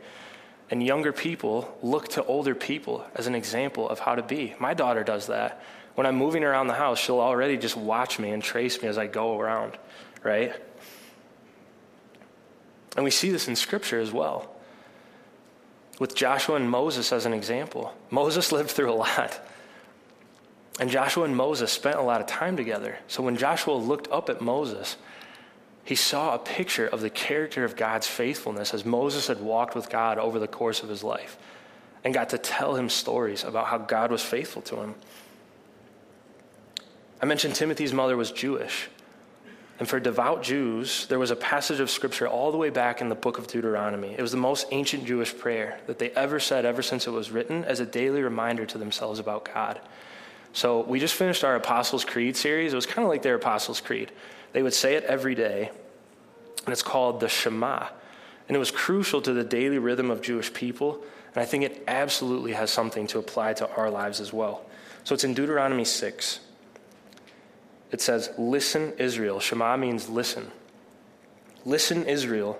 And 0.70 0.82
younger 0.82 1.12
people 1.12 1.76
look 1.82 2.08
to 2.08 2.24
older 2.24 2.54
people 2.54 3.04
as 3.14 3.26
an 3.26 3.34
example 3.34 3.86
of 3.86 3.98
how 3.98 4.14
to 4.14 4.22
be. 4.22 4.54
My 4.58 4.72
daughter 4.72 5.04
does 5.04 5.26
that. 5.26 5.62
When 5.96 6.06
I'm 6.06 6.16
moving 6.16 6.44
around 6.44 6.68
the 6.68 6.74
house, 6.74 6.98
she'll 6.98 7.20
already 7.20 7.58
just 7.58 7.76
watch 7.76 8.18
me 8.18 8.30
and 8.30 8.42
trace 8.42 8.80
me 8.80 8.88
as 8.88 8.96
I 8.96 9.06
go 9.06 9.38
around, 9.38 9.76
right? 10.22 10.54
And 12.96 13.04
we 13.04 13.10
see 13.10 13.28
this 13.28 13.48
in 13.48 13.56
Scripture 13.56 14.00
as 14.00 14.12
well. 14.12 14.50
With 15.98 16.14
Joshua 16.14 16.56
and 16.56 16.70
Moses 16.70 17.12
as 17.12 17.26
an 17.26 17.34
example. 17.34 17.94
Moses 18.10 18.50
lived 18.58 18.70
through 18.70 18.90
a 18.90 18.94
lot. 18.94 19.38
And 20.78 20.90
Joshua 20.90 21.24
and 21.24 21.36
Moses 21.36 21.72
spent 21.72 21.96
a 21.96 22.02
lot 22.02 22.20
of 22.20 22.26
time 22.26 22.56
together. 22.56 22.98
So 23.08 23.22
when 23.22 23.36
Joshua 23.36 23.72
looked 23.72 24.10
up 24.12 24.28
at 24.28 24.40
Moses, 24.40 24.96
he 25.84 25.94
saw 25.94 26.34
a 26.34 26.38
picture 26.38 26.86
of 26.86 27.00
the 27.00 27.10
character 27.10 27.64
of 27.64 27.76
God's 27.76 28.06
faithfulness 28.06 28.74
as 28.74 28.84
Moses 28.84 29.28
had 29.28 29.40
walked 29.40 29.74
with 29.74 29.88
God 29.88 30.18
over 30.18 30.38
the 30.38 30.48
course 30.48 30.82
of 30.82 30.88
his 30.88 31.02
life 31.02 31.38
and 32.04 32.12
got 32.12 32.30
to 32.30 32.38
tell 32.38 32.74
him 32.76 32.88
stories 32.88 33.44
about 33.44 33.66
how 33.66 33.78
God 33.78 34.10
was 34.10 34.22
faithful 34.22 34.62
to 34.62 34.76
him. 34.76 34.94
I 37.22 37.26
mentioned 37.26 37.54
Timothy's 37.54 37.92
mother 37.92 38.16
was 38.16 38.30
Jewish. 38.30 38.88
And 39.78 39.88
for 39.88 40.00
devout 40.00 40.42
Jews, 40.42 41.06
there 41.06 41.18
was 41.18 41.30
a 41.30 41.36
passage 41.36 41.80
of 41.80 41.90
scripture 41.90 42.26
all 42.26 42.50
the 42.50 42.56
way 42.56 42.70
back 42.70 43.00
in 43.00 43.08
the 43.08 43.14
book 43.14 43.38
of 43.38 43.46
Deuteronomy. 43.46 44.14
It 44.16 44.22
was 44.22 44.30
the 44.30 44.38
most 44.38 44.66
ancient 44.70 45.04
Jewish 45.04 45.36
prayer 45.36 45.78
that 45.86 45.98
they 45.98 46.10
ever 46.10 46.40
said 46.40 46.64
ever 46.64 46.82
since 46.82 47.06
it 47.06 47.10
was 47.10 47.30
written 47.30 47.64
as 47.64 47.80
a 47.80 47.86
daily 47.86 48.22
reminder 48.22 48.64
to 48.66 48.78
themselves 48.78 49.18
about 49.18 49.44
God. 49.52 49.80
So 50.56 50.80
we 50.80 51.00
just 51.00 51.12
finished 51.12 51.44
our 51.44 51.54
Apostles' 51.54 52.06
Creed 52.06 52.34
series. 52.34 52.72
It 52.72 52.76
was 52.76 52.86
kind 52.86 53.04
of 53.04 53.10
like 53.10 53.20
their 53.20 53.34
Apostles' 53.34 53.82
Creed. 53.82 54.10
They 54.54 54.62
would 54.62 54.72
say 54.72 54.94
it 54.94 55.04
every 55.04 55.34
day, 55.34 55.70
and 56.64 56.72
it's 56.72 56.82
called 56.82 57.20
the 57.20 57.28
Shema. 57.28 57.88
And 58.48 58.56
it 58.56 58.58
was 58.58 58.70
crucial 58.70 59.20
to 59.20 59.34
the 59.34 59.44
daily 59.44 59.76
rhythm 59.76 60.10
of 60.10 60.22
Jewish 60.22 60.50
people, 60.54 61.04
and 61.34 61.42
I 61.42 61.44
think 61.44 61.64
it 61.64 61.84
absolutely 61.86 62.54
has 62.54 62.70
something 62.70 63.06
to 63.08 63.18
apply 63.18 63.52
to 63.52 63.70
our 63.76 63.90
lives 63.90 64.18
as 64.18 64.32
well. 64.32 64.64
So 65.04 65.14
it's 65.14 65.24
in 65.24 65.34
Deuteronomy 65.34 65.84
6 65.84 66.40
it 67.92 68.00
says, 68.00 68.30
Listen, 68.38 68.94
Israel. 68.98 69.40
Shema 69.40 69.76
means 69.76 70.08
listen. 70.08 70.50
Listen, 71.66 72.06
Israel. 72.06 72.58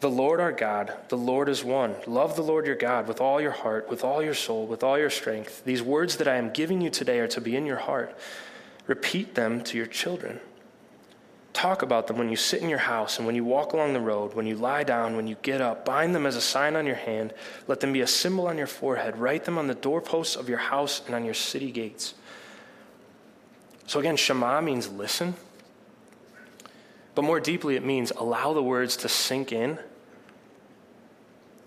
The 0.00 0.10
Lord 0.10 0.40
our 0.40 0.52
God, 0.52 0.94
the 1.08 1.18
Lord 1.18 1.50
is 1.50 1.62
one. 1.62 1.94
Love 2.06 2.34
the 2.34 2.42
Lord 2.42 2.66
your 2.66 2.74
God 2.74 3.06
with 3.06 3.20
all 3.20 3.38
your 3.38 3.50
heart, 3.50 3.90
with 3.90 4.02
all 4.02 4.22
your 4.22 4.34
soul, 4.34 4.66
with 4.66 4.82
all 4.82 4.98
your 4.98 5.10
strength. 5.10 5.62
These 5.64 5.82
words 5.82 6.16
that 6.16 6.26
I 6.26 6.36
am 6.36 6.50
giving 6.50 6.80
you 6.80 6.88
today 6.88 7.18
are 7.18 7.28
to 7.28 7.40
be 7.40 7.54
in 7.54 7.66
your 7.66 7.76
heart. 7.76 8.16
Repeat 8.86 9.34
them 9.34 9.62
to 9.64 9.76
your 9.76 9.86
children. 9.86 10.40
Talk 11.52 11.82
about 11.82 12.06
them 12.06 12.16
when 12.16 12.30
you 12.30 12.36
sit 12.36 12.62
in 12.62 12.70
your 12.70 12.78
house 12.78 13.18
and 13.18 13.26
when 13.26 13.34
you 13.34 13.44
walk 13.44 13.74
along 13.74 13.92
the 13.92 14.00
road, 14.00 14.32
when 14.32 14.46
you 14.46 14.56
lie 14.56 14.84
down, 14.84 15.16
when 15.16 15.26
you 15.26 15.36
get 15.42 15.60
up. 15.60 15.84
Bind 15.84 16.14
them 16.14 16.24
as 16.24 16.34
a 16.34 16.40
sign 16.40 16.76
on 16.76 16.86
your 16.86 16.96
hand. 16.96 17.34
Let 17.68 17.80
them 17.80 17.92
be 17.92 18.00
a 18.00 18.06
symbol 18.06 18.46
on 18.46 18.56
your 18.56 18.66
forehead. 18.66 19.18
Write 19.18 19.44
them 19.44 19.58
on 19.58 19.66
the 19.66 19.74
doorposts 19.74 20.34
of 20.34 20.48
your 20.48 20.58
house 20.58 21.02
and 21.04 21.14
on 21.14 21.26
your 21.26 21.34
city 21.34 21.70
gates. 21.70 22.14
So 23.86 24.00
again, 24.00 24.16
Shema 24.16 24.62
means 24.62 24.88
listen. 24.88 25.34
But 27.14 27.22
more 27.22 27.40
deeply, 27.40 27.76
it 27.76 27.84
means 27.84 28.12
allow 28.12 28.54
the 28.54 28.62
words 28.62 28.96
to 28.98 29.08
sink 29.08 29.52
in, 29.52 29.78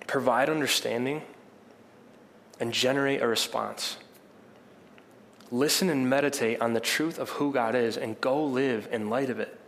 provide 0.08 0.50
understanding, 0.50 1.22
and 2.60 2.74
generate 2.74 3.22
a 3.22 3.28
response. 3.28 3.98
Listen 5.52 5.90
and 5.90 6.10
meditate 6.10 6.62
on 6.62 6.74
the 6.74 6.80
truth 6.80 7.20
of 7.20 7.30
who 7.32 7.52
God 7.52 7.76
is 7.76 7.98
and 7.98 8.20
go 8.22 8.44
live 8.44 8.88
in 8.92 9.10
light 9.10 9.30
of 9.30 9.40
it. 9.40 9.60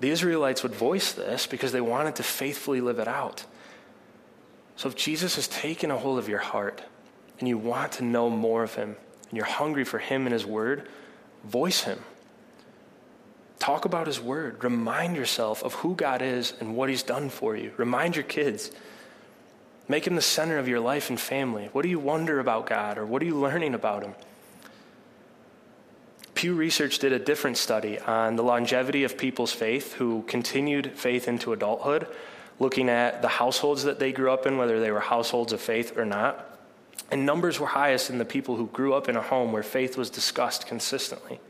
The 0.00 0.10
Israelites 0.10 0.62
would 0.62 0.74
voice 0.74 1.12
this 1.12 1.46
because 1.46 1.72
they 1.72 1.80
wanted 1.80 2.16
to 2.16 2.22
faithfully 2.22 2.80
live 2.80 2.98
it 2.98 3.08
out. 3.08 3.44
So 4.76 4.88
if 4.88 4.96
Jesus 4.96 5.36
has 5.36 5.46
taken 5.46 5.90
a 5.90 5.96
hold 5.96 6.18
of 6.18 6.28
your 6.28 6.40
heart 6.40 6.82
and 7.38 7.48
you 7.48 7.56
want 7.56 7.92
to 7.92 8.04
know 8.04 8.28
more 8.28 8.62
of 8.62 8.74
him, 8.74 8.96
and 9.34 9.38
you're 9.38 9.46
hungry 9.46 9.82
for 9.82 9.98
Him 9.98 10.26
and 10.26 10.32
His 10.32 10.46
Word, 10.46 10.88
voice 11.42 11.82
Him. 11.82 11.98
Talk 13.64 13.86
about 13.86 14.06
His 14.06 14.20
Word. 14.20 14.62
Remind 14.62 15.16
yourself 15.16 15.62
of 15.64 15.72
who 15.76 15.94
God 15.94 16.20
is 16.20 16.52
and 16.60 16.76
what 16.76 16.90
He's 16.90 17.02
done 17.02 17.30
for 17.30 17.56
you. 17.56 17.72
Remind 17.78 18.14
your 18.14 18.22
kids. 18.22 18.70
Make 19.88 20.06
Him 20.06 20.16
the 20.16 20.20
center 20.20 20.58
of 20.58 20.68
your 20.68 20.80
life 20.80 21.08
and 21.08 21.18
family. 21.18 21.70
What 21.72 21.80
do 21.80 21.88
you 21.88 21.98
wonder 21.98 22.40
about 22.40 22.66
God 22.66 22.98
or 22.98 23.06
what 23.06 23.22
are 23.22 23.24
you 23.24 23.38
learning 23.38 23.72
about 23.72 24.02
Him? 24.02 24.14
Pew 26.34 26.54
Research 26.54 26.98
did 26.98 27.14
a 27.14 27.18
different 27.18 27.56
study 27.56 27.98
on 28.00 28.36
the 28.36 28.42
longevity 28.42 29.02
of 29.02 29.16
people's 29.16 29.52
faith 29.52 29.94
who 29.94 30.24
continued 30.26 30.92
faith 30.94 31.26
into 31.26 31.54
adulthood, 31.54 32.06
looking 32.58 32.90
at 32.90 33.22
the 33.22 33.28
households 33.28 33.84
that 33.84 33.98
they 33.98 34.12
grew 34.12 34.30
up 34.30 34.44
in, 34.44 34.58
whether 34.58 34.78
they 34.78 34.90
were 34.90 35.00
households 35.00 35.54
of 35.54 35.60
faith 35.62 35.96
or 35.96 36.04
not. 36.04 36.60
And 37.10 37.24
numbers 37.24 37.58
were 37.58 37.68
highest 37.68 38.10
in 38.10 38.18
the 38.18 38.26
people 38.26 38.56
who 38.56 38.66
grew 38.66 38.92
up 38.92 39.08
in 39.08 39.16
a 39.16 39.22
home 39.22 39.52
where 39.52 39.62
faith 39.62 39.96
was 39.96 40.10
discussed 40.10 40.66
consistently. 40.66 41.40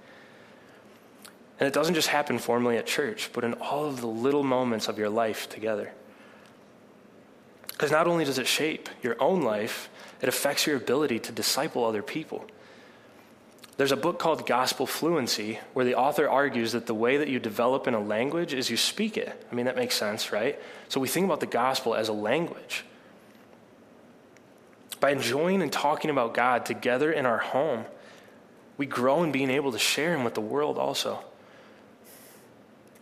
And 1.58 1.68
it 1.68 1.72
doesn't 1.72 1.94
just 1.94 2.08
happen 2.08 2.38
formally 2.38 2.76
at 2.76 2.86
church, 2.86 3.30
but 3.32 3.44
in 3.44 3.54
all 3.54 3.86
of 3.86 4.00
the 4.00 4.06
little 4.06 4.42
moments 4.42 4.88
of 4.88 4.98
your 4.98 5.08
life 5.08 5.48
together. 5.48 5.92
Because 7.68 7.90
not 7.90 8.06
only 8.06 8.24
does 8.24 8.38
it 8.38 8.46
shape 8.46 8.88
your 9.02 9.20
own 9.20 9.42
life, 9.42 9.88
it 10.20 10.28
affects 10.28 10.66
your 10.66 10.76
ability 10.76 11.18
to 11.20 11.32
disciple 11.32 11.84
other 11.84 12.02
people. 12.02 12.44
There's 13.76 13.92
a 13.92 13.96
book 13.96 14.18
called 14.18 14.46
Gospel 14.46 14.86
Fluency 14.86 15.58
where 15.72 15.84
the 15.84 15.96
author 15.96 16.28
argues 16.28 16.72
that 16.72 16.86
the 16.86 16.94
way 16.94 17.16
that 17.16 17.28
you 17.28 17.40
develop 17.40 17.88
in 17.88 17.94
a 17.94 18.00
language 18.00 18.54
is 18.54 18.70
you 18.70 18.76
speak 18.76 19.16
it. 19.16 19.46
I 19.50 19.54
mean, 19.54 19.66
that 19.66 19.76
makes 19.76 19.96
sense, 19.96 20.32
right? 20.32 20.60
So 20.88 21.00
we 21.00 21.08
think 21.08 21.24
about 21.24 21.40
the 21.40 21.46
gospel 21.46 21.94
as 21.94 22.08
a 22.08 22.12
language 22.12 22.84
by 25.04 25.10
enjoying 25.10 25.60
and 25.60 25.70
talking 25.70 26.08
about 26.08 26.32
God 26.32 26.64
together 26.64 27.12
in 27.12 27.26
our 27.26 27.36
home, 27.36 27.84
we 28.78 28.86
grow 28.86 29.22
in 29.22 29.32
being 29.32 29.50
able 29.50 29.70
to 29.72 29.78
share 29.78 30.14
Him 30.14 30.24
with 30.24 30.32
the 30.32 30.40
world 30.40 30.78
also. 30.78 31.22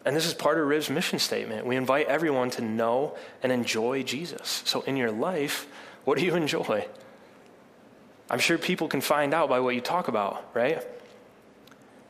And 0.05 0.17
this 0.17 0.27
is 0.27 0.35
part 0.35 0.59
of 0.59 0.67
Riv's 0.67 0.91
mission 0.91 1.19
statement. 1.19 1.67
We 1.67 1.77
invite 1.77 2.07
everyone 2.07 2.51
to 2.51 2.63
know 2.63 3.17
and 3.43 3.53
enjoy 3.53 4.03
Jesus. 4.03 4.63
So 4.65 4.83
in 4.83 4.97
your 4.97 5.13
life, 5.13 5.67
what 6.05 6.19
do 6.19 6.25
you 6.25 6.35
enjoy? 6.37 6.87
I'm 8.29 8.39
sure 8.39 8.59
people 8.59 8.89
can 8.89 9.01
find 9.01 9.35
out 9.35 9.49
by 9.49 9.61
what 9.61 9.75
you 9.75 9.81
talk 9.81 10.09
about, 10.09 10.45
right? 10.55 10.83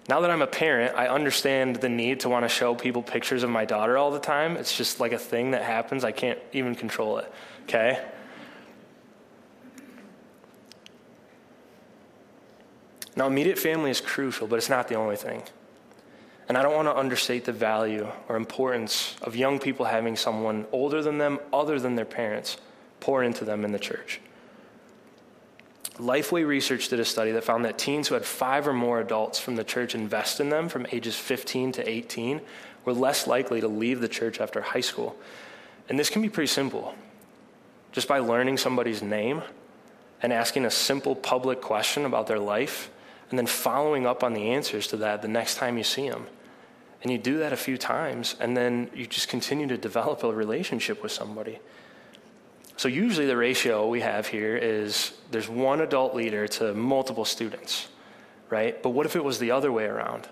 Now 0.09 0.21
that 0.21 0.31
I'm 0.31 0.43
a 0.43 0.47
parent, 0.47 0.97
I 0.97 1.09
understand 1.09 1.77
the 1.77 1.89
need 1.89 2.21
to 2.21 2.29
want 2.29 2.45
to 2.45 2.49
show 2.49 2.75
people 2.75 3.03
pictures 3.03 3.43
of 3.43 3.51
my 3.51 3.65
daughter 3.65 3.97
all 3.97 4.11
the 4.11 4.19
time. 4.19 4.57
It's 4.57 4.77
just 4.77 4.99
like 4.99 5.13
a 5.13 5.19
thing 5.19 5.53
that 5.53 5.63
happens. 5.63 6.03
I 6.03 6.13
can't 6.13 6.39
even 6.53 6.75
control 6.75 7.19
it, 7.19 7.33
okay? 7.65 8.05
Now, 13.15 13.27
immediate 13.27 13.59
family 13.59 13.91
is 13.91 14.01
crucial, 14.01 14.47
but 14.47 14.57
it's 14.57 14.71
not 14.71 14.89
the 14.89 14.95
only 14.95 15.17
thing. 15.17 15.43
And 16.49 16.59
I 16.59 16.63
don't 16.63 16.75
want 16.75 16.89
to 16.89 16.97
understate 16.97 17.45
the 17.45 17.53
value 17.53 18.07
or 18.29 18.37
importance 18.37 19.17
of 19.23 19.37
young 19.37 19.59
people 19.59 19.87
having 19.87 20.17
someone 20.17 20.67
older 20.73 21.03
than 21.03 21.19
them, 21.19 21.39
other 21.53 21.79
than 21.79 21.95
their 21.95 22.05
parents, 22.05 22.57
pour 23.01 23.23
into 23.23 23.45
them 23.45 23.65
in 23.65 23.73
the 23.73 23.79
church. 23.79 24.21
Lifeway 25.99 26.47
Research 26.47 26.89
did 26.89 27.01
a 27.01 27.05
study 27.05 27.33
that 27.33 27.45
found 27.45 27.65
that 27.65 27.79
teens 27.79 28.09
who 28.09 28.15
had 28.15 28.25
five 28.25 28.67
or 28.67 28.73
more 28.73 29.01
adults 29.01 29.39
from 29.39 29.57
the 29.57 29.65
church 29.65 29.95
invest 29.95 30.41
in 30.41 30.49
them 30.49 30.69
from 30.69 30.87
ages 30.91 31.17
15 31.17 31.73
to 31.73 31.89
18 31.89 32.41
were 32.85 32.95
less 32.95 33.27
likely 33.27 33.61
to 33.61 33.69
leave 33.69 34.01
the 34.01 34.09
church 34.09 34.41
after 34.41 34.61
high 34.63 34.81
school. 34.81 35.17
And 35.89 35.99
this 35.99 36.11
can 36.11 36.23
be 36.23 36.29
pretty 36.29 36.49
simple. 36.49 36.95
Just 37.93 38.09
by 38.09 38.19
learning 38.21 38.57
somebody's 38.57 39.03
name 39.03 39.43
and 40.23 40.33
asking 40.33 40.65
a 40.65 40.71
simple 40.71 41.15
public 41.15 41.61
question 41.61 42.07
about 42.07 42.27
their 42.27 42.39
life 42.39 42.91
and 43.33 43.39
then 43.39 43.47
following 43.47 44.07
up 44.07 44.23
on 44.23 44.35
the 44.35 44.51
answers 44.51 44.87
to 44.89 44.99
that 44.99 45.23
the 45.23 45.29
next 45.29 45.55
time 45.55 45.79
you 45.79 45.85
see 45.85 46.07
them. 46.07 46.27
And 47.03 47.11
you 47.11 47.17
do 47.17 47.39
that 47.39 47.51
a 47.51 47.57
few 47.57 47.79
times, 47.79 48.37
and 48.39 48.55
then 48.55 48.91
you 48.95 49.07
just 49.07 49.29
continue 49.29 49.67
to 49.69 49.79
develop 49.79 50.23
a 50.23 50.31
relationship 50.31 51.03
with 51.03 51.13
somebody. 51.13 51.59
So, 52.77 52.89
usually, 52.89 53.27
the 53.27 53.37
ratio 53.37 53.89
we 53.89 54.03
have 54.03 54.27
here 54.27 54.55
is 54.55 55.15
there's 55.31 55.49
one 55.49 55.81
adult 55.81 56.15
leader 56.15 56.47
to 56.47 56.75
multiple 56.75 57.25
students, 57.25 57.89
right? 58.51 58.81
But 58.83 58.91
what 58.91 59.07
if 59.07 59.17
it 59.17 59.25
was 59.25 59.39
the 59.39 59.51
other 59.51 59.73
way 59.73 59.87
around? 59.87 60.29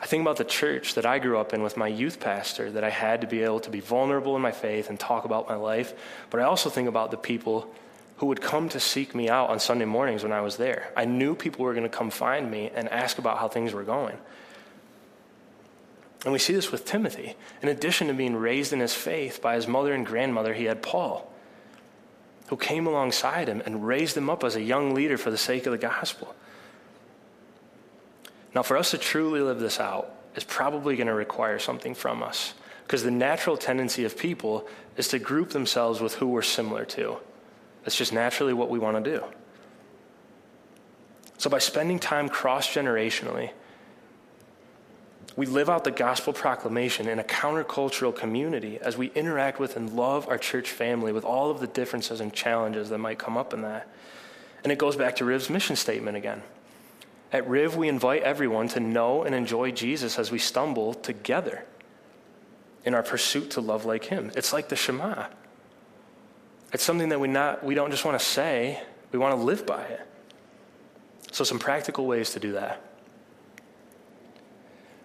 I 0.00 0.06
think 0.06 0.20
about 0.20 0.36
the 0.36 0.44
church 0.44 0.94
that 0.94 1.04
I 1.04 1.18
grew 1.18 1.36
up 1.36 1.52
in 1.52 1.64
with 1.64 1.76
my 1.76 1.88
youth 1.88 2.20
pastor, 2.20 2.70
that 2.70 2.84
I 2.84 2.90
had 2.90 3.22
to 3.22 3.26
be 3.26 3.42
able 3.42 3.60
to 3.60 3.70
be 3.70 3.80
vulnerable 3.80 4.36
in 4.36 4.42
my 4.42 4.52
faith 4.52 4.88
and 4.88 5.00
talk 5.00 5.24
about 5.24 5.48
my 5.48 5.56
life. 5.56 5.94
But 6.30 6.38
I 6.38 6.44
also 6.44 6.70
think 6.70 6.88
about 6.88 7.10
the 7.10 7.16
people 7.16 7.74
who 8.20 8.26
would 8.26 8.42
come 8.42 8.68
to 8.68 8.78
seek 8.78 9.14
me 9.14 9.30
out 9.30 9.48
on 9.48 9.58
Sunday 9.58 9.86
mornings 9.86 10.22
when 10.22 10.30
I 10.30 10.42
was 10.42 10.58
there. 10.58 10.92
I 10.94 11.06
knew 11.06 11.34
people 11.34 11.64
were 11.64 11.72
going 11.72 11.84
to 11.84 11.88
come 11.88 12.10
find 12.10 12.50
me 12.50 12.70
and 12.74 12.86
ask 12.90 13.16
about 13.16 13.38
how 13.38 13.48
things 13.48 13.72
were 13.72 13.82
going. 13.82 14.18
And 16.24 16.32
we 16.34 16.38
see 16.38 16.52
this 16.52 16.70
with 16.70 16.84
Timothy. 16.84 17.34
In 17.62 17.70
addition 17.70 18.08
to 18.08 18.12
being 18.12 18.36
raised 18.36 18.74
in 18.74 18.80
his 18.80 18.92
faith 18.92 19.40
by 19.40 19.54
his 19.54 19.66
mother 19.66 19.94
and 19.94 20.04
grandmother, 20.04 20.52
he 20.52 20.64
had 20.64 20.82
Paul, 20.82 21.32
who 22.48 22.58
came 22.58 22.86
alongside 22.86 23.48
him 23.48 23.62
and 23.64 23.86
raised 23.86 24.18
him 24.18 24.28
up 24.28 24.44
as 24.44 24.54
a 24.54 24.60
young 24.60 24.94
leader 24.94 25.16
for 25.16 25.30
the 25.30 25.38
sake 25.38 25.64
of 25.64 25.72
the 25.72 25.78
gospel. 25.78 26.34
Now, 28.54 28.62
for 28.62 28.76
us 28.76 28.90
to 28.90 28.98
truly 28.98 29.40
live 29.40 29.60
this 29.60 29.80
out 29.80 30.14
is 30.36 30.44
probably 30.44 30.94
going 30.94 31.06
to 31.06 31.14
require 31.14 31.58
something 31.58 31.94
from 31.94 32.22
us. 32.22 32.52
Because 32.82 33.02
the 33.02 33.10
natural 33.10 33.56
tendency 33.56 34.04
of 34.04 34.18
people 34.18 34.68
is 34.98 35.08
to 35.08 35.18
group 35.18 35.50
themselves 35.50 36.02
with 36.02 36.16
who 36.16 36.26
we're 36.26 36.42
similar 36.42 36.84
to. 36.84 37.16
That's 37.84 37.96
just 37.96 38.12
naturally 38.12 38.52
what 38.52 38.70
we 38.70 38.78
want 38.78 39.02
to 39.02 39.18
do. 39.18 39.24
So, 41.38 41.48
by 41.48 41.58
spending 41.58 41.98
time 41.98 42.28
cross 42.28 42.68
generationally, 42.68 43.50
we 45.36 45.46
live 45.46 45.70
out 45.70 45.84
the 45.84 45.90
gospel 45.90 46.32
proclamation 46.32 47.08
in 47.08 47.18
a 47.18 47.24
countercultural 47.24 48.14
community 48.14 48.78
as 48.78 48.98
we 48.98 49.06
interact 49.12 49.58
with 49.58 49.76
and 49.76 49.94
love 49.94 50.28
our 50.28 50.36
church 50.36 50.70
family 50.70 51.12
with 51.12 51.24
all 51.24 51.50
of 51.50 51.60
the 51.60 51.66
differences 51.66 52.20
and 52.20 52.32
challenges 52.32 52.90
that 52.90 52.98
might 52.98 53.18
come 53.18 53.38
up 53.38 53.54
in 53.54 53.62
that. 53.62 53.88
And 54.62 54.72
it 54.72 54.78
goes 54.78 54.96
back 54.96 55.16
to 55.16 55.24
Riv's 55.24 55.48
mission 55.48 55.76
statement 55.76 56.16
again. 56.16 56.42
At 57.32 57.48
Riv, 57.48 57.76
we 57.76 57.88
invite 57.88 58.22
everyone 58.22 58.68
to 58.68 58.80
know 58.80 59.22
and 59.22 59.34
enjoy 59.34 59.70
Jesus 59.70 60.18
as 60.18 60.30
we 60.30 60.38
stumble 60.38 60.94
together 60.94 61.64
in 62.84 62.94
our 62.94 63.02
pursuit 63.02 63.52
to 63.52 63.60
love 63.60 63.84
like 63.84 64.04
him. 64.04 64.32
It's 64.34 64.52
like 64.52 64.68
the 64.68 64.76
Shema. 64.76 65.26
It's 66.72 66.82
something 66.82 67.08
that 67.08 67.18
we, 67.18 67.28
not, 67.28 67.64
we 67.64 67.74
don't 67.74 67.90
just 67.90 68.04
want 68.04 68.18
to 68.18 68.24
say, 68.24 68.80
we 69.12 69.18
want 69.18 69.36
to 69.36 69.42
live 69.42 69.66
by 69.66 69.82
it. 69.82 70.06
So, 71.32 71.44
some 71.44 71.58
practical 71.58 72.06
ways 72.06 72.30
to 72.30 72.40
do 72.40 72.52
that. 72.52 72.82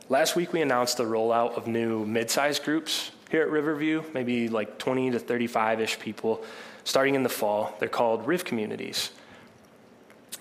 Last 0.10 0.36
week, 0.36 0.54
we 0.54 0.62
announced 0.62 0.98
the 0.98 1.04
rollout 1.04 1.58
of 1.58 1.68
new 1.68 2.06
mid 2.06 2.30
sized 2.30 2.64
groups 2.64 3.12
here 3.32 3.42
at 3.42 3.50
Riverview, 3.50 4.04
maybe 4.14 4.50
like 4.50 4.78
20 4.78 5.12
to 5.12 5.20
35 5.20 5.82
ish 5.82 6.00
people, 6.00 6.44
starting 6.84 7.16
in 7.16 7.24
the 7.24 7.30
fall. 7.30 7.76
They're 7.80 7.90
called 7.90 8.28
Riv 8.28 8.46
communities. 8.46 9.12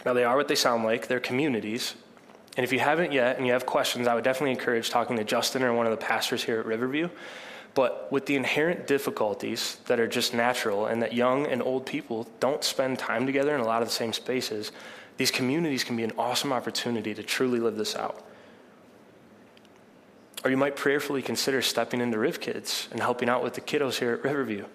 Now, 0.05 0.13
they 0.13 0.25
are 0.25 0.37
what 0.37 0.49
they 0.49 0.55
sound 0.55 0.85
like, 0.85 1.09
they're 1.09 1.21
communities. 1.21 1.95
And 2.57 2.65
if 2.65 2.73
you 2.73 2.79
haven't 2.79 3.13
yet 3.13 3.37
and 3.37 3.47
you 3.47 3.53
have 3.53 3.67
questions, 3.67 4.07
I 4.07 4.15
would 4.15 4.25
definitely 4.25 4.53
encourage 4.53 4.91
talking 4.91 5.17
to 5.17 5.25
Justin 5.25 5.63
or 5.63 5.73
one 5.73 5.87
of 5.87 5.91
the 5.91 6.05
pastors 6.05 6.45
here 6.45 6.61
at 6.61 6.67
Riverview. 6.67 7.09
But 7.75 8.11
with 8.13 8.27
the 8.27 8.37
inherent 8.37 8.87
difficulties 8.87 9.79
that 9.87 9.99
are 9.99 10.07
just 10.07 10.33
natural 10.33 10.87
and 10.87 11.03
that 11.03 11.13
young 11.13 11.47
and 11.47 11.61
old 11.61 11.87
people 11.87 12.29
don't 12.39 12.63
spend 12.63 12.99
time 12.99 13.27
together 13.27 13.55
in 13.55 13.61
a 13.61 13.67
lot 13.67 13.83
of 13.83 13.89
the 13.89 13.95
same 13.95 14.13
spaces, 14.13 14.71
these 15.17 15.31
communities 15.31 15.85
can 15.85 15.97
be 15.97 16.05
an 16.05 16.13
awesome 16.17 16.53
opportunity 16.53 17.15
to 17.15 17.23
truly 17.23 17.59
live 17.59 17.77
this 17.77 17.97
out. 17.97 18.25
Or 20.45 20.51
you 20.51 20.57
might 20.57 20.77
prayerfully 20.77 21.23
consider 21.23 21.63
stepping 21.63 22.01
into 22.01 22.19
Riv 22.19 22.41
Kids 22.41 22.89
and 22.91 23.01
helping 23.01 23.29
out 23.29 23.43
with 23.43 23.55
the 23.55 23.61
kiddos 23.61 23.99
here 23.99 24.13
at 24.13 24.23
Riverview. 24.23 24.67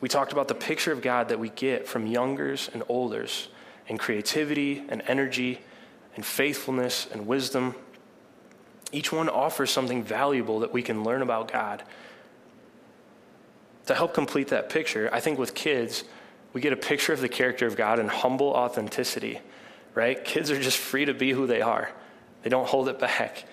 We 0.00 0.08
talked 0.08 0.32
about 0.32 0.48
the 0.48 0.54
picture 0.54 0.90
of 0.90 1.02
God 1.02 1.28
that 1.28 1.38
we 1.38 1.50
get 1.50 1.86
from 1.86 2.06
youngers 2.06 2.70
and 2.72 2.82
olders 2.88 3.48
and 3.88 3.98
creativity 3.98 4.84
and 4.88 5.02
energy 5.06 5.60
and 6.16 6.24
faithfulness 6.24 7.06
and 7.12 7.26
wisdom. 7.26 7.74
Each 8.94 9.10
one 9.10 9.28
offers 9.28 9.72
something 9.72 10.04
valuable 10.04 10.60
that 10.60 10.72
we 10.72 10.80
can 10.80 11.02
learn 11.02 11.20
about 11.20 11.50
God. 11.50 11.82
To 13.86 13.94
help 13.94 14.14
complete 14.14 14.48
that 14.48 14.70
picture, 14.70 15.10
I 15.12 15.18
think 15.18 15.36
with 15.36 15.52
kids, 15.52 16.04
we 16.52 16.60
get 16.60 16.72
a 16.72 16.76
picture 16.76 17.12
of 17.12 17.20
the 17.20 17.28
character 17.28 17.66
of 17.66 17.76
God 17.76 17.98
in 17.98 18.06
humble 18.06 18.50
authenticity, 18.50 19.40
right? 19.96 20.24
Kids 20.24 20.48
are 20.52 20.60
just 20.60 20.78
free 20.78 21.06
to 21.06 21.12
be 21.12 21.32
who 21.32 21.48
they 21.48 21.60
are, 21.60 21.90
they 22.44 22.50
don't 22.50 22.68
hold 22.68 22.88
it 22.88 23.00
back. 23.00 23.44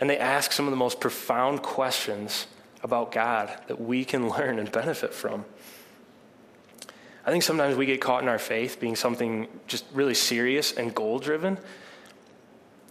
And 0.00 0.08
they 0.08 0.18
ask 0.18 0.52
some 0.52 0.66
of 0.66 0.70
the 0.70 0.76
most 0.76 1.00
profound 1.00 1.62
questions 1.62 2.46
about 2.82 3.12
God 3.12 3.54
that 3.68 3.78
we 3.78 4.06
can 4.06 4.28
learn 4.36 4.58
and 4.58 4.72
benefit 4.72 5.12
from. 5.12 5.44
I 7.26 7.30
think 7.30 7.42
sometimes 7.42 7.76
we 7.76 7.84
get 7.84 8.00
caught 8.00 8.22
in 8.22 8.28
our 8.28 8.38
faith 8.38 8.80
being 8.80 8.96
something 8.96 9.48
just 9.66 9.84
really 9.92 10.14
serious 10.14 10.72
and 10.72 10.94
goal 10.94 11.18
driven. 11.18 11.58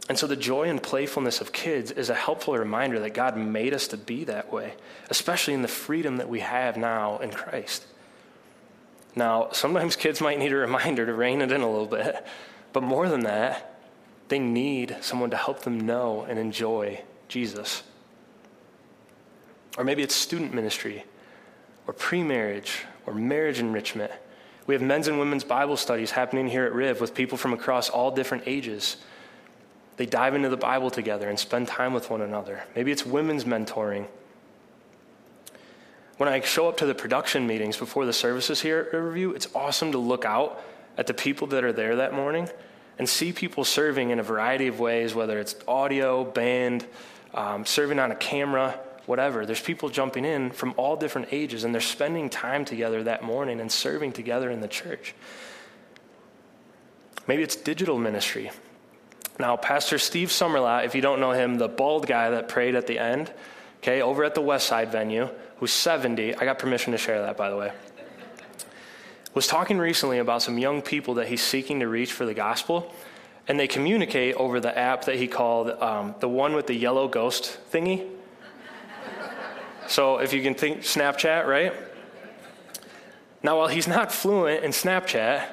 And 0.07 0.17
so 0.17 0.27
the 0.27 0.35
joy 0.35 0.69
and 0.69 0.81
playfulness 0.81 1.41
of 1.41 1.51
kids 1.51 1.91
is 1.91 2.09
a 2.09 2.15
helpful 2.15 2.55
reminder 2.55 2.99
that 2.99 3.15
God 3.15 3.37
made 3.37 3.73
us 3.73 3.87
to 3.87 3.97
be 3.97 4.23
that 4.25 4.51
way, 4.51 4.73
especially 5.09 5.55
in 5.55 5.63
the 5.63 5.67
freedom 5.67 6.17
that 6.17 6.29
we 6.29 6.41
have 6.41 6.77
now 6.77 7.17
in 7.17 7.31
Christ. 7.31 7.85
Now, 9.15 9.49
sometimes 9.51 9.95
kids 9.95 10.21
might 10.21 10.37
need 10.37 10.51
a 10.51 10.57
reminder 10.57 11.05
to 11.05 11.13
rein 11.13 11.41
it 11.41 11.51
in 11.51 11.61
a 11.61 11.69
little 11.69 11.87
bit, 11.87 12.25
but 12.73 12.83
more 12.83 13.09
than 13.09 13.21
that, 13.21 13.79
they 14.27 14.39
need 14.39 14.97
someone 15.01 15.29
to 15.29 15.37
help 15.37 15.61
them 15.61 15.79
know 15.79 16.25
and 16.27 16.37
enjoy 16.37 17.01
Jesus. 17.27 17.83
Or 19.77 19.83
maybe 19.83 20.03
it's 20.03 20.15
student 20.15 20.53
ministry, 20.53 21.05
or 21.87 21.93
pre 21.93 22.23
marriage, 22.23 22.85
or 23.05 23.13
marriage 23.13 23.59
enrichment. 23.59 24.11
We 24.67 24.73
have 24.73 24.81
men's 24.81 25.07
and 25.07 25.19
women's 25.19 25.43
Bible 25.43 25.77
studies 25.77 26.11
happening 26.11 26.47
here 26.47 26.65
at 26.65 26.73
Riv 26.73 27.01
with 27.01 27.13
people 27.13 27.37
from 27.37 27.53
across 27.53 27.89
all 27.89 28.11
different 28.11 28.43
ages. 28.47 28.97
They 29.97 30.05
dive 30.05 30.35
into 30.35 30.49
the 30.49 30.57
Bible 30.57 30.89
together 30.91 31.29
and 31.29 31.39
spend 31.39 31.67
time 31.67 31.93
with 31.93 32.09
one 32.09 32.21
another. 32.21 32.63
Maybe 32.75 32.91
it's 32.91 33.05
women's 33.05 33.45
mentoring. 33.45 34.07
When 36.17 36.29
I 36.29 36.41
show 36.41 36.67
up 36.67 36.77
to 36.77 36.85
the 36.85 36.95
production 36.95 37.45
meetings 37.47 37.77
before 37.77 38.05
the 38.05 38.13
services 38.13 38.61
here 38.61 38.79
at 38.79 38.93
Riverview, 38.93 39.31
it's 39.31 39.47
awesome 39.53 39.91
to 39.91 39.97
look 39.97 40.25
out 40.25 40.61
at 40.97 41.07
the 41.07 41.13
people 41.13 41.47
that 41.47 41.63
are 41.63 41.73
there 41.73 41.97
that 41.97 42.13
morning 42.13 42.49
and 42.97 43.07
see 43.07 43.33
people 43.33 43.65
serving 43.65 44.11
in 44.11 44.19
a 44.19 44.23
variety 44.23 44.67
of 44.67 44.79
ways, 44.79 45.13
whether 45.13 45.39
it's 45.39 45.55
audio, 45.67 46.23
band, 46.23 46.85
um, 47.33 47.65
serving 47.65 47.99
on 47.99 48.11
a 48.11 48.15
camera, 48.15 48.79
whatever. 49.05 49.45
There's 49.45 49.61
people 49.61 49.89
jumping 49.89 50.23
in 50.23 50.51
from 50.51 50.73
all 50.77 50.95
different 50.95 51.29
ages, 51.31 51.65
and 51.65 51.73
they're 51.73 51.81
spending 51.81 52.29
time 52.29 52.63
together 52.63 53.03
that 53.03 53.23
morning 53.23 53.59
and 53.59 53.69
serving 53.69 54.13
together 54.13 54.49
in 54.49 54.61
the 54.61 54.67
church. 54.69 55.13
Maybe 57.27 57.43
it's 57.43 57.55
digital 57.55 57.97
ministry. 57.97 58.51
Now, 59.37 59.57
Pastor 59.57 59.97
Steve 59.97 60.29
Summerlat, 60.29 60.85
if 60.85 60.95
you 60.95 61.01
don't 61.01 61.19
know 61.19 61.31
him, 61.31 61.57
the 61.57 61.67
bald 61.67 62.07
guy 62.07 62.29
that 62.29 62.47
prayed 62.47 62.75
at 62.75 62.87
the 62.87 62.97
end, 62.97 63.31
okay, 63.79 64.01
over 64.01 64.23
at 64.23 64.33
the 64.33 64.41
West 64.41 64.67
Side 64.67 64.91
venue, 64.91 65.29
who's 65.57 65.73
70, 65.73 66.35
I 66.35 66.45
got 66.45 66.57
permission 66.57 66.91
to 66.93 66.97
share 66.97 67.21
that, 67.21 67.35
by 67.35 67.49
the 67.49 67.57
way, 67.57 67.71
was 69.33 69.47
talking 69.47 69.77
recently 69.77 70.19
about 70.19 70.41
some 70.41 70.57
young 70.57 70.81
people 70.81 71.15
that 71.15 71.27
he's 71.27 71.43
seeking 71.43 71.81
to 71.81 71.87
reach 71.87 72.13
for 72.13 72.25
the 72.25 72.33
gospel. 72.33 72.93
And 73.47 73.59
they 73.59 73.67
communicate 73.67 74.35
over 74.35 74.59
the 74.59 74.75
app 74.75 75.05
that 75.05 75.17
he 75.17 75.27
called 75.27 75.69
um, 75.69 76.15
the 76.19 76.29
one 76.29 76.55
with 76.55 76.65
the 76.67 76.73
yellow 76.73 77.07
ghost 77.07 77.59
thingy. 77.71 78.09
So 79.87 80.17
if 80.17 80.33
you 80.33 80.41
can 80.41 80.55
think 80.55 80.79
Snapchat, 80.79 81.45
right? 81.45 81.73
Now, 83.43 83.57
while 83.57 83.67
he's 83.67 83.87
not 83.87 84.11
fluent 84.11 84.63
in 84.63 84.71
Snapchat, 84.71 85.47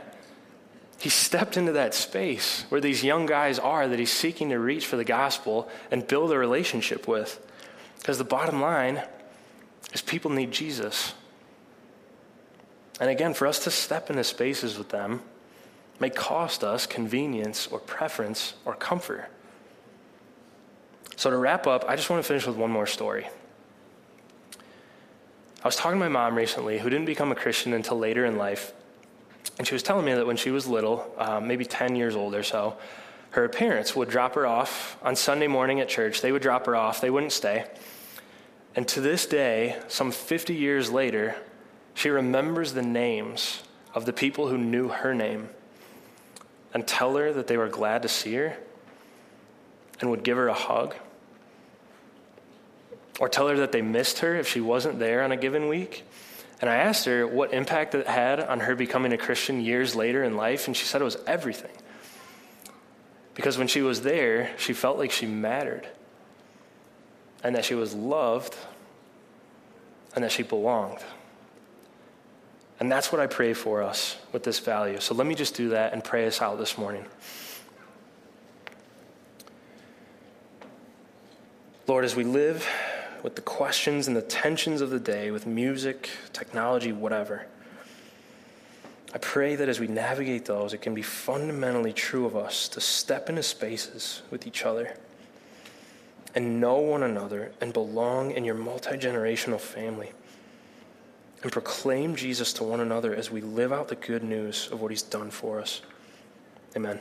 he 1.03 1.09
stepped 1.09 1.57
into 1.57 1.73
that 1.73 1.95
space 1.95 2.65
where 2.69 2.81
these 2.81 3.03
young 3.03 3.27
guys 3.27 3.59
are 3.59 3.89
that 3.89 3.99
he's 3.99 4.13
seeking 4.13 4.51
to 4.51 4.59
reach 4.61 4.87
for 4.87 4.95
the 4.95 5.05
gospel 5.05 5.69
and 5.91 6.07
build 6.07 6.31
a 6.31 6.39
relationship 6.39 7.09
with. 7.09 7.45
Because 7.99 8.19
the 8.19 8.25
bottom 8.25 8.61
line 8.61 9.03
is 9.93 10.01
people 10.01 10.31
need 10.31 10.53
Jesus. 10.53 11.15
And 13.01 13.11
again, 13.11 13.35
for 13.35 13.49
us 13.49 13.65
to 13.65 13.71
step 13.73 14.11
into 14.11 14.23
spaces 14.23 14.79
with 14.79 14.91
them 14.91 15.23
may 15.99 16.09
cost 16.09 16.63
us 16.63 16.87
convenience 16.87 17.67
or 17.67 17.81
preference 17.81 18.55
or 18.65 18.77
comfort. 18.77 19.29
So, 21.17 21.31
to 21.31 21.37
wrap 21.37 21.67
up, 21.67 21.85
I 21.89 21.97
just 21.97 22.11
want 22.11 22.23
to 22.23 22.29
finish 22.29 22.47
with 22.47 22.57
one 22.57 22.71
more 22.71 22.87
story. 22.87 23.27
I 25.65 25.67
was 25.67 25.75
talking 25.75 25.99
to 25.99 26.05
my 26.05 26.09
mom 26.09 26.37
recently, 26.37 26.79
who 26.79 26.89
didn't 26.89 27.07
become 27.07 27.33
a 27.33 27.37
Christian 27.37 27.73
until 27.73 27.99
later 27.99 28.25
in 28.25 28.39
life, 28.39 28.73
and 29.59 29.67
she 29.67 29.75
was 29.75 29.83
telling 29.83 30.05
me 30.05 30.15
that 30.15 30.27
when 30.27 30.37
she 30.37 30.51
was 30.51 30.67
little, 30.67 31.13
um, 31.19 31.47
maybe 31.47 31.65
10 31.65 31.97
years 31.97 32.17
old 32.17 32.35
or 32.35 32.43
so, 32.43 32.77
her 33.31 33.49
parents 33.49 33.97
would 33.97 34.09
drop 34.09 34.35
her 34.35 34.47
off 34.47 34.97
on 35.03 35.17
Sunday 35.17 35.47
morning 35.47 35.81
at 35.81 35.89
church. 35.89 36.21
They 36.21 36.33
would 36.33 36.43
drop 36.43 36.67
her 36.67 36.77
off, 36.77 37.01
they 37.01 37.11
wouldn't 37.11 37.33
stay. 37.33 37.65
And 38.75 38.89
to 38.89 39.01
this 39.01 39.27
day, 39.27 39.79
some 39.89 40.11
50 40.11 40.55
years 40.55 40.91
later, 40.91 41.37
she 41.95 42.09
remembers 42.09 42.73
the 42.73 42.83
names 42.83 43.63
of 43.95 44.07
the 44.07 44.13
people 44.13 44.49
who 44.49 44.57
knew 44.57 44.89
her 44.89 45.15
name 45.15 45.51
and 46.73 46.87
tell 46.87 47.17
her 47.17 47.33
that 47.33 47.47
they 47.47 47.57
were 47.57 47.69
glad 47.69 48.03
to 48.03 48.09
see 48.09 48.35
her 48.35 48.57
and 50.01 50.11
would 50.11 50.25
give 50.25 50.37
her 50.37 50.49
a 50.49 50.55
hug 50.55 50.95
or 53.21 53.29
tell 53.29 53.49
her 53.49 53.57
that 53.57 53.73
they 53.73 53.83
missed 53.83 54.21
her 54.21 54.35
if 54.35 54.49
she 54.49 54.61
wasn't 54.61 54.99
there 54.99 55.23
on 55.23 55.33
a 55.33 55.37
given 55.37 55.69
week. 55.69 56.05
And 56.63 56.71
I 56.71 56.77
asked 56.77 57.07
her 57.07 57.27
what 57.27 57.53
impact 57.53 57.97
it 57.97 58.07
had 58.07 58.39
on 58.39 58.61
her 58.61 58.77
becoming 58.77 59.13
a 59.13 59.19
Christian 59.19 59.61
years 59.61 59.97
later 59.97 60.23
in 60.23 60.37
life, 60.37 60.69
and 60.69 60.77
she 60.77 60.85
said 60.85 61.01
it 61.01 61.05
was 61.05 61.19
everything. 61.27 61.73
Because 63.35 63.59
when 63.59 63.67
she 63.67 63.83
was 63.83 64.03
there, 64.03 64.53
she 64.59 64.73
felt 64.73 64.97
like 64.97 65.11
she 65.11 65.27
mattered, 65.27 65.89
and 67.43 67.57
that 67.57 67.65
she 67.65 67.75
was 67.75 67.95
loved, 67.95 68.55
and 70.15 70.23
that 70.23 70.31
she 70.31 70.45
belonged. 70.45 71.01
And 72.79 72.91
that's 72.91 73.11
what 73.11 73.21
I 73.21 73.27
pray 73.27 73.55
for 73.55 73.83
us 73.83 74.17
with 74.31 74.45
this 74.45 74.61
value. 74.61 75.01
So 75.01 75.15
let 75.17 75.27
me 75.27 75.35
just 75.35 75.57
do 75.57 75.71
that 75.71 75.93
and 75.93 76.05
pray 76.05 76.29
us 76.29 76.41
out 76.41 76.59
this 76.59 76.79
morning. 76.79 77.05
Lord, 81.89 82.05
as 82.05 82.15
we 82.15 82.23
live 82.23 82.65
with 83.23 83.37
the 83.37 83.43
questions 83.43 84.09
and 84.09 84.17
the 84.17 84.23
tensions 84.23 84.81
of 84.81 84.91
the 84.91 84.99
day, 85.01 85.31
with 85.31 85.47
music, 85.47 86.11
technology, 86.33 86.93
whatever. 86.93 87.47
I 89.15 89.19
pray 89.19 89.57
that 89.57 89.69
as 89.69 89.79
we 89.79 89.87
navigate 89.87 90.47
those, 90.47 90.73
it 90.73 90.81
can 90.81 90.95
be 90.95 91.03
fundamentally 91.03 91.93
true 91.93 92.25
of 92.25 92.37
us 92.37 92.69
to 92.69 92.81
step 92.81 93.29
into 93.29 93.43
spaces 93.43 94.23
with 94.31 94.47
each 94.47 94.65
other 94.65 94.97
and 96.35 96.61
know 96.61 96.79
one 96.79 97.03
another 97.03 97.53
and 97.61 97.73
belong 97.73 98.31
in 98.31 98.45
your 98.45 98.55
multi 98.55 98.97
generational 98.97 99.61
family 99.61 100.13
and 101.43 101.53
proclaim 101.53 102.17
Jesus 102.17 102.53
to 102.55 102.65
one 102.65 102.81
another 102.81 103.15
as 103.15 103.31
we 103.31 103.41
live 103.41 103.73
out 103.73 103.89
the 103.89 103.97
good 103.97 104.23
news 104.23 104.69
of 104.73 104.81
what 104.81 104.91
he's 104.91 105.03
done 105.03 105.31
for 105.31 105.61
us. 105.61 105.83
Amen. 106.75 107.01